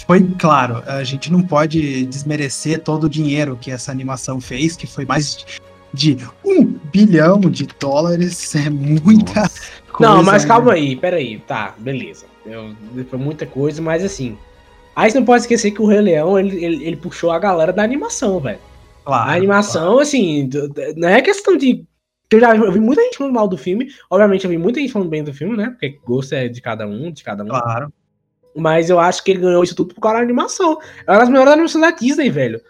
foi 0.07 0.23
claro, 0.39 0.83
a 0.87 1.03
gente 1.05 1.33
não 1.33 1.43
pode 1.43 2.05
desmerecer 2.07 2.81
todo 2.81 3.05
o 3.05 3.09
dinheiro 3.09 3.59
que 3.61 3.71
essa 3.71 3.91
animação 3.91 4.41
fez, 4.41 4.77
que 4.77 4.87
foi 4.87 5.05
mais 5.05 5.45
de 5.93 6.19
um 6.45 6.65
bilhão 6.65 7.41
de 7.41 7.67
dólares, 7.81 8.55
é 8.55 8.69
muita 8.69 9.43
Nossa. 9.43 9.61
coisa. 9.91 10.13
não, 10.13 10.23
mas 10.23 10.43
né? 10.43 10.49
calma 10.49 10.73
aí, 10.73 10.97
peraí. 10.97 11.39
Tá, 11.39 11.75
beleza. 11.79 12.27
Eu, 12.45 12.75
foi 13.09 13.19
muita 13.19 13.47
coisa, 13.47 13.81
mas 13.81 14.05
assim. 14.05 14.37
Aí 14.95 15.11
você 15.11 15.19
não 15.19 15.27
pode 15.27 15.43
esquecer 15.43 15.71
que 15.73 15.83
o 15.83 15.87
Rei 15.87 16.01
Leão, 16.01 16.39
ele, 16.39 16.65
ele, 16.65 16.85
ele 16.85 16.97
puxou 16.97 17.31
a 17.31 17.39
galera 17.39 17.73
da 17.73 17.83
animação, 17.83 18.41
velho. 18.41 18.61
Claro, 19.05 19.31
A 19.31 19.35
animação, 19.35 19.99
assim, 19.99 20.49
d- 20.49 20.69
d- 20.69 20.95
não 20.97 21.09
é 21.09 21.21
questão 21.23 21.57
de. 21.57 21.85
Eu 22.31 22.41
já 22.41 22.57
eu 22.57 22.73
vi 22.73 22.81
muita 22.81 23.03
gente 23.03 23.19
falando 23.19 23.35
mal 23.35 23.47
do 23.49 23.57
filme. 23.59 23.89
Obviamente, 24.11 24.45
eu 24.45 24.51
vi 24.51 24.59
muita 24.59 24.81
gente 24.81 24.93
falando 24.93 25.09
bem 25.11 25.23
do 25.23 25.33
filme, 25.35 25.57
né? 25.57 25.71
Porque 25.71 26.01
gosto 26.05 26.33
é 26.35 26.49
de 26.49 26.61
cada 26.61 26.87
um, 26.87 27.11
de 27.13 27.23
cada 27.23 27.45
um. 27.45 27.49
Claro, 27.49 27.93
Mas 28.57 28.89
eu 28.91 29.01
acho 29.01 29.23
que 29.25 29.31
ele 29.33 29.41
ganhou 29.41 29.63
isso 29.65 29.75
tudo 29.75 29.95
por 29.95 30.01
causa 30.01 30.19
da 30.19 30.25
animação. 30.25 30.79
É 31.07 31.13
uma 31.13 31.19
das 31.21 31.29
melhores 31.29 31.53
animações 31.53 31.83
da 31.83 31.91
Disney, 31.91 32.31
velho. 32.31 32.61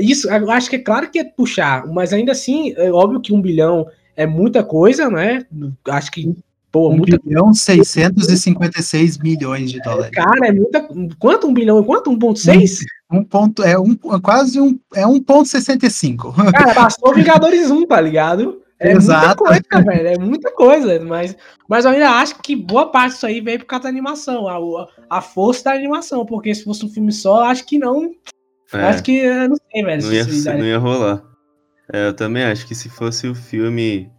Isso, 0.00 0.28
eu 0.30 0.50
acho 0.50 0.68
que 0.70 0.76
é 0.76 0.78
claro 0.80 1.10
que 1.10 1.18
é 1.18 1.24
puxar, 1.24 1.86
mas 1.86 2.12
ainda 2.12 2.32
assim, 2.32 2.72
é 2.76 2.90
óbvio 2.90 3.20
que 3.20 3.32
um 3.32 3.40
bilhão 3.40 3.86
é 4.16 4.26
muita 4.26 4.64
coisa, 4.64 5.08
né? 5.10 5.46
Acho 5.88 6.10
que, 6.10 6.34
pô, 6.74 6.90
1 6.90 6.96
muita. 6.96 7.18
bilhão 7.24 7.54
656 7.54 9.18
milhões 9.18 9.70
de 9.70 9.80
dólares. 9.80 10.10
Cara, 10.12 10.48
é 10.48 10.52
muita. 10.52 10.88
Quanto? 11.20 11.46
Um 11.46 11.54
bilhão? 11.54 11.82
Quanto? 11.84 12.10
1,6? 12.10 12.80
Um 13.12 13.22
ponto, 13.22 13.62
é 13.62 13.78
um, 13.78 13.94
quase 14.20 14.60
um, 14.60 14.76
é 14.92 15.02
1.65. 15.04 16.34
Cara, 16.52 16.74
passou 16.74 17.14
Vingadores 17.14 17.70
1, 17.70 17.86
tá 17.86 18.00
ligado? 18.00 18.60
É 18.80 18.90
Exato. 18.92 19.44
muita 19.44 19.62
coisa, 19.62 19.84
velho. 19.90 20.08
É 20.08 20.18
muita 20.18 20.52
coisa. 20.52 21.00
Mas, 21.04 21.36
mas 21.68 21.84
eu 21.84 21.92
ainda 21.92 22.10
acho 22.10 22.40
que 22.42 22.56
boa 22.56 22.90
parte 22.90 23.12
disso 23.14 23.26
aí 23.26 23.40
veio 23.40 23.60
por 23.60 23.66
causa 23.66 23.84
da 23.84 23.88
animação. 23.88 24.48
A, 24.48 24.88
a 25.08 25.20
força 25.22 25.64
da 25.64 25.72
animação. 25.74 26.26
Porque 26.26 26.52
se 26.54 26.64
fosse 26.64 26.84
um 26.84 26.88
filme 26.88 27.12
só, 27.12 27.44
acho 27.44 27.64
que 27.64 27.78
não. 27.78 28.10
É, 28.72 28.78
Acho 28.88 29.02
que. 29.04 29.16
eu 29.18 29.48
Não 29.48 29.56
sei, 29.72 29.84
velho. 29.84 30.02
não, 30.02 30.08
se- 30.10 30.48
ia, 30.48 30.56
não 30.56 30.64
ia 30.64 30.78
rolar. 30.78 31.22
É, 31.92 32.08
eu 32.08 32.14
também 32.14 32.42
acho 32.44 32.66
que 32.66 32.74
se 32.74 32.88
fosse 32.88 33.28
o 33.28 33.34
filme 33.34 34.10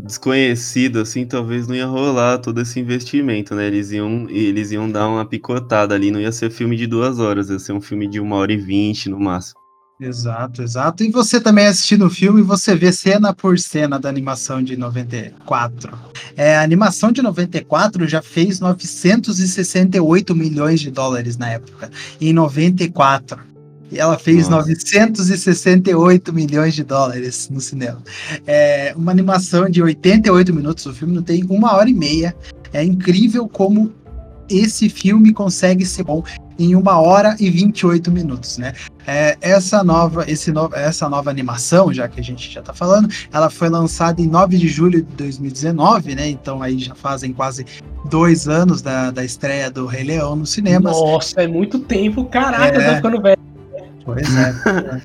desconhecido, 0.00 1.00
assim, 1.00 1.26
talvez 1.26 1.66
não 1.66 1.74
ia 1.74 1.86
rolar 1.86 2.38
todo 2.38 2.60
esse 2.60 2.80
investimento, 2.80 3.54
né? 3.54 3.66
Eles 3.66 3.90
iam, 3.92 4.26
eles 4.30 4.70
iam 4.70 4.90
dar 4.90 5.08
uma 5.08 5.24
picotada 5.24 5.94
ali, 5.94 6.10
não 6.10 6.20
ia 6.20 6.32
ser 6.32 6.50
filme 6.50 6.76
de 6.76 6.86
duas 6.86 7.18
horas, 7.18 7.50
ia 7.50 7.58
ser 7.58 7.72
um 7.72 7.80
filme 7.80 8.08
de 8.08 8.18
uma 8.20 8.36
hora 8.36 8.52
e 8.52 8.56
vinte 8.56 9.08
no 9.08 9.20
máximo. 9.20 9.60
Exato, 10.00 10.62
exato. 10.62 11.04
E 11.04 11.10
você 11.10 11.40
também 11.40 11.66
assistindo 11.66 12.06
o 12.06 12.10
filme, 12.10 12.42
você 12.42 12.74
vê 12.74 12.90
cena 12.90 13.32
por 13.32 13.56
cena 13.58 14.00
da 14.00 14.08
animação 14.08 14.60
de 14.60 14.76
94. 14.76 15.96
É, 16.36 16.56
a 16.56 16.62
animação 16.62 17.12
de 17.12 17.22
94 17.22 18.08
já 18.08 18.20
fez 18.20 18.58
968 18.58 20.34
milhões 20.34 20.80
de 20.80 20.90
dólares 20.90 21.36
na 21.36 21.50
época, 21.50 21.88
em 22.20 22.32
94. 22.32 23.51
E 23.92 23.98
ela 23.98 24.18
fez 24.18 24.48
Nossa. 24.48 24.68
968 24.68 26.32
milhões 26.32 26.74
de 26.74 26.82
dólares 26.82 27.48
no 27.50 27.60
cinema. 27.60 28.00
É 28.46 28.94
uma 28.96 29.12
animação 29.12 29.68
de 29.68 29.82
88 29.82 30.54
minutos, 30.54 30.86
o 30.86 30.94
filme 30.94 31.14
não 31.14 31.22
tem 31.22 31.44
uma 31.48 31.74
hora 31.74 31.90
e 31.90 31.94
meia. 31.94 32.34
É 32.72 32.82
incrível 32.82 33.46
como 33.46 33.92
esse 34.48 34.88
filme 34.88 35.32
consegue 35.32 35.84
ser 35.84 36.04
bom 36.04 36.22
em 36.58 36.74
uma 36.74 37.00
hora 37.00 37.36
e 37.40 37.50
28 37.50 38.10
minutos, 38.10 38.58
né? 38.58 38.72
É, 39.06 39.36
essa 39.40 39.82
nova, 39.82 40.24
esse 40.30 40.52
no, 40.52 40.70
essa 40.74 41.08
nova 41.08 41.30
animação, 41.30 41.92
já 41.92 42.06
que 42.08 42.20
a 42.20 42.22
gente 42.22 42.50
já 42.50 42.62
tá 42.62 42.72
falando, 42.72 43.08
ela 43.32 43.50
foi 43.50 43.68
lançada 43.68 44.20
em 44.20 44.26
9 44.26 44.56
de 44.58 44.68
julho 44.68 45.02
de 45.02 45.12
2019, 45.16 46.14
né? 46.14 46.28
Então 46.28 46.62
aí 46.62 46.78
já 46.78 46.94
fazem 46.94 47.32
quase 47.32 47.66
dois 48.08 48.48
anos 48.48 48.80
da, 48.80 49.10
da 49.10 49.24
estreia 49.24 49.70
do 49.70 49.86
Rei 49.86 50.04
Leão 50.04 50.36
nos 50.36 50.50
cinemas. 50.50 50.92
Nossa, 50.92 51.40
é 51.40 51.46
muito 51.46 51.78
tempo. 51.80 52.24
Caraca, 52.26 52.80
É. 52.80 52.96
ficando 52.96 53.20
velho. 53.20 53.41
Pois 54.04 54.28
é. 54.36 55.00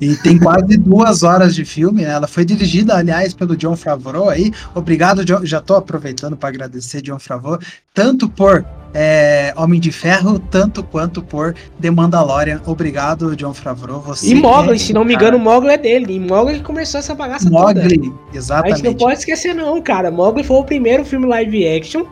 E 0.00 0.14
tem 0.16 0.38
quase 0.38 0.76
duas 0.76 1.24
horas 1.24 1.54
de 1.54 1.64
filme, 1.64 2.02
né? 2.02 2.10
Ela 2.10 2.28
foi 2.28 2.44
dirigida, 2.44 2.96
aliás, 2.96 3.34
pelo 3.34 3.56
John 3.56 3.74
Favreau 3.74 4.28
aí. 4.28 4.52
Obrigado, 4.74 5.24
John. 5.24 5.44
Já 5.44 5.60
tô 5.60 5.74
aproveitando 5.74 6.36
para 6.36 6.50
agradecer 6.50 7.02
John 7.02 7.18
Favreau, 7.18 7.58
tanto 7.92 8.28
por 8.28 8.64
é, 8.94 9.52
Homem 9.56 9.80
de 9.80 9.90
Ferro, 9.90 10.38
tanto 10.38 10.84
quanto 10.84 11.20
por 11.20 11.52
The 11.80 11.90
Mandalorian. 11.90 12.60
Obrigado, 12.64 13.34
John 13.34 13.52
Favreau. 13.52 14.00
Você 14.02 14.28
E 14.28 14.34
Mogli, 14.36 14.76
é, 14.76 14.78
se 14.78 14.92
não 14.92 15.04
me 15.04 15.14
engano, 15.14 15.36
Mogli 15.36 15.70
é 15.70 15.78
dele. 15.78 16.14
E 16.14 16.20
Mogli 16.20 16.60
começou 16.60 17.00
essa 17.00 17.14
bagaça 17.14 17.50
toda. 17.50 17.58
Mogli, 17.58 17.80
A 17.80 17.88
gente 17.88 18.06
não 18.08 18.18
exatamente. 18.32 18.98
pode 18.98 19.18
esquecer, 19.18 19.52
não, 19.52 19.82
cara. 19.82 20.12
Mogli 20.12 20.44
foi 20.44 20.58
o 20.58 20.64
primeiro 20.64 21.04
filme 21.04 21.26
live 21.26 21.66
action 21.66 22.06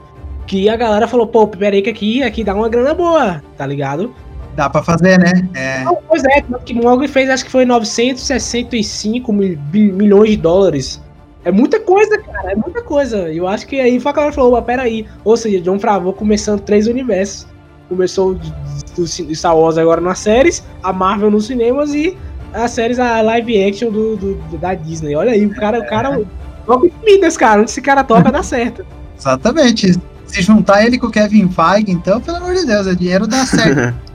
que 0.47 0.69
a 0.69 0.77
galera 0.77 1.09
falou, 1.09 1.27
pô, 1.27 1.47
peraí 1.49 1.83
que 1.83 1.91
aqui, 1.91 2.23
aqui 2.23 2.45
dá 2.45 2.55
uma 2.55 2.69
grana 2.69 2.95
boa, 2.95 3.43
tá 3.57 3.67
ligado? 3.67 4.15
Dá 4.57 4.71
para 4.71 4.83
fazer, 4.83 5.19
né? 5.19 5.47
É, 5.55 5.85
Não, 5.85 5.99
pois 6.09 6.25
é, 6.25 6.41
tanto 6.41 6.65
que 6.65 6.73
Mogli 6.75 7.07
fez, 7.07 7.29
acho 7.29 7.45
que 7.45 7.51
foi 7.51 7.65
965 7.67 9.33
mil, 9.33 9.59
milhões 9.73 10.31
de 10.31 10.37
dólares. 10.39 11.01
É 11.45 11.53
muita 11.53 11.79
coisa, 11.79 12.19
cara, 12.19 12.53
é 12.53 12.57
muita 12.57 12.83
coisa. 12.83 13.31
E 13.31 13.37
eu 13.37 13.47
acho 13.47 13.67
que 13.67 13.79
aí 13.79 14.01
foi 14.01 14.11
a 14.11 14.15
galera 14.15 14.33
falou, 14.33 14.53
opa, 14.55 14.63
peraí. 14.63 15.07
Ou 15.25 15.37
seja, 15.37 15.61
John 15.61 15.79
Favreau 15.79 16.13
começando 16.13 16.61
três 16.61 16.87
universos. 16.87 17.47
Começou 17.89 18.35
de 18.35 19.37
Star 19.37 19.57
Wars 19.57 19.79
agora 19.79 20.01
nas 20.01 20.19
séries, 20.19 20.65
a 20.83 20.93
Marvel 20.93 21.31
nos 21.31 21.47
cinemas 21.47 21.95
e 21.95 22.17
as 22.53 22.73
séries, 22.73 22.99
a 22.99 23.21
live 23.21 23.63
action 23.65 23.93
do, 23.93 24.17
do- 24.17 24.59
da 24.59 24.75
Disney. 24.75 25.15
Olha 25.15 25.31
aí, 25.33 25.47
o 25.47 25.55
cara, 25.55 25.79
o 25.79 25.87
cara 25.87 26.21
toca 26.67 26.87
infinitas, 26.87 27.37
cara. 27.37 27.61
Onde 27.61 27.71
esse 27.71 27.81
cara 27.81 28.03
toca, 28.03 28.33
dá 28.33 28.43
certo. 28.43 28.85
exatamente. 29.17 29.93
Se 30.27 30.43
juntar 30.43 30.85
ele 30.85 30.99
com 30.99 31.07
o 31.07 31.11
Kevin 31.13 31.49
Feige, 31.49 31.93
então, 31.93 32.21
pelo 32.21 32.39
amor 32.39 32.55
de 32.57 32.67
Deus, 32.67 32.89
o 32.89 32.97
dinheiro 32.97 33.29
dá 33.29 33.47
certo. 33.47 33.95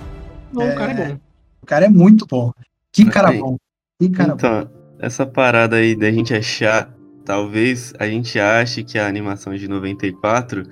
Não, 0.54 0.70
o 0.70 0.76
cara 0.76 0.92
é 0.92 1.08
bom. 1.08 1.20
o 1.62 1.66
cara 1.66 1.86
é 1.86 1.90
muito 1.90 2.26
bom. 2.26 2.52
Que 2.92 3.06
cara 3.06 3.30
Aí. 3.30 3.40
bom. 3.40 3.58
Que 4.00 4.10
cara 4.10 4.30
bom. 4.30 4.36
Então, 4.36 4.70
essa 5.00 5.26
parada 5.26 5.78
aí 5.78 5.96
da 5.96 6.12
gente 6.12 6.34
achar, 6.34 6.94
talvez 7.26 7.94
a 7.98 8.08
gente 8.08 8.40
ache 8.40 8.84
que 8.84 9.00
a 9.00 9.08
animação 9.08 9.56
de 9.56 9.68
94 9.68 10.64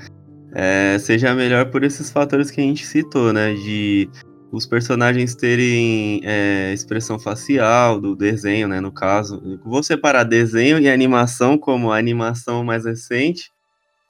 é, 0.53 0.97
seja 0.99 1.33
melhor 1.33 1.69
por 1.69 1.83
esses 1.83 2.09
fatores 2.09 2.51
que 2.51 2.59
a 2.59 2.63
gente 2.63 2.85
citou, 2.85 3.31
né? 3.31 3.53
De 3.53 4.09
os 4.51 4.65
personagens 4.65 5.35
terem 5.35 6.21
é, 6.23 6.73
expressão 6.73 7.19
facial 7.19 8.01
do 8.01 8.15
desenho, 8.15 8.67
né? 8.67 8.79
No 8.79 8.91
caso, 8.91 9.59
vou 9.63 9.83
separar 9.83 10.23
desenho 10.23 10.79
e 10.79 10.89
animação 10.89 11.57
como 11.57 11.91
a 11.91 11.97
animação 11.97 12.63
mais 12.63 12.85
recente 12.85 13.51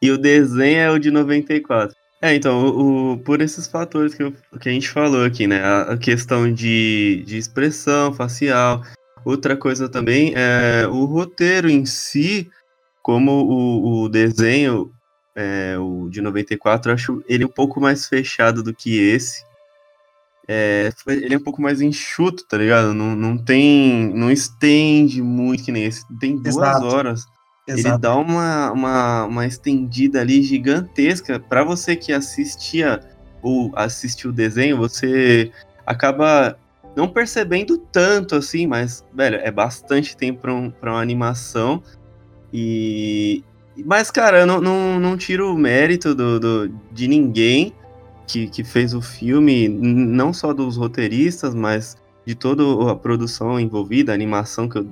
e 0.02 0.10
o 0.12 0.18
desenho 0.18 0.80
é 0.80 0.92
o 0.92 0.98
de 0.98 1.12
94. 1.12 1.96
É, 2.22 2.36
então, 2.36 2.66
o, 2.66 3.14
o, 3.14 3.18
por 3.20 3.42
esses 3.42 3.66
fatores 3.66 4.14
que, 4.14 4.24
eu, 4.24 4.34
que 4.60 4.68
a 4.68 4.72
gente 4.72 4.90
falou 4.90 5.24
aqui, 5.24 5.48
né? 5.48 5.64
A, 5.64 5.94
a, 5.94 5.98
questão 5.98 6.52
de, 6.52 7.24
de 7.26 7.38
expressão 7.38 8.14
facial. 8.14 8.84
Outra 9.24 9.56
coisa 9.56 9.88
também 9.88 10.34
é 10.36 10.88
o 10.88 11.06
roteiro 11.06 11.70
em 11.70 11.86
si, 11.86 12.50
como 13.02 13.32
o, 13.32 14.04
o 14.04 14.10
desenho, 14.10 14.92
é, 15.36 15.78
o 15.78 16.10
de 16.10 16.22
94, 16.22 16.92
eu 16.92 16.96
acho 16.96 17.24
ele 17.28 17.46
um 17.46 17.50
pouco 17.50 17.80
mais 17.80 18.08
fechado 18.08 18.62
do 18.64 18.74
que 18.74 18.98
esse. 18.98 19.44
É, 20.48 20.92
ele 21.08 21.36
é 21.36 21.38
um 21.38 21.44
pouco 21.44 21.62
mais 21.62 21.80
enxuto, 21.80 22.44
tá 22.48 22.58
ligado? 22.58 22.94
Não, 22.94 23.16
não 23.16 23.38
tem. 23.38 24.12
Não 24.14 24.32
estende 24.32 25.22
muito 25.22 25.64
que 25.64 25.72
nem 25.72 25.86
esse. 25.86 26.04
Tem 26.20 26.36
duas 26.36 26.56
Exato. 26.56 26.86
horas. 26.86 27.26
Exato. 27.70 27.88
Ele 27.88 27.98
dá 28.00 28.16
uma, 28.16 28.72
uma, 28.72 29.26
uma 29.26 29.48
estendida 29.48 30.22
ali 30.22 30.42
gigantesca. 30.42 31.40
para 31.40 31.64
você 31.64 31.96
que 31.96 32.12
assistia 32.12 33.00
ou 33.42 33.72
assistiu 33.76 34.32
o 34.32 34.34
desenho, 34.34 34.78
você 34.78 35.52
acaba 35.86 36.58
não 36.96 37.08
percebendo 37.08 37.78
tanto 37.78 38.36
assim, 38.36 38.66
mas, 38.66 39.06
velho, 39.14 39.38
é 39.38 39.52
bastante 39.52 40.18
tempo 40.18 40.42
pra, 40.42 40.54
um, 40.54 40.72
pra 40.72 40.92
uma 40.92 41.02
animação. 41.02 41.82
E. 42.52 43.44
Mas, 43.86 44.12
cara, 44.12 44.40
eu 44.42 44.46
não, 44.46 44.60
não, 44.60 45.00
não 45.00 45.16
tiro 45.16 45.54
o 45.54 45.58
mérito 45.58 46.14
do, 46.14 46.40
do, 46.40 46.70
de 46.92 47.08
ninguém 47.08 47.74
que, 48.28 48.48
que 48.48 48.64
fez 48.64 48.94
o 48.94 49.02
filme, 49.02 49.70
não 49.70 50.34
só 50.34 50.54
dos 50.54 50.76
roteiristas, 50.76 51.56
mas 51.56 51.96
de 52.26 52.36
toda 52.36 52.92
a 52.92 52.96
produção 52.96 53.60
envolvida, 53.60 54.12
a 54.12 54.16
animação 54.16 54.68
que 54.68 54.80
eu 54.80 54.88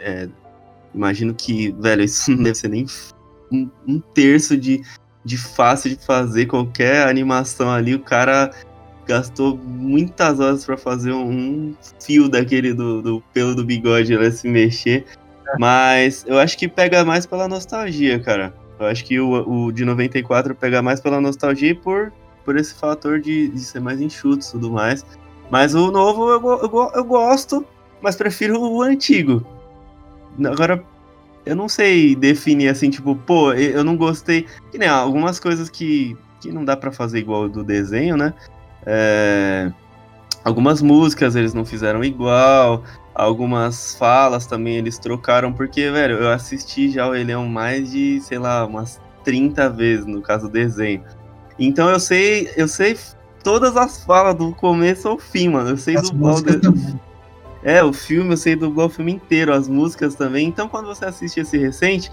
é, 0.00 0.28
Imagino 0.94 1.34
que, 1.34 1.72
velho, 1.78 2.02
isso 2.02 2.30
não 2.30 2.42
deve 2.42 2.54
ser 2.56 2.68
nem 2.68 2.86
um, 3.52 3.68
um 3.86 4.00
terço 4.00 4.56
de, 4.56 4.82
de 5.24 5.36
fácil 5.36 5.90
de 5.96 6.04
fazer 6.04 6.46
qualquer 6.46 7.06
animação 7.06 7.70
ali. 7.70 7.94
O 7.94 8.00
cara 8.00 8.50
gastou 9.06 9.56
muitas 9.56 10.38
horas 10.38 10.64
para 10.64 10.76
fazer 10.76 11.12
um 11.12 11.74
fio 12.00 12.28
daquele 12.28 12.72
do, 12.72 13.02
do 13.02 13.22
pelo 13.32 13.54
do 13.54 13.64
bigode 13.64 14.16
né, 14.16 14.30
se 14.30 14.48
mexer. 14.48 15.04
Mas 15.58 16.24
eu 16.28 16.38
acho 16.38 16.56
que 16.56 16.68
pega 16.68 17.04
mais 17.04 17.26
pela 17.26 17.48
nostalgia, 17.48 18.20
cara. 18.20 18.54
Eu 18.78 18.86
acho 18.86 19.04
que 19.04 19.18
o, 19.18 19.66
o 19.66 19.72
de 19.72 19.84
94 19.84 20.54
pega 20.54 20.80
mais 20.80 21.00
pela 21.00 21.20
nostalgia 21.20 21.70
e 21.70 21.74
por, 21.74 22.12
por 22.44 22.56
esse 22.56 22.74
fator 22.74 23.20
de, 23.20 23.48
de 23.48 23.60
ser 23.60 23.80
mais 23.80 24.00
enxuto 24.00 24.46
e 24.46 24.50
tudo 24.52 24.70
mais. 24.70 25.04
Mas 25.50 25.74
o 25.74 25.90
novo 25.90 26.30
eu, 26.30 26.40
eu, 26.62 26.92
eu 26.94 27.04
gosto, 27.04 27.66
mas 28.00 28.14
prefiro 28.14 28.60
o 28.60 28.82
antigo. 28.82 29.44
Agora, 30.44 30.82
eu 31.44 31.56
não 31.56 31.68
sei 31.68 32.14
definir 32.14 32.68
assim, 32.68 32.90
tipo, 32.90 33.14
pô, 33.14 33.52
eu 33.52 33.82
não 33.82 33.96
gostei. 33.96 34.46
Que 34.70 34.78
nem 34.78 34.88
algumas 34.88 35.40
coisas 35.40 35.68
que, 35.68 36.16
que 36.40 36.52
não 36.52 36.64
dá 36.64 36.76
para 36.76 36.92
fazer 36.92 37.18
igual 37.18 37.48
do 37.48 37.64
desenho, 37.64 38.16
né? 38.16 38.34
É, 38.86 39.70
algumas 40.44 40.80
músicas 40.80 41.36
eles 41.36 41.52
não 41.52 41.64
fizeram 41.64 42.02
igual, 42.02 42.82
algumas 43.14 43.94
falas 43.94 44.46
também 44.46 44.76
eles 44.76 44.98
trocaram, 44.98 45.52
porque, 45.52 45.90
velho, 45.90 46.16
eu 46.16 46.30
assisti 46.30 46.90
já 46.90 47.08
o 47.08 47.14
Eleão 47.14 47.46
mais 47.46 47.90
de, 47.90 48.20
sei 48.20 48.38
lá, 48.38 48.64
umas 48.64 49.00
30 49.24 49.68
vezes 49.68 50.06
no 50.06 50.22
caso 50.22 50.46
do 50.46 50.52
desenho. 50.52 51.04
Então 51.58 51.90
eu 51.90 52.00
sei, 52.00 52.50
eu 52.56 52.66
sei 52.66 52.96
todas 53.42 53.76
as 53.76 54.02
falas 54.04 54.34
do 54.34 54.52
começo 54.54 55.08
ao 55.08 55.18
fim, 55.18 55.50
mano. 55.50 55.70
Eu 55.70 55.76
sei 55.76 55.96
as 55.96 56.10
do 56.10 56.18
qual. 56.18 56.36
É, 57.62 57.82
o 57.82 57.92
filme, 57.92 58.32
eu 58.32 58.36
sei 58.36 58.56
dublar 58.56 58.86
o 58.86 58.90
filme 58.90 59.12
inteiro, 59.12 59.52
as 59.52 59.68
músicas 59.68 60.14
também. 60.14 60.48
Então, 60.48 60.68
quando 60.68 60.86
você 60.86 61.04
assiste 61.04 61.40
esse 61.40 61.58
recente, 61.58 62.10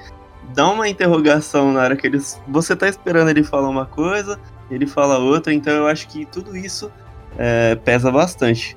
dá 0.53 0.69
uma 0.69 0.89
interrogação 0.89 1.71
na 1.71 1.81
hora 1.81 1.95
que 1.95 2.05
eles. 2.05 2.39
Você 2.47 2.75
tá 2.75 2.87
esperando 2.87 3.29
ele 3.29 3.43
falar 3.43 3.69
uma 3.69 3.85
coisa, 3.85 4.39
ele 4.69 4.85
fala 4.85 5.17
outra, 5.17 5.53
então 5.53 5.73
eu 5.73 5.87
acho 5.87 6.07
que 6.07 6.25
tudo 6.25 6.55
isso 6.55 6.91
é, 7.37 7.75
pesa 7.75 8.11
bastante. 8.11 8.75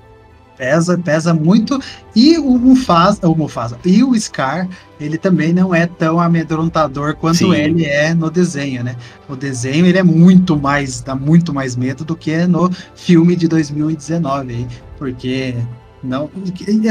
Pesa, 0.57 0.99
pesa 0.99 1.33
muito. 1.33 1.81
E 2.15 2.37
o 2.37 2.59
Mufasa, 2.59 3.27
o 3.27 3.35
Mufasa 3.35 3.79
e 3.83 4.05
o 4.05 4.15
Scar, 4.21 4.69
ele 5.01 5.17
também 5.17 5.55
não 5.55 5.75
é 5.75 5.87
tão 5.87 6.21
amedrontador 6.21 7.17
quanto 7.17 7.39
Sim. 7.39 7.55
ele 7.55 7.87
é 7.87 8.13
no 8.13 8.31
desenho, 8.31 8.85
né? 8.85 8.95
O 9.27 9.35
desenho 9.35 9.87
ele 9.87 9.97
é 9.97 10.03
muito 10.03 10.59
mais, 10.59 11.01
dá 11.01 11.15
muito 11.15 11.55
mais 11.55 11.77
medo 11.77 12.05
do 12.05 12.15
que 12.15 12.47
no 12.47 12.71
filme 12.95 13.35
de 13.37 13.49
2019, 13.49 14.69
porque 14.99 15.57
não, 16.03 16.31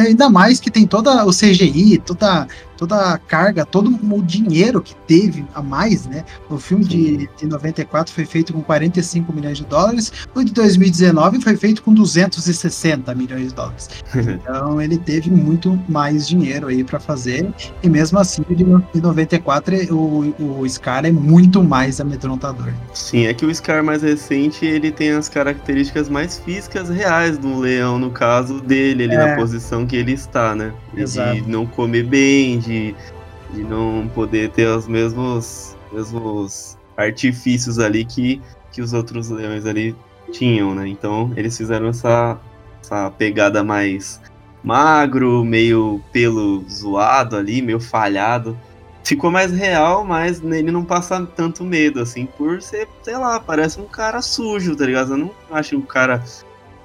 ainda 0.06 0.30
mais 0.30 0.60
que 0.60 0.70
tem 0.70 0.86
toda 0.86 1.26
o 1.26 1.32
CGI, 1.32 1.98
toda, 2.06 2.48
toda 2.80 3.14
a 3.14 3.18
carga, 3.18 3.66
todo 3.66 3.90
o 3.90 4.24
dinheiro 4.24 4.82
que 4.82 4.96
teve 5.06 5.46
a 5.54 5.62
mais, 5.62 6.08
né? 6.08 6.24
O 6.50 6.58
filme 6.58 6.86
de, 6.86 7.30
de 7.38 7.46
94 7.46 8.14
foi 8.14 8.26
feito 8.26 8.54
com 8.54 8.62
45 8.62 9.34
milhões 9.34 9.58
de 9.58 9.66
dólares, 9.66 10.14
o 10.34 10.42
de 10.42 10.54
2019 10.54 11.42
foi 11.42 11.58
feito 11.58 11.84
com 11.84 11.94
260 11.94 13.14
milhões 13.16 13.50
de 13.50 13.54
dólares. 13.54 13.90
Então 14.16 14.82
ele 14.82 14.98
teve 14.98 15.30
muito 15.30 15.78
mais 15.90 16.26
dinheiro 16.26 16.68
aí 16.68 16.82
para 16.84 17.02
fazer, 17.02 17.52
e 17.84 17.90
mesmo 17.90 18.18
assim, 18.18 18.44
de 18.50 18.64
94 19.02 19.94
o, 19.94 20.62
o 20.62 20.70
Scar 20.70 21.06
é 21.06 21.12
muito 21.12 21.62
mais 21.62 22.00
amedrontador. 22.00 22.70
Sim, 22.94 23.26
é 23.26 23.34
que 23.34 23.46
o 23.46 23.54
Scar 23.54 23.84
mais 23.84 24.04
recente 24.04 24.66
ele 24.66 24.90
tem 24.90 25.12
as 25.12 25.28
características 25.28 26.08
mais 26.08 26.40
físicas 26.40 26.88
reais 26.88 27.38
do 27.38 27.60
leão, 27.60 28.00
no 28.00 28.10
caso 28.10 28.62
dele 28.62 29.04
ele 29.04 29.16
é. 29.16 29.18
na 29.18 29.36
posição 29.36 29.86
que 29.86 29.98
ele 29.98 30.14
está, 30.14 30.56
né? 30.56 30.72
Exato. 30.96 31.42
De 31.42 31.50
não 31.50 31.66
comer 31.66 32.04
bem, 32.04 32.60
de, 32.60 32.69
de 32.70 33.64
não 33.64 34.10
poder 34.14 34.50
ter 34.52 34.68
os 34.68 34.88
mesmos, 34.88 35.76
mesmos 35.92 36.78
artifícios 36.96 37.80
ali 37.80 38.06
que, 38.06 38.42
que 38.72 38.82
os 38.82 38.94
outros 38.94 39.30
leões 39.30 39.66
ali 39.66 39.96
tinham, 40.32 40.76
né? 40.76 40.88
Então 40.88 41.32
eles 41.36 41.58
fizeram 41.58 41.88
essa, 41.88 42.40
essa 42.82 43.10
pegada 43.12 43.64
mais 43.64 44.20
magro, 44.64 45.44
meio 45.44 46.02
pelo 46.12 46.64
zoado 46.70 47.36
ali, 47.36 47.62
meio 47.62 47.80
falhado. 47.80 48.58
Ficou 49.04 49.32
mais 49.32 49.52
real, 49.52 50.04
mas 50.04 50.44
ele 50.44 50.72
não 50.72 50.86
passa 50.86 51.26
tanto 51.26 51.64
medo, 51.64 52.02
assim, 52.02 52.26
por 52.26 52.62
ser, 52.62 52.88
sei 53.02 53.18
lá, 53.18 53.40
parece 53.40 53.80
um 53.80 53.86
cara 53.86 54.22
sujo, 54.22 54.76
tá 54.76 54.86
ligado? 54.86 55.14
Eu 55.14 55.18
não 55.18 55.32
acho 55.52 55.78
um 55.78 55.82
cara 55.82 56.24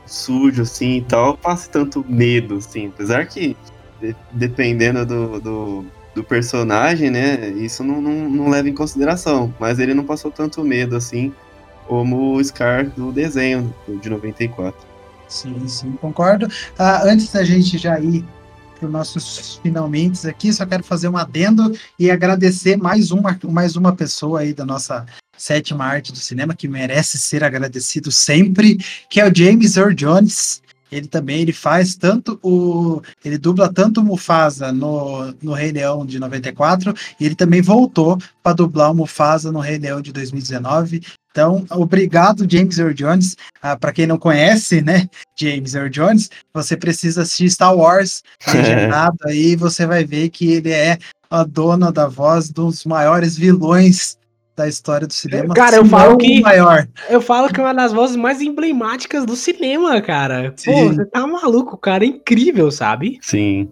sujo, 0.06 0.62
assim, 0.62 0.98
e 0.98 1.02
tal, 1.02 1.36
passe 1.36 1.68
tanto 1.68 2.04
medo, 2.08 2.56
assim. 2.56 2.86
Apesar 2.86 3.26
que, 3.26 3.56
de, 4.00 4.14
dependendo 4.32 5.04
do, 5.04 5.40
do, 5.40 5.86
do, 6.14 6.24
personagem, 6.24 7.10
né, 7.10 7.48
isso 7.50 7.82
não, 7.82 8.00
não, 8.00 8.30
não, 8.30 8.48
leva 8.48 8.68
em 8.68 8.74
consideração. 8.74 9.54
Mas 9.58 9.78
ele 9.78 9.94
não 9.94 10.04
passou 10.04 10.30
tanto 10.30 10.62
medo, 10.62 10.96
assim, 10.96 11.32
como 11.86 12.34
o 12.34 12.44
Scar 12.44 12.88
do 12.90 13.12
desenho 13.12 13.74
de 14.00 14.08
94. 14.08 14.74
Sim, 15.28 15.66
sim, 15.66 15.92
concordo. 16.00 16.48
Ah, 16.78 17.02
antes 17.04 17.30
da 17.32 17.42
gente 17.44 17.78
já 17.78 17.98
ir 17.98 18.24
para 18.78 18.86
os 18.86 18.92
nossos 18.92 19.60
finalmente 19.62 20.26
aqui, 20.28 20.52
só 20.52 20.66
quero 20.66 20.84
fazer 20.84 21.08
um 21.08 21.16
adendo 21.16 21.76
e 21.98 22.10
agradecer 22.10 22.76
mais 22.76 23.10
uma, 23.10 23.38
mais 23.44 23.76
uma 23.76 23.94
pessoa 23.94 24.40
aí 24.40 24.52
da 24.52 24.64
nossa 24.64 25.06
sétima 25.36 25.84
arte 25.84 26.12
do 26.12 26.18
cinema, 26.18 26.54
que 26.54 26.68
merece 26.68 27.18
ser 27.18 27.42
agradecido 27.42 28.10
sempre, 28.12 28.78
que 29.08 29.20
é 29.20 29.28
o 29.28 29.34
James 29.34 29.76
Earl 29.76 29.94
Jones. 29.94 30.62
Ele 30.94 31.08
também 31.08 31.40
ele 31.40 31.52
faz 31.52 31.96
tanto 31.96 32.38
o. 32.42 33.02
Ele 33.24 33.36
dubla 33.36 33.72
tanto 33.72 34.00
o 34.00 34.04
Mufasa 34.04 34.72
no, 34.72 35.34
no 35.42 35.52
Rei 35.52 35.72
Leão 35.72 36.06
de 36.06 36.18
94, 36.18 36.94
e 37.18 37.26
ele 37.26 37.34
também 37.34 37.60
voltou 37.60 38.18
para 38.42 38.52
dublar 38.52 38.92
o 38.92 38.94
Mufasa 38.94 39.50
no 39.50 39.58
Rei 39.58 39.78
Leão 39.78 40.00
de 40.00 40.12
2019. 40.12 41.02
Então, 41.30 41.66
obrigado, 41.70 42.46
James 42.48 42.78
Earl 42.78 42.94
Jones. 42.94 43.36
Ah, 43.60 43.76
para 43.76 43.92
quem 43.92 44.06
não 44.06 44.16
conhece, 44.16 44.80
né, 44.80 45.08
James 45.36 45.74
Earl 45.74 45.88
Jones, 45.88 46.30
você 46.52 46.76
precisa 46.76 47.22
assistir 47.22 47.50
Star 47.50 47.76
Wars 47.76 48.22
legendado 48.46 49.18
aí, 49.24 49.56
você 49.56 49.84
vai 49.84 50.04
ver 50.04 50.28
que 50.28 50.52
ele 50.52 50.70
é 50.70 50.96
a 51.28 51.42
dona 51.42 51.90
da 51.90 52.06
voz 52.06 52.50
dos 52.50 52.84
maiores 52.84 53.36
vilões 53.36 54.16
da 54.56 54.68
história 54.68 55.06
do 55.06 55.12
cinema. 55.12 55.54
Cara, 55.54 55.76
eu 55.76 55.84
falo 55.84 56.16
que 56.16 56.40
maior. 56.40 56.86
Eu 57.08 57.20
falo 57.20 57.52
que 57.52 57.60
é 57.60 57.62
uma 57.62 57.74
das 57.74 57.92
vozes 57.92 58.16
mais 58.16 58.40
emblemáticas 58.40 59.26
do 59.26 59.34
cinema, 59.34 60.00
cara. 60.00 60.52
Sim. 60.56 60.72
Pô, 60.72 60.94
você 60.94 61.04
tá 61.06 61.26
maluco, 61.26 61.76
cara, 61.76 62.04
é 62.04 62.08
incrível, 62.08 62.70
sabe? 62.70 63.18
Sim. 63.20 63.68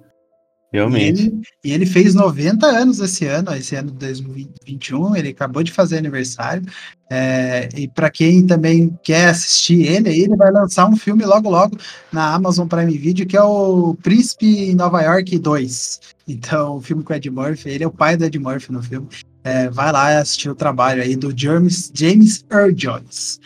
Realmente. 0.73 1.25
E 1.25 1.27
ele, 1.27 1.43
e 1.65 1.73
ele, 1.73 1.87
fez 1.87 2.15
90 2.15 2.67
anos 2.67 2.99
esse 2.99 3.27
ano, 3.27 3.55
esse 3.55 3.77
ano 3.77 3.91
de 3.91 3.99
2021, 3.99 5.15
ele 5.15 5.29
acabou 5.29 5.63
de 5.63 5.71
fazer 5.71 5.99
aniversário. 5.99 6.65
É, 7.11 7.69
e 7.77 7.87
para 7.87 8.09
quem 8.09 8.47
também 8.47 8.99
quer 9.03 9.29
assistir 9.29 9.87
ele, 9.87 10.09
ele 10.09 10.35
vai 10.35 10.51
lançar 10.51 10.89
um 10.89 10.97
filme 10.97 11.27
logo 11.27 11.51
logo 11.51 11.77
na 12.11 12.35
Amazon 12.35 12.67
Prime 12.67 12.97
Video, 12.97 13.27
que 13.27 13.37
é 13.37 13.43
o 13.43 13.95
Príncipe 14.03 14.47
em 14.47 14.75
Nova 14.75 15.03
York 15.03 15.39
2. 15.39 16.01
Então, 16.27 16.77
o 16.77 16.81
filme 16.81 17.03
com 17.03 17.13
o 17.13 17.17
Ed 17.17 17.31
Murphy, 17.31 17.69
ele 17.69 17.85
é 17.85 17.87
o 17.87 17.93
pai 17.93 18.17
do 18.17 18.25
Ed 18.25 18.39
Murphy 18.39 18.73
no 18.73 18.83
filme. 18.83 19.09
É, 19.45 19.69
vai 19.69 19.93
lá 19.93 20.19
assistir 20.19 20.51
o 20.51 20.55
trabalho 20.55 21.03
aí 21.03 21.17
do 21.17 21.33
James, 21.37 21.91
James 21.95 22.45
Earl 22.51 22.73
Jones. 22.73 23.41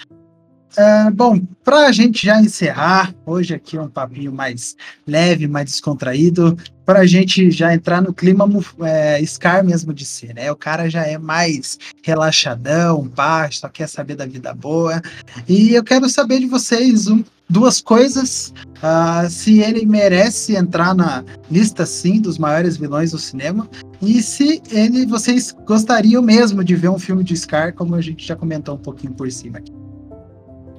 É, 0.76 1.10
bom, 1.10 1.40
para 1.64 1.86
a 1.86 1.92
gente 1.92 2.26
já 2.26 2.38
encerrar, 2.38 3.14
hoje 3.24 3.54
aqui 3.54 3.78
é 3.78 3.80
um 3.80 3.88
papinho 3.88 4.30
mais 4.30 4.76
leve, 5.06 5.48
mais 5.48 5.70
descontraído, 5.70 6.54
para 6.84 7.00
a 7.00 7.06
gente 7.06 7.50
já 7.50 7.72
entrar 7.72 8.02
no 8.02 8.12
clima 8.12 8.46
é, 8.82 9.24
Scar 9.24 9.64
mesmo 9.64 9.94
de 9.94 10.04
ser, 10.04 10.34
né? 10.34 10.52
O 10.52 10.56
cara 10.56 10.90
já 10.90 11.02
é 11.06 11.16
mais 11.16 11.78
relaxadão, 12.02 13.08
baixo, 13.08 13.60
só 13.60 13.70
quer 13.70 13.88
saber 13.88 14.16
da 14.16 14.26
vida 14.26 14.52
boa. 14.52 15.00
E 15.48 15.72
eu 15.72 15.82
quero 15.82 16.10
saber 16.10 16.40
de 16.40 16.46
vocês 16.46 17.08
um, 17.08 17.24
duas 17.48 17.80
coisas: 17.80 18.52
uh, 18.78 19.28
se 19.28 19.60
ele 19.60 19.86
merece 19.86 20.56
entrar 20.56 20.94
na 20.94 21.24
lista 21.50 21.86
sim 21.86 22.20
dos 22.20 22.38
maiores 22.38 22.76
vilões 22.76 23.12
do 23.12 23.18
cinema, 23.18 23.68
e 24.02 24.22
se 24.22 24.62
ele 24.70 25.06
vocês 25.06 25.54
gostariam 25.66 26.22
mesmo 26.22 26.62
de 26.62 26.74
ver 26.74 26.88
um 26.88 26.98
filme 26.98 27.24
de 27.24 27.36
Scar, 27.36 27.74
como 27.74 27.94
a 27.94 28.00
gente 28.00 28.26
já 28.26 28.36
comentou 28.36 28.74
um 28.74 28.78
pouquinho 28.78 29.12
por 29.14 29.30
cima 29.30 29.58
aqui. 29.58 29.72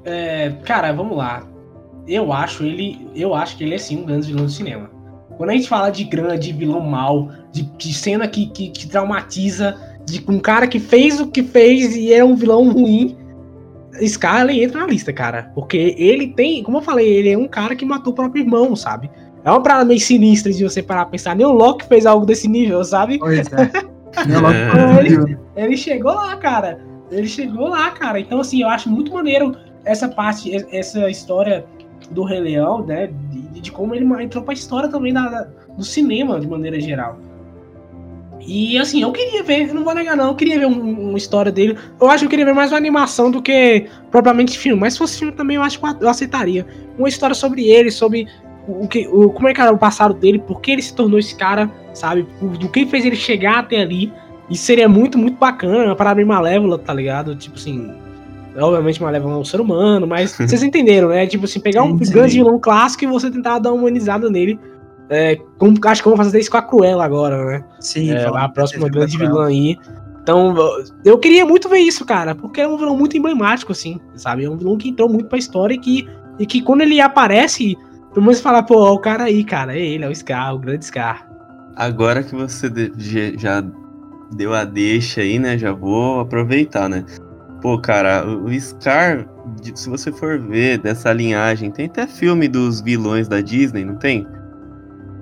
É, 0.06 0.52
cara, 0.64 0.92
vamos 0.94 1.18
lá. 1.18 1.46
Eu 2.08 2.32
acho 2.32 2.64
ele. 2.64 3.08
Eu 3.14 3.36
acho 3.36 3.58
que 3.58 3.64
ele 3.64 3.76
é 3.76 3.78
sim 3.78 3.98
um 3.98 4.06
grande 4.06 4.28
vilão 4.28 4.46
do 4.46 4.52
cinema. 4.52 4.90
Quando 5.36 5.52
a 5.52 5.54
gente 5.54 5.68
fala 5.68 5.90
de 5.90 6.04
grande 6.04 6.52
vilão 6.52 6.80
mal, 6.80 7.30
de, 7.52 7.64
de 7.78 7.94
cena 7.94 8.28
que, 8.28 8.48
que, 8.48 8.70
que, 8.70 8.88
traumatiza, 8.88 9.78
de 10.04 10.24
um 10.28 10.40
cara 10.40 10.68
que 10.68 10.80
fez 10.80 11.20
o 11.20 11.28
que 11.28 11.44
fez 11.44 11.96
e 11.96 12.12
é 12.12 12.24
um 12.24 12.36
vilão 12.36 12.72
ruim, 12.72 13.16
Scarlett 14.06 14.62
entra 14.62 14.82
na 14.82 14.88
lista, 14.88 15.12
cara. 15.14 15.52
Porque 15.56 15.96
ele 15.98 16.28
tem, 16.28 16.64
como 16.64 16.78
eu 16.78 16.82
falei, 16.82 17.08
ele 17.08 17.30
é 17.30 17.38
um 17.38 17.48
cara 17.48 17.76
que 17.76 17.86
matou 17.86 18.14
o 18.14 18.16
próprio 18.16 18.44
irmão, 18.44 18.76
sabe? 18.76 19.10
É 19.44 19.50
uma 19.50 19.62
parada 19.62 19.86
meio 19.86 20.00
sinistra 20.00 20.52
de 20.52 20.64
você 20.64 20.84
parar 20.84 21.06
pra 21.06 21.12
pensar. 21.12 21.36
Nem 21.36 21.46
o 21.46 21.52
Loki 21.52 21.86
fez 21.88 22.06
algo 22.06 22.26
desse 22.26 22.48
nível, 22.48 22.84
sabe? 22.84 23.18
Pois 23.18 23.48
é. 23.54 23.72
ele, 25.00 25.38
ele 25.56 25.78
chegou 25.78 26.14
lá, 26.14 26.36
cara. 26.36 26.80
Ele 27.10 27.28
chegou 27.28 27.70
lá, 27.70 27.90
cara. 27.92 28.20
Então, 28.20 28.42
assim, 28.42 28.62
eu 28.62 28.70
acho 28.70 28.90
muito 28.90 29.14
maneiro 29.14 29.56
essa 29.86 30.10
parte, 30.10 30.52
essa 30.72 31.10
história 31.10 31.66
do 32.12 32.24
Rei 32.24 32.40
Leão, 32.40 32.86
né? 32.86 33.08
De, 33.32 33.62
de 33.62 33.72
como 33.72 33.96
ele 33.96 34.06
entrou 34.22 34.44
pra 34.44 34.54
história 34.54 34.90
também 34.90 35.14
da, 35.14 35.48
do 35.78 35.84
cinema, 35.84 36.40
de 36.40 36.48
maneira 36.48 36.80
geral. 36.80 37.18
E 38.48 38.78
assim, 38.80 39.02
eu 39.02 39.12
queria 39.12 39.44
ver, 39.44 39.74
não 39.74 39.84
vou 39.84 39.94
negar 39.94 40.16
não, 40.16 40.30
eu 40.30 40.36
queria 40.36 40.58
ver 40.58 40.68
um, 40.68 41.10
uma 41.10 41.18
história 41.18 41.52
dele. 41.52 41.78
Eu 42.00 42.10
acho 42.10 42.20
que 42.20 42.26
eu 42.26 42.30
queria 42.30 42.46
ver 42.46 42.54
mais 42.54 42.72
uma 42.72 42.78
animação 42.78 43.30
do 43.30 43.42
que 43.42 43.88
propriamente 44.10 44.58
filme. 44.58 44.80
Mas 44.80 44.94
se 44.94 45.00
fosse 45.00 45.20
filme 45.20 45.34
também, 45.34 45.58
eu 45.58 45.62
acho 45.62 45.78
que 45.80 45.86
eu 46.02 46.10
aceitaria. 46.10 46.66
Uma 46.98 47.10
história 47.10 47.36
sobre 47.36 47.68
ele, 47.68 47.92
sobre 47.92 48.26
o 48.66 48.88
que, 48.88 49.06
o, 49.08 49.30
como 49.32 49.50
é 49.50 49.54
que 49.54 49.60
era 49.60 49.74
o 49.74 49.78
passado 49.78 50.14
dele, 50.14 50.40
por 50.40 50.62
que 50.62 50.72
ele 50.72 50.82
se 50.82 50.96
tornou 50.96 51.20
esse 51.20 51.36
cara, 51.36 51.70
sabe? 51.94 52.26
Do 52.42 52.70
que 52.70 52.86
fez 52.86 53.04
ele 53.04 53.18
chegar 53.18 53.60
até 53.60 53.82
ali. 53.82 54.14
Isso 54.50 54.64
seria 54.64 54.88
muito, 54.88 55.18
muito 55.18 55.38
bacana, 55.38 55.86
uma 55.88 55.96
parada 55.96 56.16
meio 56.16 56.28
malévola, 56.28 56.80
tá 56.80 56.94
ligado? 56.94 57.36
Tipo 57.36 57.58
assim, 57.58 57.92
obviamente 58.64 59.02
Malévola 59.02 59.36
é 59.36 59.38
um 59.38 59.46
ser 59.46 59.60
humano, 59.60 60.08
mas 60.08 60.32
vocês 60.38 60.64
entenderam, 60.64 61.10
né? 61.10 61.28
Tipo 61.28 61.46
assim, 61.46 61.60
pegar 61.60 61.84
um 61.84 61.98
grande 61.98 62.36
vilão 62.36 62.60
clássico 62.60 63.04
e 63.04 63.08
você 63.08 63.30
tentar 63.30 63.60
dar 63.60 63.72
uma 63.72 63.82
humanizada 63.82 64.30
nele. 64.30 64.60
É, 65.10 65.38
como, 65.58 65.78
acho 65.86 66.02
que 66.02 66.10
vamos 66.10 66.26
fazer 66.26 66.40
isso 66.40 66.52
com 66.52 66.58
a 66.58 66.62
Cruella 66.62 67.06
agora, 67.06 67.46
né? 67.46 67.66
Sim, 67.80 68.12
é, 68.12 68.26
a 68.26 68.50
próxima 68.50 68.90
grande 68.90 69.18
vilã 69.18 69.48
aí. 69.48 69.78
Então, 70.22 70.54
eu 71.06 71.18
queria 71.18 71.46
muito 71.46 71.70
ver 71.70 71.80
isso, 71.80 72.04
cara, 72.04 72.36
porque 72.36 72.60
é 72.60 72.68
um 72.68 72.78
vilão 72.78 72.98
muito 72.98 73.16
emblemático, 73.16 73.72
assim, 73.72 73.98
sabe? 74.16 74.44
É 74.44 74.50
um 74.50 74.58
vilão 74.58 74.78
que 74.78 74.90
entrou 74.90 75.08
muito 75.08 75.30
pra 75.30 75.38
história 75.38 75.74
e 75.74 75.78
que, 75.78 76.10
e 76.38 76.46
que 76.46 76.62
quando 76.62 76.82
ele 76.82 77.00
aparece, 77.00 77.78
todo 78.14 78.22
mundo 78.22 78.36
fala, 78.36 78.62
pô, 78.62 78.92
o 78.92 79.00
cara 79.00 79.24
aí, 79.24 79.42
cara, 79.46 79.78
é 79.78 79.80
ele, 79.80 80.04
é 80.04 80.10
o 80.10 80.14
Scar, 80.14 80.54
o 80.54 80.60
grande 80.60 80.86
Scar. 80.86 81.26
Agora 81.78 82.22
que 82.22 82.36
você 82.36 82.70
já 83.38 83.64
deu 84.36 84.54
a 84.54 84.66
deixa 84.66 85.22
aí, 85.22 85.40
né? 85.40 85.58
Já 85.58 85.72
vou 85.72 86.20
aproveitar, 86.20 86.90
né? 86.90 87.06
Pô, 87.62 87.80
cara, 87.80 88.28
o 88.28 88.52
Scar, 88.60 89.26
se 89.74 89.90
você 89.90 90.12
for 90.12 90.38
ver 90.40 90.78
dessa 90.80 91.14
linhagem, 91.14 91.72
tem 91.72 91.86
até 91.86 92.06
filme 92.06 92.50
dos 92.50 92.82
vilões 92.82 93.30
da 93.30 93.40
Disney, 93.40 93.86
não 93.86 93.96
tem? 93.96 94.28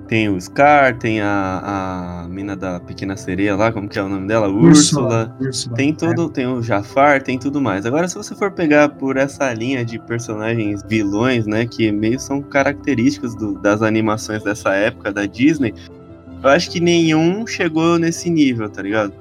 Tem 0.08 0.30
o 0.30 0.40
Scar, 0.40 0.98
tem 1.00 1.20
a, 1.20 2.22
a 2.24 2.28
mina 2.28 2.56
da 2.56 2.80
Pequena 2.80 3.18
Sereia 3.18 3.56
lá, 3.56 3.72
como 3.72 3.90
que 3.90 3.98
é 3.98 4.04
o 4.04 4.10
nome 4.10 4.28
dela? 4.28 4.48
Úrsula. 4.48 5.36
Úrsula. 5.40 5.76
Tem 5.76 5.94
todo, 5.94 6.28
é. 6.28 6.30
tem 6.30 6.48
o 6.48 6.62
Jafar, 6.62 7.24
tem 7.24 7.40
tudo 7.40 7.60
mais. 7.60 7.88
Agora, 7.88 8.08
se 8.08 8.16
você 8.16 8.36
for 8.36 8.52
pegar 8.52 8.90
por 8.90 9.18
essa 9.18 9.52
linha 9.52 9.84
de 9.84 9.98
personagens 9.98 10.84
vilões, 10.88 11.48
né, 11.48 11.66
que 11.66 11.92
meio 11.92 12.20
são 12.20 12.40
característicos 12.40 13.36
do, 13.36 13.60
das 13.60 13.82
animações 13.82 14.44
dessa 14.44 14.74
época 14.76 15.12
da 15.12 15.26
Disney, 15.26 15.74
eu 16.44 16.50
acho 16.50 16.70
que 16.70 16.80
nenhum 16.80 17.48
chegou 17.48 17.98
nesse 17.98 18.30
nível, 18.30 18.70
tá 18.70 18.84
ligado? 18.84 19.12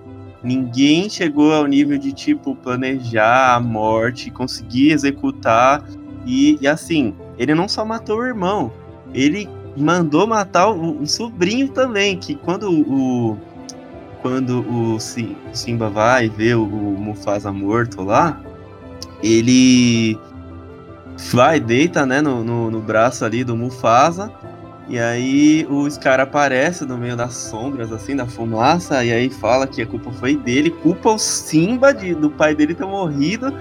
Ninguém 0.43 1.09
chegou 1.09 1.55
ao 1.55 1.67
nível 1.67 1.97
de, 1.97 2.13
tipo, 2.13 2.55
planejar 2.55 3.55
a 3.55 3.61
morte, 3.61 4.31
conseguir 4.31 4.93
executar. 4.93 5.83
E, 6.27 6.59
e 6.61 6.69
assim, 6.69 7.15
ele 7.39 7.55
não 7.55 7.67
só 7.67 7.83
matou 7.87 8.19
o 8.19 8.27
irmão, 8.27 8.71
ele 9.15 9.49
mandou 9.77 10.27
matar 10.27 10.69
o, 10.69 11.03
o 11.03 11.07
sobrinho 11.07 11.69
também, 11.69 12.19
que 12.19 12.35
quando 12.35 12.71
o. 12.71 13.39
Quando 14.23 14.61
o 14.61 14.99
Simba 15.53 15.91
vai 15.91 16.31
ver 16.31 16.55
o, 16.57 16.65
Mufasa 16.65 17.53
morto 17.53 18.03
lá, 18.03 18.41
ele 19.23 20.19
vai, 21.31 21.61
deita, 21.61 22.07
né, 22.07 22.23
no, 22.23 22.43
no, 22.43 22.71
no 22.71 22.81
braço 22.81 23.23
ali 23.23 23.45
do 23.45 23.55
Mufasa 23.55 24.33
e 24.89 24.99
aí 24.99 25.67
o 25.71 25.91
Scar 25.91 26.21
aparece 26.21 26.85
no 26.85 26.99
meio 26.99 27.17
das 27.17 27.35
sombras, 27.35 27.91
assim, 27.91 28.15
da 28.15 28.27
fumaça, 28.27 29.03
e 29.03 29.13
aí 29.13 29.31
fala 29.31 29.67
que 29.67 29.81
a 29.81 29.87
culpa 29.87 30.13
foi 30.13 30.37
dele, 30.37 30.71
culpa 30.71 31.11
o 31.11 31.19
Simba 31.19 31.93
de, 31.93 32.15
do 32.15 32.31
pai 32.31 32.55
dele 32.55 32.75
ter 32.75 32.85
morrido, 32.85 33.53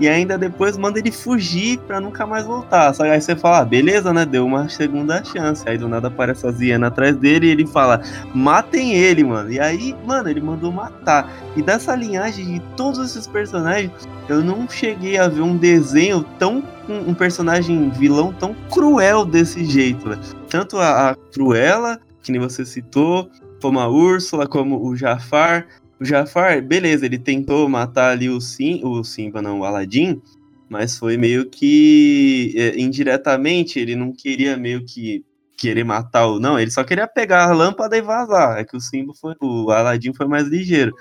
e 0.00 0.08
ainda 0.08 0.38
depois 0.38 0.78
manda 0.78 0.98
ele 0.98 1.12
fugir 1.12 1.78
pra 1.80 2.00
nunca 2.00 2.26
mais 2.26 2.46
voltar. 2.46 2.94
Só 2.94 3.04
aí 3.04 3.20
você 3.20 3.36
fala, 3.36 3.58
ah, 3.58 3.64
beleza, 3.64 4.12
né? 4.12 4.24
Deu 4.24 4.46
uma 4.46 4.66
segunda 4.68 5.22
chance. 5.22 5.68
Aí 5.68 5.76
do 5.76 5.86
nada 5.86 6.08
aparece 6.08 6.46
a 6.46 6.50
Ziana 6.50 6.86
atrás 6.86 7.14
dele 7.16 7.46
e 7.46 7.50
ele 7.50 7.66
fala, 7.66 8.00
matem 8.34 8.94
ele, 8.94 9.22
mano. 9.22 9.52
E 9.52 9.60
aí, 9.60 9.94
mano, 10.06 10.30
ele 10.30 10.40
mandou 10.40 10.72
matar. 10.72 11.30
E 11.54 11.62
dessa 11.62 11.94
linhagem 11.94 12.54
de 12.54 12.60
todos 12.76 12.98
esses 12.98 13.26
personagens, 13.26 13.92
eu 14.26 14.42
não 14.42 14.66
cheguei 14.68 15.18
a 15.18 15.28
ver 15.28 15.42
um 15.42 15.56
desenho 15.56 16.24
tão. 16.38 16.64
um 16.88 17.12
personagem 17.12 17.90
vilão 17.90 18.32
tão 18.32 18.56
cruel 18.70 19.26
desse 19.26 19.64
jeito, 19.66 20.08
né? 20.08 20.18
Tanto 20.48 20.78
a, 20.78 21.10
a 21.10 21.14
Cruella, 21.14 22.00
que 22.22 22.32
nem 22.32 22.40
você 22.40 22.64
citou, 22.64 23.30
como 23.60 23.78
a 23.78 23.88
Úrsula, 23.88 24.46
como 24.46 24.82
o 24.82 24.96
Jafar. 24.96 25.66
O 26.00 26.04
Jafar, 26.04 26.62
beleza, 26.62 27.04
ele 27.04 27.18
tentou 27.18 27.68
matar 27.68 28.12
ali 28.12 28.30
o, 28.30 28.40
Sim, 28.40 28.80
o 28.82 29.04
Simba, 29.04 29.42
não, 29.42 29.60
o 29.60 29.64
Aladdin, 29.64 30.20
mas 30.68 30.96
foi 30.96 31.18
meio 31.18 31.50
que 31.50 32.54
é, 32.56 32.80
indiretamente, 32.80 33.78
ele 33.78 33.94
não 33.94 34.10
queria 34.10 34.56
meio 34.56 34.84
que 34.84 35.22
querer 35.58 35.84
matar 35.84 36.26
o 36.26 36.40
não, 36.40 36.58
ele 36.58 36.70
só 36.70 36.82
queria 36.82 37.06
pegar 37.06 37.50
a 37.50 37.52
lâmpada 37.52 37.96
e 37.98 38.00
vazar. 38.00 38.58
É 38.58 38.64
que 38.64 38.74
o 38.74 38.80
Simba 38.80 39.12
foi, 39.20 39.34
o 39.42 39.70
Aladdin 39.70 40.14
foi 40.14 40.26
mais 40.26 40.48
ligeiro. 40.48 40.94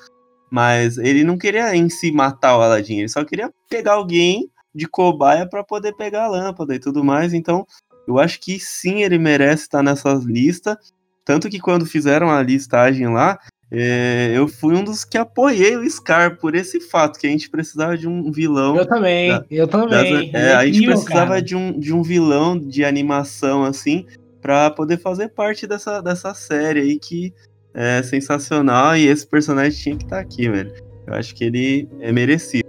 Mas 0.51 0.97
ele 0.97 1.23
não 1.23 1.37
queria 1.37 1.73
em 1.73 1.89
si 1.89 2.11
matar 2.11 2.57
o 2.57 2.61
Aladdin, 2.61 2.97
ele 2.99 3.07
só 3.07 3.23
queria 3.23 3.53
pegar 3.69 3.93
alguém 3.93 4.49
de 4.75 4.85
cobaia 4.85 5.47
para 5.47 5.63
poder 5.63 5.93
pegar 5.95 6.25
a 6.25 6.27
lâmpada 6.27 6.75
e 6.75 6.79
tudo 6.79 7.03
mais. 7.03 7.33
Então, 7.33 7.65
eu 8.05 8.19
acho 8.19 8.39
que 8.41 8.59
sim, 8.59 9.03
ele 9.03 9.17
merece 9.17 9.63
estar 9.63 9.81
nessas 9.81 10.25
listas. 10.25 10.75
Tanto 11.23 11.49
que 11.49 11.59
quando 11.59 11.85
fizeram 11.85 12.29
a 12.29 12.41
listagem 12.41 13.07
lá, 13.07 13.39
é, 13.71 14.31
eu 14.33 14.47
fui 14.47 14.75
um 14.75 14.83
dos 14.83 15.05
que 15.05 15.17
apoiei 15.17 15.75
o 15.77 15.87
Scar 15.87 16.37
por 16.37 16.55
esse 16.55 16.79
fato, 16.79 17.19
que 17.19 17.27
a 17.27 17.29
gente 17.29 17.49
precisava 17.49 17.97
de 17.97 18.07
um 18.07 18.31
vilão. 18.31 18.75
Eu 18.75 18.87
também, 18.87 19.29
da, 19.29 19.45
eu 19.51 19.67
também. 19.67 20.31
Das, 20.31 20.41
é, 20.41 20.53
a 20.55 20.65
gente 20.65 20.85
precisava 20.85 21.41
de 21.41 21.55
um, 21.55 21.79
de 21.79 21.93
um 21.93 22.01
vilão 22.01 22.57
de 22.57 22.83
animação, 22.83 23.63
assim, 23.63 24.05
para 24.41 24.71
poder 24.71 24.97
fazer 24.97 25.29
parte 25.29 25.67
dessa, 25.67 26.01
dessa 26.01 26.33
série 26.33 26.79
aí 26.79 26.99
que 26.99 27.33
é 27.73 28.01
sensacional 28.01 28.97
e 28.97 29.05
esse 29.05 29.25
personagem 29.25 29.79
tinha 29.79 29.95
que 29.95 30.03
estar 30.03 30.17
tá 30.17 30.21
aqui, 30.21 30.49
velho. 30.49 30.73
Eu 31.05 31.13
acho 31.13 31.35
que 31.35 31.43
ele 31.43 31.87
é 31.99 32.11
merecido. 32.11 32.67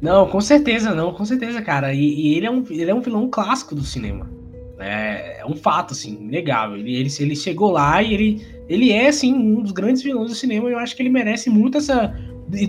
Não, 0.00 0.28
com 0.28 0.40
certeza, 0.40 0.94
não, 0.94 1.12
com 1.12 1.24
certeza, 1.24 1.60
cara. 1.62 1.92
E, 1.92 2.00
e 2.00 2.34
ele, 2.36 2.46
é 2.46 2.50
um, 2.50 2.64
ele 2.68 2.90
é 2.90 2.94
um 2.94 3.00
vilão 3.00 3.28
clássico 3.28 3.74
do 3.74 3.82
cinema. 3.82 4.28
É, 4.78 5.40
é 5.40 5.46
um 5.46 5.54
fato, 5.54 5.92
assim, 5.92 6.14
inegável. 6.20 6.76
Ele, 6.76 6.96
ele, 6.96 7.08
ele 7.20 7.36
chegou 7.36 7.70
lá 7.70 8.02
e 8.02 8.12
ele, 8.12 8.46
ele 8.72 8.90
é, 8.90 9.08
assim, 9.08 9.34
um 9.34 9.62
dos 9.62 9.72
grandes 9.72 10.02
vilões 10.02 10.30
do 10.30 10.34
cinema. 10.34 10.68
E 10.68 10.72
eu 10.72 10.78
acho 10.78 10.96
que 10.96 11.02
ele 11.02 11.10
merece 11.10 11.50
muito 11.50 11.78
essa. 11.78 12.14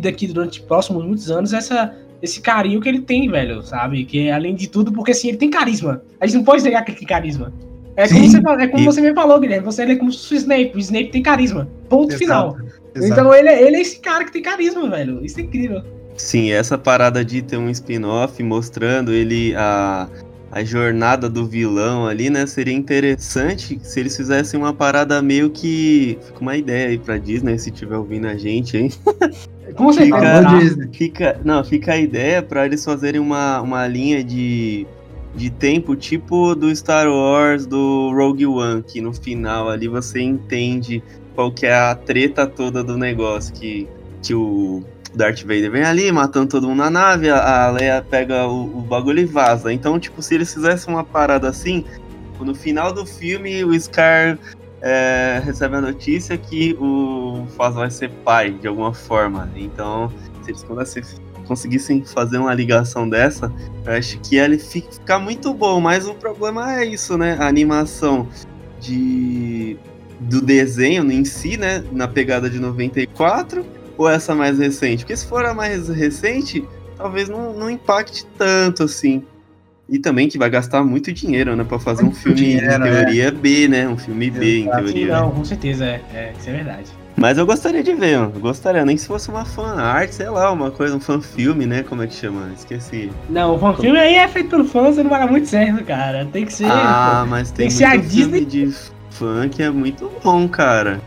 Daqui 0.02 0.28
durante 0.28 0.62
próximos 0.62 1.04
muitos 1.04 1.30
anos, 1.30 1.52
essa, 1.52 1.94
esse 2.22 2.40
carinho 2.40 2.80
que 2.80 2.88
ele 2.88 3.02
tem, 3.02 3.30
velho, 3.30 3.62
sabe? 3.62 4.06
Que 4.06 4.30
além 4.30 4.56
de 4.56 4.68
tudo, 4.68 4.92
porque 4.94 5.12
assim, 5.12 5.30
ele 5.30 5.38
tem 5.38 5.50
carisma. 5.50 6.02
A 6.22 6.26
gente 6.26 6.38
não 6.38 6.44
pode 6.44 6.64
negar 6.64 6.86
que 6.86 6.92
ele 6.92 7.00
tem 7.00 7.08
carisma. 7.08 7.54
É 7.96 8.08
como, 8.08 8.28
você, 8.28 8.38
é 8.38 8.68
como 8.68 8.86
você 8.86 9.02
me 9.02 9.14
falou, 9.14 9.40
Guilherme. 9.40 9.66
Você 9.66 9.84
é 9.84 9.96
como 9.96 10.10
o 10.10 10.14
Snape. 10.14 10.72
O 10.76 10.80
Snape 10.80 11.12
tem 11.12 11.22
carisma. 11.22 11.68
Ponto 11.90 12.14
exato, 12.14 12.20
final. 12.20 12.58
Exato. 12.96 13.12
Então 13.12 13.34
ele, 13.34 13.50
ele 13.50 13.76
é 13.76 13.82
esse 13.82 14.00
cara 14.00 14.24
que 14.24 14.32
tem 14.32 14.42
carisma, 14.42 14.90
velho. 14.90 15.24
Isso 15.24 15.40
é 15.40 15.44
incrível. 15.44 15.84
Sim, 16.16 16.52
essa 16.52 16.78
parada 16.78 17.26
de 17.26 17.42
ter 17.42 17.58
um 17.58 17.70
spin-off 17.70 18.42
mostrando 18.42 19.12
ele 19.12 19.54
a 19.56 20.08
a 20.54 20.64
jornada 20.64 21.28
do 21.28 21.48
vilão 21.48 22.06
ali, 22.06 22.30
né? 22.30 22.46
Seria 22.46 22.74
interessante 22.76 23.80
se 23.82 24.00
eles 24.00 24.16
fizessem 24.16 24.60
uma 24.60 24.72
parada 24.74 25.20
meio 25.22 25.50
que. 25.50 26.18
Fica 26.28 26.40
uma 26.42 26.56
ideia 26.56 26.90
aí 26.90 26.98
pra 27.00 27.18
Disney, 27.18 27.58
se 27.58 27.72
tiver 27.72 27.98
ouvindo 27.98 28.28
a 28.28 28.36
gente, 28.36 28.78
hein? 28.78 28.92
Com 29.76 29.92
certeza. 29.92 30.38
Fica- 30.38 30.60
Disney. 30.60 30.90
Fica, 30.94 31.42
não, 31.44 31.64
fica 31.64 31.94
a 31.94 31.98
ideia 31.98 32.44
pra 32.44 32.66
eles 32.68 32.86
fazerem 32.86 33.20
uma, 33.20 33.60
uma 33.62 33.88
linha 33.88 34.24
de, 34.24 34.86
de 35.36 35.50
tempo 35.50 35.96
tipo 35.96 36.54
do 36.54 36.74
Star 36.76 37.08
Wars 37.10 37.66
do 37.66 38.12
Rogue 38.14 38.46
One, 38.46 38.84
que 38.84 39.02
no 39.02 39.12
final 39.12 39.70
ali 39.70 39.88
você 39.88 40.22
entende 40.22 41.02
qual 41.34 41.52
que 41.52 41.66
é 41.66 41.74
a 41.74 41.96
treta 41.96 42.46
toda 42.46 42.84
do 42.84 42.96
negócio, 42.96 43.52
que, 43.56 43.88
que 44.22 44.36
o 44.36 44.84
Darth 45.16 45.42
Vader 45.42 45.72
vem 45.72 45.84
ali 45.84 46.12
matando 46.12 46.48
todo 46.48 46.68
mundo 46.68 46.80
na 46.80 46.90
nave, 46.90 47.30
a 47.30 47.70
Leia 47.70 48.06
pega 48.08 48.48
o, 48.48 48.78
o 48.78 48.82
bagulho 48.82 49.20
e 49.20 49.26
vaza. 49.26 49.72
Então, 49.72 50.00
tipo, 50.00 50.22
se 50.22 50.36
eles 50.36 50.54
fizessem 50.54 50.94
uma 50.94 51.04
parada 51.04 51.48
assim, 51.50 51.86
no 52.40 52.54
final 52.56 52.92
do 52.92 53.06
filme 53.06 53.64
o 53.64 53.80
Scar 53.80 54.38
é, 54.82 55.42
recebe 55.46 55.78
a 55.78 55.82
notícia 55.82 56.38
que 56.38 56.76
o 56.80 57.46
Faz 57.56 57.76
vai 57.76 57.90
ser 57.90 58.10
pai, 58.26 58.52
de 58.52 58.68
alguma 58.68 58.94
forma. 58.94 59.50
Então, 59.56 60.12
se 60.42 60.52
eles 60.52 60.64
conseguissem- 61.48 62.04
fazer 62.06 62.38
uma 62.38 62.54
ligação 62.54 63.08
dessa, 63.08 63.52
eu 63.86 63.94
acho 63.94 64.20
que 64.20 64.36
ia 64.36 64.60
fi- 64.60 64.86
ficar 64.92 65.20
muito 65.20 65.54
bom. 65.54 65.80
Mas 65.80 66.06
o 66.08 66.14
problema 66.14 66.76
é 66.80 66.86
isso, 66.86 67.18
né? 67.18 67.38
A 67.40 67.48
animação 67.48 68.28
de 68.80 69.78
do 70.20 70.42
desenho 70.42 71.10
em 71.12 71.26
si, 71.26 71.58
né? 71.58 71.84
Na 71.92 72.08
pegada 72.08 72.50
de 72.50 72.60
94, 72.60 73.66
ou 73.98 74.10
essa 74.10 74.34
mais 74.36 74.60
recente? 74.60 75.00
Porque 75.04 75.16
se 75.16 75.26
for 75.26 75.46
a 75.46 75.54
mais 75.54 75.88
recente, 75.90 76.64
talvez 76.98 77.30
não, 77.30 77.54
não 77.54 77.70
impacte 77.70 78.26
tanto 78.38 78.84
assim. 78.84 79.24
E 79.90 80.00
também 80.00 80.30
que 80.30 80.38
vai 80.38 80.50
gastar 80.50 80.82
muito 80.84 81.12
dinheiro, 81.12 81.56
né? 81.58 81.64
Pra 81.64 81.78
fazer 81.78 82.04
um 82.04 82.06
Muito 82.06 82.20
filme, 82.20 82.38
dinheiro, 82.38 82.88
em 82.88 82.92
teoria, 82.92 83.32
B, 83.32 83.68
né? 83.68 83.88
Um 83.88 83.98
filme 83.98 84.30
B, 84.32 84.60
em 84.62 84.70
teoria. 84.70 85.20
não, 85.20 85.32
com 85.32 85.44
certeza, 85.44 85.86
é, 85.86 86.02
é, 86.14 86.34
isso 86.40 86.50
é 86.50 86.54
verdade. 86.54 86.86
Mas 87.18 87.38
eu 87.38 87.46
gostaria 87.46 87.84
de 87.84 87.94
ver, 87.94 88.18
mano. 88.18 88.32
Eu 88.34 88.42
Gostaria, 88.42 88.84
nem 88.86 88.96
se 88.98 89.06
fosse 89.06 89.30
uma 89.30 89.44
fan 89.46 89.76
art, 89.76 90.10
sei 90.12 90.30
lá, 90.30 90.50
uma 90.52 90.72
coisa, 90.72 90.96
um 90.96 91.00
fan 91.02 91.22
filme, 91.22 91.66
né? 91.66 91.84
Como 91.84 92.02
é 92.02 92.08
que 92.08 92.16
chama? 92.16 92.50
Esqueci. 92.58 93.12
Não, 93.30 93.56
o 93.56 93.60
fanfilme 93.60 94.00
aí 94.00 94.16
é 94.16 94.28
feito 94.28 94.50
pelo 94.50 94.66
fã, 94.66 94.84
você 94.84 95.04
não 95.04 95.10
vai 95.10 95.20
dar 95.20 95.28
muito 95.30 95.48
certo, 95.48 95.84
cara. 95.84 96.26
Tem 96.32 96.46
que 96.46 96.54
ser. 96.54 96.66
Ah, 96.72 97.26
mas 97.30 97.52
tem, 97.52 97.58
tem 97.58 97.68
que 97.68 97.74
ser 97.74 97.84
a 97.84 97.92
filme 98.02 98.46
Disney. 98.46 98.46
de 98.46 98.74
fã 99.12 99.48
que 99.50 99.62
é 99.62 99.70
muito 99.70 100.10
bom, 100.24 100.48
cara. 100.48 101.00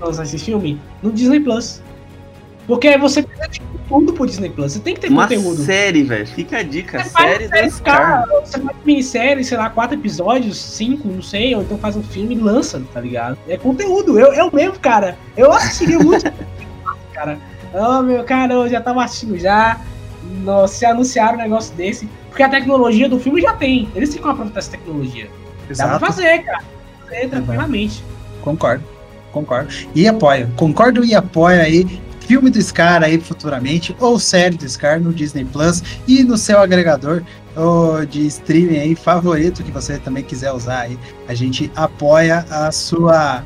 lançar 0.00 0.24
esse 0.24 0.38
filme 0.38 0.80
no 1.02 1.12
Disney 1.12 1.38
Plus. 1.40 1.80
Porque 2.68 2.96
você 2.98 3.22
precisa 3.22 3.48
de 3.48 3.62
tudo 3.88 4.12
pro 4.12 4.26
Disney 4.26 4.50
Plus. 4.50 4.74
Você 4.74 4.78
tem 4.80 4.94
que 4.94 5.00
ter 5.00 5.08
Uma 5.08 5.22
conteúdo. 5.22 5.64
série, 5.64 6.02
velho. 6.02 6.26
Fica 6.26 6.58
a 6.58 6.62
dica, 6.62 7.02
Você 7.02 7.08
faz 7.10 7.30
série 7.48 7.48
do 7.48 7.70
Scar. 7.72 8.26
cara, 8.26 8.40
Você 8.44 8.60
faz 8.60 8.76
minissérie, 8.84 9.42
sei 9.42 9.56
lá, 9.56 9.70
quatro 9.70 9.96
episódios, 9.98 10.58
cinco, 10.58 11.08
não 11.08 11.22
sei, 11.22 11.54
ou 11.54 11.62
então 11.62 11.78
faz 11.78 11.96
um 11.96 12.02
filme 12.02 12.34
e 12.34 12.38
lança, 12.38 12.80
tá 12.92 13.00
ligado? 13.00 13.38
É 13.48 13.56
conteúdo. 13.56 14.18
Eu, 14.20 14.34
eu 14.34 14.50
mesmo, 14.52 14.78
cara, 14.78 15.16
eu 15.34 15.50
assistiria 15.50 15.98
muito. 15.98 16.30
cara. 17.14 17.38
Oh, 17.72 18.02
meu, 18.02 18.22
cara, 18.24 18.52
eu 18.52 18.68
já 18.68 18.80
tava 18.82 19.02
assistindo 19.02 19.38
já. 19.38 19.80
Nossa, 20.44 20.74
se 20.74 20.84
anunciaram 20.84 21.38
um 21.38 21.42
negócio 21.42 21.74
desse. 21.74 22.06
Porque 22.28 22.42
a 22.42 22.48
tecnologia 22.50 23.08
do 23.08 23.18
filme 23.18 23.40
já 23.40 23.54
tem. 23.54 23.88
Eles 23.94 24.10
têm 24.10 24.20
como 24.20 24.32
aproveitar 24.34 24.58
essa 24.60 24.70
tecnologia. 24.72 25.24
Dá 25.24 25.30
pra 25.64 25.70
Exato. 25.72 26.06
fazer, 26.06 26.38
cara. 26.44 26.62
Fazer 27.04 27.28
tranquilamente. 27.30 28.04
Concordo. 28.42 28.84
Concordo. 29.32 29.72
E 29.94 30.06
apoio. 30.06 30.50
Concordo 30.56 31.02
e 31.04 31.14
apoio 31.14 31.60
aí. 31.62 32.00
Filme 32.28 32.50
do 32.50 32.60
Scar 32.60 33.02
aí 33.02 33.18
futuramente, 33.18 33.96
ou 33.98 34.20
série 34.20 34.54
do 34.58 34.68
Scar 34.68 35.00
no 35.00 35.14
Disney 35.14 35.46
Plus 35.46 35.82
e 36.06 36.22
no 36.22 36.36
seu 36.36 36.60
agregador 36.60 37.22
de 38.10 38.26
streaming 38.26 38.78
aí 38.78 38.94
favorito 38.94 39.64
que 39.64 39.70
você 39.70 39.98
também 39.98 40.22
quiser 40.22 40.52
usar 40.52 40.80
aí. 40.80 40.98
A 41.26 41.32
gente 41.32 41.72
apoia 41.74 42.44
a 42.50 42.70
sua. 42.70 43.42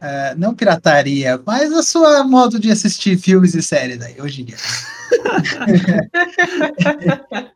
eh, 0.00 0.34
não 0.36 0.54
pirataria, 0.54 1.40
mas 1.44 1.72
a 1.72 1.82
sua 1.82 2.22
modo 2.22 2.60
de 2.60 2.70
assistir 2.70 3.18
filmes 3.18 3.52
e 3.54 3.62
séries 3.62 4.00
aí, 4.00 4.14
hoje 4.20 4.42
em 4.42 4.44
dia. 4.44 4.56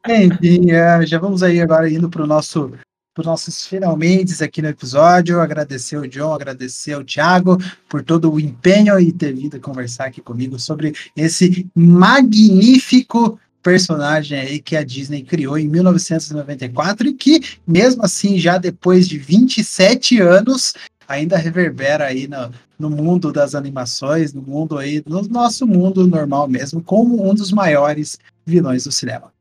Enfim, 0.08 0.72
eh, 0.72 1.06
já 1.06 1.20
vamos 1.20 1.42
aí 1.42 1.61
agora 1.61 1.88
indo 1.88 2.11
para 2.11 2.24
o 2.24 2.26
nosso 2.26 2.72
os 3.20 3.26
nossos 3.26 3.66
finalmente 3.66 4.42
aqui 4.42 4.60
no 4.60 4.68
episódio. 4.68 5.40
Agradecer 5.40 5.96
o 5.96 6.08
John, 6.08 6.34
agradecer 6.34 6.96
o 6.96 7.04
Thiago 7.04 7.58
por 7.88 8.02
todo 8.02 8.32
o 8.32 8.40
empenho 8.40 8.98
e 8.98 9.12
ter 9.12 9.34
vindo 9.34 9.60
conversar 9.60 10.06
aqui 10.06 10.20
comigo 10.20 10.58
sobre 10.58 10.94
esse 11.16 11.66
magnífico 11.74 13.38
personagem 13.62 14.38
aí 14.38 14.58
que 14.58 14.76
a 14.76 14.82
Disney 14.82 15.22
criou 15.22 15.58
em 15.58 15.68
1994 15.68 17.08
e 17.08 17.12
que, 17.12 17.40
mesmo 17.66 18.02
assim, 18.02 18.38
já 18.38 18.58
depois 18.58 19.06
de 19.06 19.18
27 19.18 20.20
anos, 20.20 20.74
ainda 21.06 21.36
reverbera 21.36 22.06
aí 22.06 22.26
no, 22.26 22.50
no 22.78 22.90
mundo 22.90 23.32
das 23.32 23.54
animações, 23.54 24.32
no 24.32 24.40
mundo 24.40 24.78
aí, 24.78 25.02
no 25.06 25.22
nosso 25.22 25.66
mundo 25.66 26.06
normal 26.06 26.48
mesmo, 26.48 26.82
como 26.82 27.28
um 27.28 27.34
dos 27.34 27.52
maiores 27.52 28.18
vilões 28.46 28.84
do 28.84 28.92
cinema. 28.92 29.32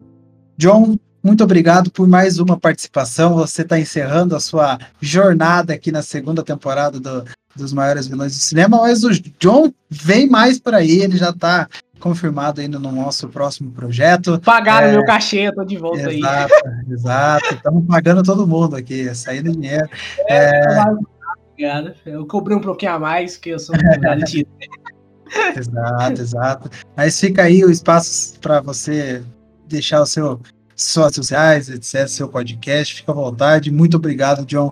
John, 0.58 0.98
muito 1.24 1.44
obrigado 1.44 1.92
por 1.92 2.08
mais 2.08 2.40
uma 2.40 2.58
participação. 2.60 3.36
Você 3.36 3.62
está 3.64 3.80
encerrando 3.80 4.36
a 4.36 4.40
sua 4.40 4.78
jornada 5.02 5.74
aqui 5.74 5.92
na 5.92 6.02
segunda 6.02 6.44
temporada 6.44 7.00
do- 7.00 7.24
dos 7.56 7.74
maiores 7.74 8.08
vilões 8.08 8.32
do 8.34 8.40
cinema, 8.42 8.78
mas 8.78 9.04
o 9.04 9.10
John 9.40 9.74
vem 9.90 10.30
mais 10.30 10.60
por 10.60 10.74
aí, 10.74 11.02
ele 11.02 11.18
já 11.18 11.30
está 11.32 11.68
confirmado 12.00 12.62
ainda 12.62 12.80
no 12.80 12.92
nosso 12.92 13.28
próximo 13.28 13.72
projeto. 13.72 14.40
Pagaram 14.40 14.88
É. 14.88 14.92
meu 14.94 15.04
cachê, 15.04 15.40
eu 15.50 15.54
tô 15.56 15.66
de 15.66 15.76
volta 15.78 16.08
aí. 16.08 16.20
Exato, 16.20 16.54
exato. 16.90 17.54
Estamos 17.56 17.86
pagando 17.86 18.24
todo 18.24 18.48
mundo 18.48 18.76
aqui, 18.78 19.14
saindo 19.14 19.52
dinheiro. 19.52 19.90
Obrigado. 21.52 21.94
Eu 22.06 22.26
cobrei 22.26 22.56
um 22.56 22.62
pouquinho 22.62 22.94
a 22.94 23.00
mais, 23.00 23.36
que 23.36 23.50
eu 23.50 23.60
sou 23.60 23.76
um. 23.76 23.80
Exato, 25.56 26.22
exato. 26.22 26.70
Mas 26.98 27.20
fica 27.20 27.44
aí 27.44 27.64
o 27.64 27.70
espaço 27.70 28.40
para 28.40 28.62
você 28.62 29.22
deixar 29.68 30.02
o 30.02 30.06
seu 30.06 30.40
suas 30.80 31.14
sociais, 31.14 31.70
etc, 31.70 32.08
seu 32.08 32.30
podcast, 32.30 32.96
fica 32.96 33.12
à 33.12 33.16
vontade. 33.16 33.70
Muito 33.70 33.98
obrigado, 33.98 34.46
John. 34.46 34.72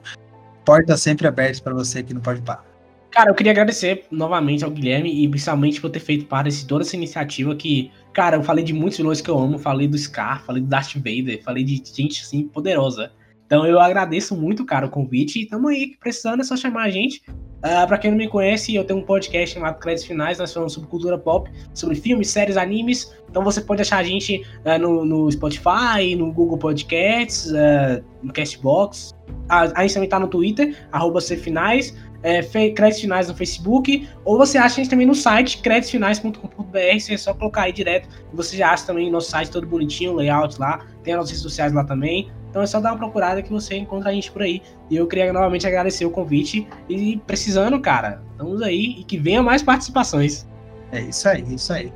Porta 0.63 0.95
sempre 0.95 1.27
aberta 1.27 1.61
para 1.61 1.73
você 1.73 1.99
aqui 1.99 2.13
no 2.13 2.21
Pode 2.21 2.41
Pá. 2.41 2.63
Cara, 3.11 3.29
eu 3.29 3.35
queria 3.35 3.51
agradecer 3.51 4.05
novamente 4.09 4.63
ao 4.63 4.71
Guilherme 4.71 5.23
e 5.23 5.27
principalmente 5.27 5.81
por 5.81 5.89
ter 5.89 5.99
feito 5.99 6.25
parte 6.25 6.51
de 6.51 6.65
toda 6.65 6.83
essa 6.83 6.95
iniciativa 6.95 7.55
que, 7.55 7.91
cara, 8.13 8.37
eu 8.37 8.43
falei 8.43 8.63
de 8.63 8.73
muitos 8.73 8.97
vilões 8.97 9.21
que 9.21 9.29
eu 9.29 9.37
amo, 9.37 9.57
falei 9.57 9.87
do 9.87 9.97
Scar, 9.97 10.43
falei 10.43 10.61
do 10.61 10.67
Darth 10.67 10.95
Vader, 10.95 11.41
falei 11.43 11.63
de 11.63 11.81
gente 11.93 12.21
assim 12.23 12.47
poderosa. 12.47 13.11
Então 13.47 13.65
eu 13.65 13.79
agradeço 13.79 14.35
muito, 14.35 14.65
cara, 14.65 14.85
o 14.85 14.89
convite 14.89 15.41
e 15.41 15.45
tamo 15.45 15.69
aí, 15.69 15.95
precisando 15.97 16.41
é 16.41 16.43
só 16.43 16.55
chamar 16.57 16.83
a 16.83 16.89
gente. 16.89 17.23
Ah, 17.63 17.87
pra 17.87 17.97
quem 17.97 18.11
não 18.11 18.17
me 18.17 18.27
conhece, 18.27 18.75
eu 18.75 18.83
tenho 18.83 18.99
um 18.99 19.03
podcast 19.03 19.55
chamado 19.55 19.79
Créditos 19.79 20.05
Finais, 20.05 20.37
nós 20.37 20.53
falamos 20.53 20.73
sobre 20.73 20.89
cultura 20.89 21.17
pop, 21.17 21.49
sobre 21.73 21.95
filmes, 21.95 22.29
séries, 22.29 22.57
animes. 22.57 23.11
Então 23.29 23.43
você 23.43 23.61
pode 23.61 23.81
achar 23.81 23.97
a 23.97 24.03
gente 24.03 24.45
ah, 24.63 24.77
no, 24.77 25.03
no 25.03 25.31
Spotify, 25.31 26.13
no 26.15 26.31
Google 26.31 26.57
Podcasts, 26.57 27.51
ah, 27.53 28.01
no 28.21 28.31
Castbox. 28.33 29.15
A, 29.49 29.79
a 29.79 29.81
gente 29.81 29.93
também 29.93 30.09
tá 30.09 30.19
no 30.19 30.27
Twitter, 30.27 30.77
arroba 30.91 31.19
Cfinais 31.21 31.95
é, 32.23 32.41
créditos 32.41 33.01
finais 33.01 33.27
no 33.27 33.35
Facebook, 33.35 34.07
ou 34.25 34.37
você 34.37 34.57
acha 34.57 34.75
a 34.75 34.83
gente 34.83 34.89
também 34.89 35.05
no 35.05 35.15
site 35.15 35.59
creditosfinais.com.br, 35.59 36.99
você 36.99 37.13
é 37.13 37.17
só 37.17 37.33
colocar 37.33 37.63
aí 37.63 37.71
direto, 37.71 38.09
você 38.33 38.57
já 38.57 38.71
acha 38.71 38.85
também 38.85 39.11
nosso 39.11 39.29
site 39.29 39.51
todo 39.51 39.67
bonitinho, 39.67 40.13
layout 40.13 40.59
lá, 40.59 40.85
tem 41.03 41.13
as 41.13 41.19
nossas 41.19 41.31
redes 41.31 41.43
sociais 41.43 41.73
lá 41.73 41.83
também, 41.83 42.31
então 42.49 42.61
é 42.61 42.65
só 42.65 42.79
dar 42.79 42.91
uma 42.91 42.97
procurada 42.97 43.41
que 43.41 43.51
você 43.51 43.75
encontra 43.75 44.09
a 44.09 44.13
gente 44.13 44.31
por 44.31 44.41
aí. 44.41 44.61
E 44.89 44.95
eu 44.95 45.05
queria 45.05 45.31
novamente 45.31 45.67
agradecer 45.67 46.05
o 46.05 46.11
convite, 46.11 46.67
e 46.89 47.17
precisando, 47.27 47.79
cara, 47.79 48.21
estamos 48.31 48.61
aí, 48.61 48.95
e 48.99 49.03
que 49.03 49.17
venha 49.17 49.43
mais 49.43 49.61
participações. 49.61 50.47
É 50.91 51.01
isso 51.01 51.27
aí, 51.27 51.43
isso 51.53 51.73
aí. 51.73 51.91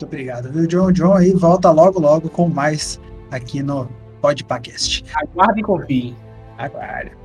Muito 0.00 0.06
obrigado, 0.06 0.50
viu, 0.50 0.66
John? 0.66 0.92
John 0.92 1.14
aí 1.14 1.32
volta 1.32 1.70
logo, 1.70 2.00
logo 2.00 2.30
com 2.30 2.48
mais 2.48 2.98
aqui 3.30 3.62
no 3.62 3.86
Podpacast. 4.20 5.04
Aguarde 5.14 5.60
e 5.60 5.62
confie. 5.62 6.16
Aguarde. 6.58 7.19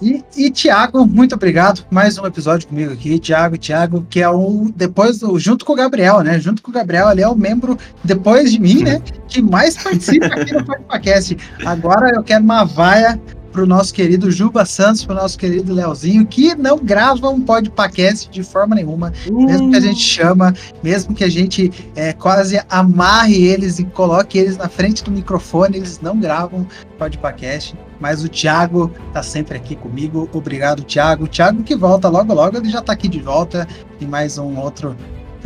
E, 0.00 0.24
e 0.36 0.50
Tiago, 0.50 1.04
muito 1.06 1.34
obrigado. 1.34 1.84
Mais 1.90 2.16
um 2.18 2.26
episódio 2.26 2.68
comigo 2.68 2.92
aqui. 2.92 3.18
Tiago, 3.18 3.58
Tiago, 3.58 4.06
que 4.08 4.20
é 4.20 4.28
o. 4.28 4.70
Depois 4.74 5.18
do. 5.18 5.38
Junto 5.38 5.64
com 5.64 5.72
o 5.72 5.76
Gabriel, 5.76 6.20
né? 6.20 6.38
Junto 6.38 6.62
com 6.62 6.70
o 6.70 6.74
Gabriel, 6.74 7.10
ele 7.10 7.22
é 7.22 7.28
o 7.28 7.34
membro, 7.34 7.76
depois 8.04 8.52
de 8.52 8.60
mim, 8.60 8.84
né? 8.84 9.02
Que 9.26 9.42
mais 9.42 9.76
participa 9.76 10.26
aqui 10.26 10.52
no 10.52 10.64
podcast. 10.64 11.36
Agora 11.66 12.12
eu 12.14 12.22
quero 12.22 12.44
uma 12.44 12.64
vaia 12.64 13.20
pro 13.52 13.66
nosso 13.66 13.92
querido 13.92 14.30
Juba 14.30 14.64
Santos, 14.64 15.04
pro 15.04 15.14
nosso 15.14 15.38
querido 15.38 15.72
Leozinho, 15.72 16.26
que 16.26 16.54
não 16.54 16.78
grava 16.78 17.28
um 17.28 17.40
podcast 17.40 18.28
de 18.30 18.42
forma 18.42 18.74
nenhuma. 18.74 19.12
Mesmo 19.30 19.70
que 19.70 19.76
a 19.76 19.80
gente 19.80 20.00
chama, 20.00 20.54
mesmo 20.82 21.14
que 21.14 21.24
a 21.24 21.28
gente 21.28 21.70
é, 21.94 22.12
quase 22.12 22.60
amarre 22.68 23.46
eles 23.46 23.78
e 23.78 23.84
coloque 23.84 24.38
eles 24.38 24.56
na 24.56 24.68
frente 24.68 25.02
do 25.02 25.10
microfone, 25.10 25.76
eles 25.76 26.00
não 26.00 26.18
gravam 26.18 26.66
podcast. 26.98 27.74
Mas 28.00 28.22
o 28.22 28.28
Thiago 28.28 28.92
tá 29.12 29.22
sempre 29.22 29.56
aqui 29.56 29.74
comigo. 29.74 30.28
Obrigado, 30.32 30.84
Thiago. 30.84 31.24
O 31.24 31.28
Thiago 31.28 31.62
que 31.62 31.74
volta 31.74 32.08
logo, 32.08 32.32
logo, 32.32 32.56
ele 32.56 32.70
já 32.70 32.80
tá 32.80 32.92
aqui 32.92 33.08
de 33.08 33.20
volta 33.20 33.66
em 34.00 34.06
mais 34.06 34.38
um 34.38 34.56
outro 34.58 34.96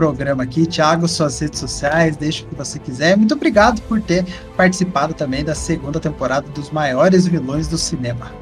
programa 0.02 0.42
aqui. 0.42 0.66
Thiago, 0.66 1.06
suas 1.06 1.38
redes 1.38 1.60
sociais, 1.60 2.16
deixa 2.16 2.42
o 2.42 2.48
que 2.48 2.56
você 2.56 2.76
quiser. 2.76 3.16
Muito 3.16 3.34
obrigado 3.34 3.80
por 3.82 4.00
ter 4.00 4.26
participado 4.56 5.14
também 5.14 5.44
da 5.44 5.54
segunda 5.54 6.00
temporada 6.00 6.48
dos 6.48 6.72
maiores 6.72 7.24
vilões 7.24 7.68
do 7.68 7.78
cinema. 7.78 8.32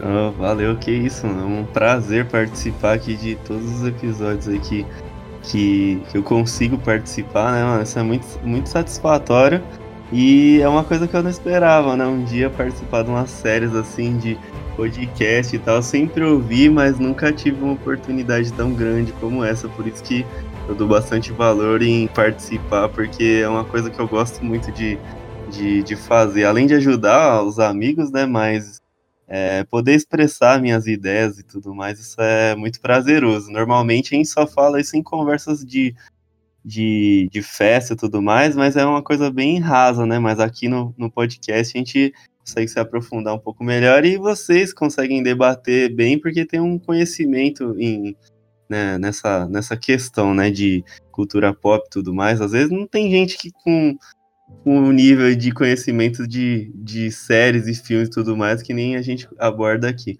Oh, 0.00 0.30
valeu, 0.30 0.76
que 0.76 0.92
isso, 0.92 1.26
mano. 1.26 1.42
É 1.42 1.60
um 1.60 1.64
prazer 1.64 2.26
participar 2.26 2.92
aqui 2.92 3.16
de 3.16 3.34
todos 3.34 3.80
os 3.80 3.84
episódios 3.84 4.46
aí 4.46 4.60
que, 4.60 4.86
que, 5.42 6.00
eu 6.14 6.22
consigo 6.22 6.78
participar, 6.78 7.50
né, 7.50 7.64
mano? 7.64 7.82
Isso 7.82 7.98
é 7.98 8.02
muito, 8.04 8.26
muito 8.44 8.68
satisfatório. 8.68 9.60
E 10.12 10.60
é 10.60 10.68
uma 10.68 10.84
coisa 10.84 11.08
que 11.08 11.16
eu 11.16 11.22
não 11.22 11.30
esperava, 11.30 11.96
né? 11.96 12.06
Um 12.06 12.22
dia 12.22 12.48
participar 12.48 13.02
de 13.02 13.10
umas 13.10 13.30
séries 13.30 13.74
assim 13.74 14.18
de 14.18 14.38
podcast 14.76 15.56
e 15.56 15.58
tal. 15.58 15.82
Sempre 15.82 16.22
ouvi, 16.22 16.68
mas 16.68 17.00
nunca 17.00 17.32
tive 17.32 17.60
uma 17.60 17.72
oportunidade 17.72 18.52
tão 18.52 18.72
grande 18.72 19.10
como 19.14 19.42
essa. 19.42 19.68
Por 19.68 19.84
isso 19.88 20.00
que 20.00 20.24
eu 20.72 20.76
dou 20.76 20.88
bastante 20.88 21.30
valor 21.32 21.82
em 21.82 22.08
participar, 22.08 22.88
porque 22.88 23.40
é 23.42 23.48
uma 23.48 23.64
coisa 23.64 23.90
que 23.90 24.00
eu 24.00 24.08
gosto 24.08 24.42
muito 24.42 24.72
de, 24.72 24.98
de, 25.50 25.82
de 25.82 25.94
fazer. 25.94 26.44
Além 26.44 26.66
de 26.66 26.72
ajudar 26.74 27.42
os 27.42 27.58
amigos, 27.58 28.10
né? 28.10 28.24
Mas 28.24 28.80
é, 29.28 29.64
poder 29.64 29.94
expressar 29.94 30.62
minhas 30.62 30.86
ideias 30.86 31.38
e 31.38 31.42
tudo 31.42 31.74
mais, 31.74 32.00
isso 32.00 32.18
é 32.18 32.56
muito 32.56 32.80
prazeroso. 32.80 33.50
Normalmente 33.50 34.14
a 34.14 34.16
gente 34.16 34.30
só 34.30 34.46
fala 34.46 34.80
isso 34.80 34.96
em 34.96 35.02
conversas 35.02 35.62
de, 35.62 35.94
de, 36.64 37.28
de 37.30 37.42
festa 37.42 37.92
e 37.92 37.96
tudo 37.96 38.22
mais, 38.22 38.56
mas 38.56 38.74
é 38.74 38.84
uma 38.86 39.02
coisa 39.02 39.30
bem 39.30 39.58
rasa, 39.60 40.06
né? 40.06 40.18
Mas 40.18 40.40
aqui 40.40 40.68
no, 40.68 40.94
no 40.96 41.10
podcast 41.10 41.76
a 41.76 41.78
gente 41.78 42.14
consegue 42.38 42.68
se 42.68 42.80
aprofundar 42.80 43.34
um 43.34 43.38
pouco 43.38 43.62
melhor 43.62 44.06
e 44.06 44.16
vocês 44.16 44.72
conseguem 44.72 45.22
debater 45.22 45.94
bem 45.94 46.18
porque 46.18 46.46
tem 46.46 46.60
um 46.60 46.78
conhecimento 46.78 47.76
em, 47.78 48.16
né, 48.72 48.96
nessa, 48.96 49.46
nessa 49.48 49.76
questão 49.76 50.34
né, 50.34 50.50
de 50.50 50.82
cultura 51.10 51.52
pop 51.52 51.84
e 51.86 51.90
tudo 51.90 52.14
mais. 52.14 52.40
Às 52.40 52.52
vezes 52.52 52.70
não 52.70 52.86
tem 52.86 53.10
gente 53.10 53.36
que 53.36 53.50
com, 53.50 53.98
um 54.64 54.90
nível 54.90 55.34
de 55.36 55.52
conhecimento 55.52 56.26
de, 56.26 56.72
de 56.74 57.12
séries 57.12 57.66
e 57.66 57.74
filmes 57.74 58.08
e 58.08 58.10
tudo 58.10 58.34
mais 58.34 58.62
que 58.62 58.72
nem 58.72 58.96
a 58.96 59.02
gente 59.02 59.28
aborda 59.38 59.88
aqui. 59.88 60.18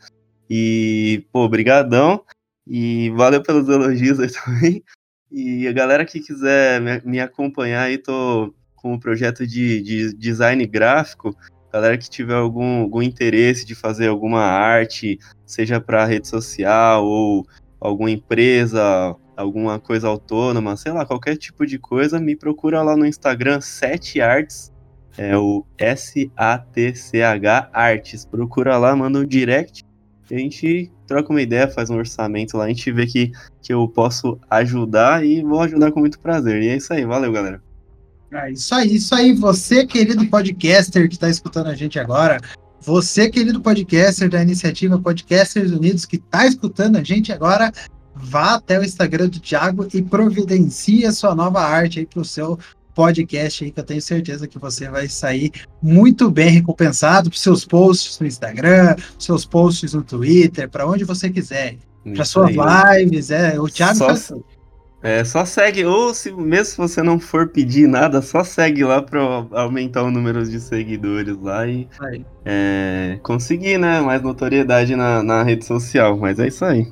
E, 0.50 1.24
pô, 1.32 1.48
brigadão. 1.48 2.22
E 2.66 3.10
valeu 3.16 3.42
pelos 3.42 3.68
elogios 3.68 4.20
aí 4.20 4.28
também. 4.44 4.84
E 5.30 5.66
a 5.66 5.72
galera 5.72 6.04
que 6.04 6.20
quiser 6.20 6.80
me, 6.80 7.00
me 7.04 7.20
acompanhar 7.20 7.84
aí, 7.84 7.96
tô 7.96 8.54
com 8.76 8.92
um 8.92 8.98
projeto 8.98 9.46
de, 9.46 9.80
de 9.80 10.14
design 10.14 10.66
gráfico 10.66 11.34
galera 11.72 11.96
que 11.96 12.10
tiver 12.10 12.34
algum, 12.34 12.82
algum 12.82 13.00
interesse 13.00 13.64
de 13.64 13.74
fazer 13.74 14.08
alguma 14.08 14.42
arte, 14.42 15.18
seja 15.46 15.80
para 15.80 16.04
rede 16.04 16.28
social 16.28 17.04
ou 17.04 17.46
alguma 17.82 18.10
empresa, 18.10 19.16
alguma 19.36 19.78
coisa 19.80 20.06
autônoma, 20.08 20.76
sei 20.76 20.92
lá, 20.92 21.04
qualquer 21.04 21.36
tipo 21.36 21.66
de 21.66 21.78
coisa, 21.78 22.20
me 22.20 22.36
procura 22.36 22.80
lá 22.82 22.96
no 22.96 23.04
Instagram, 23.04 23.58
7arts, 23.58 24.70
é 25.18 25.36
o 25.36 25.66
S-A-T-C-H 25.76 27.70
Arts. 27.72 28.24
Procura 28.24 28.78
lá, 28.78 28.94
manda 28.96 29.18
um 29.18 29.26
direct, 29.26 29.84
a 30.30 30.38
gente 30.38 30.90
troca 31.06 31.30
uma 31.30 31.42
ideia, 31.42 31.68
faz 31.68 31.90
um 31.90 31.96
orçamento 31.96 32.56
lá, 32.56 32.64
a 32.64 32.68
gente 32.68 32.90
vê 32.90 33.04
que, 33.06 33.32
que 33.60 33.74
eu 33.74 33.86
posso 33.88 34.38
ajudar 34.48 35.24
e 35.26 35.42
vou 35.42 35.60
ajudar 35.60 35.92
com 35.92 36.00
muito 36.00 36.20
prazer. 36.20 36.62
E 36.62 36.68
é 36.68 36.76
isso 36.76 36.92
aí, 36.92 37.04
valeu, 37.04 37.32
galera. 37.32 37.60
É 38.32 38.50
isso 38.50 38.74
aí, 38.74 38.94
isso 38.94 39.14
aí. 39.14 39.34
Você, 39.34 39.86
querido 39.86 40.24
podcaster 40.26 41.06
que 41.06 41.14
está 41.14 41.28
escutando 41.28 41.66
a 41.66 41.74
gente 41.74 41.98
agora, 41.98 42.40
você, 42.84 43.30
querido 43.30 43.60
podcaster 43.60 44.28
da 44.28 44.42
iniciativa 44.42 44.98
Podcasters 44.98 45.70
Unidos 45.70 46.04
que 46.04 46.16
está 46.16 46.46
escutando 46.46 46.96
a 46.96 47.02
gente 47.04 47.32
agora, 47.32 47.72
vá 48.14 48.56
até 48.56 48.78
o 48.78 48.84
Instagram 48.84 49.28
do 49.28 49.38
Thiago 49.38 49.86
e 49.94 50.02
providencie 50.02 51.06
a 51.06 51.12
sua 51.12 51.34
nova 51.34 51.60
arte 51.60 52.00
aí 52.00 52.06
para 52.06 52.20
o 52.20 52.24
seu 52.24 52.58
podcast 52.92 53.64
aí, 53.64 53.70
que 53.70 53.78
eu 53.78 53.84
tenho 53.84 54.02
certeza 54.02 54.48
que 54.48 54.58
você 54.58 54.88
vai 54.88 55.08
sair 55.08 55.52
muito 55.80 56.30
bem 56.30 56.50
recompensado 56.50 57.30
para 57.30 57.38
seus 57.38 57.64
posts 57.64 58.18
no 58.18 58.26
Instagram, 58.26 58.96
seus 59.18 59.44
posts 59.44 59.94
no 59.94 60.02
Twitter, 60.02 60.68
para 60.68 60.86
onde 60.86 61.04
você 61.04 61.30
quiser. 61.30 61.78
Para 62.14 62.24
suas 62.24 62.50
lives, 62.50 63.30
é. 63.30 63.60
O 63.60 63.68
Thiago 63.68 63.96
Só... 63.96 64.06
faz 64.06 64.32
é, 65.02 65.24
só 65.24 65.44
segue, 65.44 65.84
ou 65.84 66.14
se 66.14 66.30
mesmo 66.30 66.64
se 66.64 66.76
você 66.76 67.02
não 67.02 67.18
for 67.18 67.48
pedir 67.48 67.88
nada, 67.88 68.22
só 68.22 68.44
segue 68.44 68.84
lá 68.84 69.02
para 69.02 69.20
aumentar 69.50 70.04
o 70.04 70.10
número 70.12 70.44
de 70.48 70.60
seguidores 70.60 71.36
lá 71.40 71.66
e 71.66 71.88
é, 72.44 73.18
conseguir, 73.22 73.78
né, 73.78 74.00
mais 74.00 74.22
notoriedade 74.22 74.94
na, 74.94 75.20
na 75.20 75.42
rede 75.42 75.64
social. 75.64 76.16
Mas 76.16 76.38
é 76.38 76.46
isso 76.46 76.64
aí. 76.64 76.86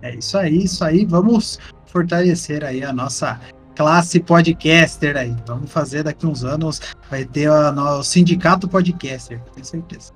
É 0.00 0.14
isso 0.14 0.38
aí, 0.38 0.64
isso 0.64 0.82
aí. 0.82 1.04
Vamos 1.04 1.58
fortalecer 1.84 2.64
aí 2.64 2.82
a 2.82 2.92
nossa 2.92 3.38
classe 3.76 4.18
podcaster 4.18 5.14
aí. 5.14 5.36
Vamos 5.46 5.70
fazer 5.70 6.04
daqui 6.04 6.26
uns 6.26 6.44
anos, 6.44 6.80
vai 7.10 7.26
ter 7.26 7.50
o 7.50 8.02
sindicato 8.02 8.66
podcaster, 8.66 9.38
tenho 9.54 9.66
certeza. 9.66 10.12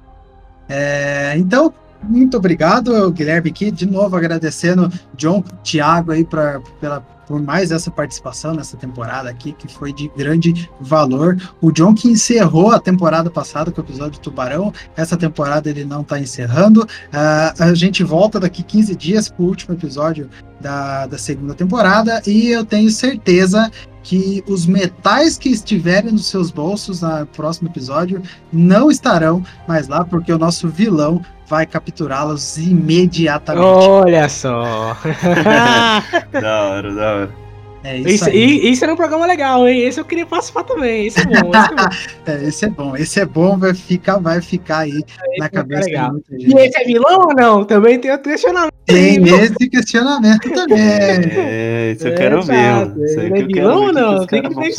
É, 0.71 1.35
então, 1.37 1.73
muito 2.03 2.39
obrigado, 2.39 3.11
Guilherme, 3.13 3.51
aqui 3.51 3.71
de 3.71 3.87
novo 3.87 4.17
agradecendo 4.17 4.91
John, 5.15 5.43
Thiago 5.63 6.13
aí 6.13 6.25
pra, 6.25 6.61
pela 6.81 7.01
por 7.27 7.41
mais 7.41 7.71
essa 7.71 7.91
participação 7.91 8.55
nessa 8.55 8.77
temporada 8.77 9.29
aqui, 9.29 9.53
que 9.53 9.69
foi 9.69 9.93
de 9.93 10.09
grande 10.17 10.71
valor. 10.81 11.37
O 11.61 11.71
John 11.71 11.95
que 11.95 12.09
encerrou 12.09 12.71
a 12.71 12.79
temporada 12.79 13.31
passada 13.31 13.71
com 13.71 13.81
o 13.81 13.85
episódio 13.85 14.21
Tubarão, 14.21 14.73
essa 14.97 15.17
temporada 15.17 15.69
ele 15.69 15.85
não 15.85 16.03
está 16.03 16.19
encerrando. 16.19 16.83
Uh, 16.83 17.63
a 17.63 17.75
gente 17.75 18.05
volta 18.05 18.39
daqui 18.39 18.63
15 18.63 18.95
dias 18.95 19.29
para 19.29 19.43
o 19.43 19.47
último 19.47 19.75
episódio 19.75 20.29
da, 20.61 21.07
da 21.07 21.19
segunda 21.19 21.55
temporada 21.55 22.23
e 22.27 22.49
eu 22.49 22.65
tenho 22.65 22.91
certeza 22.91 23.71
que 24.07 24.45
os 24.47 24.67
metais 24.67 25.37
que 25.37 25.49
estiverem 25.49 26.13
nos 26.13 26.27
seus 26.27 26.53
bolsos 26.53 27.01
no 27.03 27.27
próximo 27.27 27.69
episódio 27.69 28.23
não 28.53 28.89
estarão 28.89 29.45
mais 29.67 29.89
lá, 29.89 30.05
porque 30.05 30.33
o 30.33 30.39
nosso 30.39 30.69
vilão 30.69 31.21
vai 31.49 31.67
capturá-los 31.67 32.57
imediatamente. 32.57 33.65
Olha 33.65 34.29
só! 34.29 34.97
da 36.33 36.63
hora, 36.63 36.95
da 36.95 37.15
hora. 37.15 37.46
É 37.87 37.99
isso, 37.99 38.29
isso, 38.31 38.67
isso 38.67 38.85
era 38.85 38.93
um 38.93 38.97
programa 38.97 39.25
legal, 39.27 39.69
hein? 39.69 39.83
Esse 39.83 40.01
eu 40.01 40.05
queria 40.05 40.27
participar 40.27 40.65
também. 40.65 41.07
Esse 41.07 41.21
é 41.21 41.25
bom. 41.25 41.37
Esse 41.47 41.55
é 41.55 41.69
bom, 41.71 41.93
é, 42.27 42.45
esse 42.45 42.65
é 42.65 42.69
bom. 42.69 42.97
Esse 42.97 43.21
é 43.21 43.25
bom, 43.25 43.59
vai 43.59 43.75
ficar, 43.75 44.19
vai 44.19 44.43
ficar 44.43 44.79
aí 44.79 45.05
é, 45.35 45.39
na 45.39 45.49
cabeça 45.49 45.89
de 45.89 45.97
muita 45.97 46.37
gente. 46.37 46.53
E 46.53 46.59
esse 46.59 46.81
é 46.81 46.85
vilão 46.85 47.29
ou 47.29 47.35
não? 47.35 47.65
Também 47.65 48.01
tem 48.01 48.11
outro 48.11 48.29
questionamento. 48.29 48.75
Tem 48.87 49.23
esse 49.23 49.69
questionamento 49.69 50.51
também. 50.51 50.77
É, 51.49 51.93
isso 51.93 52.09
eu 52.09 52.15
quero 52.15 52.43
ver. 52.43 52.93
Isso 53.05 53.21
é 53.21 53.31
vilão 53.31 53.83
ou 53.85 53.93
não? 53.93 54.27
Tem 54.27 54.43
que 54.43 54.55
ver. 54.55 54.75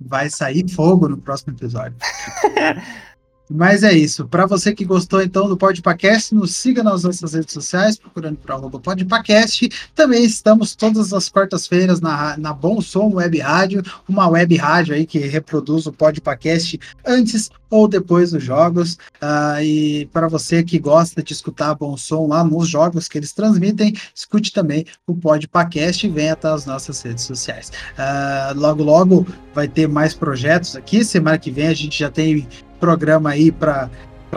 Vai 0.00 0.30
sair 0.30 0.66
fogo 0.70 1.08
no 1.08 1.18
próximo 1.18 1.52
episódio. 1.52 1.94
Mas 3.54 3.84
é 3.84 3.92
isso. 3.92 4.26
Para 4.26 4.46
você 4.46 4.74
que 4.74 4.84
gostou 4.84 5.22
então 5.22 5.48
do 5.48 5.56
Podpacast, 5.56 6.34
nos 6.34 6.56
siga 6.56 6.82
nas 6.82 7.04
nossas 7.04 7.34
redes 7.34 7.54
sociais, 7.54 7.96
procurando 7.96 8.36
por 8.36 8.50
arroba 8.50 8.80
Podpacast. 8.80 9.68
Também 9.94 10.24
estamos 10.24 10.74
todas 10.74 11.12
as 11.12 11.28
quartas-feiras 11.28 12.00
na, 12.00 12.36
na 12.36 12.52
Bom 12.52 12.80
Som 12.80 13.14
Web 13.14 13.38
Rádio, 13.38 13.84
uma 14.08 14.28
web 14.28 14.56
rádio 14.56 14.92
aí 14.96 15.06
que 15.06 15.20
reproduz 15.20 15.86
o 15.86 15.92
Podpacast 15.92 16.80
antes 17.06 17.48
ou 17.70 17.86
depois 17.86 18.32
dos 18.32 18.42
jogos. 18.42 18.94
Uh, 19.22 19.62
e 19.62 20.06
para 20.12 20.26
você 20.26 20.64
que 20.64 20.80
gosta 20.80 21.22
de 21.22 21.32
escutar 21.32 21.76
Bom 21.76 21.96
Som 21.96 22.26
lá 22.26 22.42
nos 22.42 22.68
jogos 22.68 23.06
que 23.06 23.18
eles 23.18 23.32
transmitem, 23.32 23.94
escute 24.12 24.52
também 24.52 24.84
o 25.06 25.14
Podpacast 25.14 26.04
e 26.04 26.10
venha 26.10 26.32
até 26.32 26.48
as 26.48 26.66
nossas 26.66 27.00
redes 27.02 27.22
sociais. 27.22 27.70
Uh, 27.92 28.58
logo, 28.58 28.82
logo 28.82 29.26
vai 29.54 29.68
ter 29.68 29.88
mais 29.88 30.12
projetos 30.12 30.74
aqui. 30.74 31.04
Semana 31.04 31.38
que 31.38 31.52
vem 31.52 31.68
a 31.68 31.74
gente 31.74 32.00
já 32.00 32.10
tem 32.10 32.48
programa 32.84 33.30
aí 33.30 33.50
para 33.50 33.88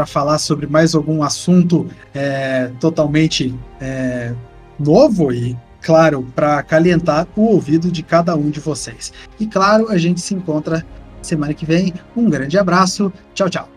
falar 0.05 0.37
sobre 0.37 0.67
mais 0.67 0.95
algum 0.95 1.21
assunto 1.21 1.85
é, 2.15 2.71
totalmente 2.79 3.53
é, 3.81 4.33
novo 4.79 5.33
e, 5.33 5.57
claro, 5.81 6.25
para 6.33 6.63
calentar 6.63 7.27
o 7.35 7.41
ouvido 7.41 7.91
de 7.91 8.01
cada 8.01 8.33
um 8.37 8.49
de 8.49 8.61
vocês. 8.61 9.11
E, 9.37 9.45
claro, 9.45 9.89
a 9.89 9.97
gente 9.97 10.21
se 10.21 10.33
encontra 10.33 10.85
semana 11.21 11.53
que 11.53 11.65
vem. 11.65 11.93
Um 12.15 12.29
grande 12.29 12.57
abraço. 12.57 13.11
Tchau, 13.33 13.49
tchau. 13.49 13.76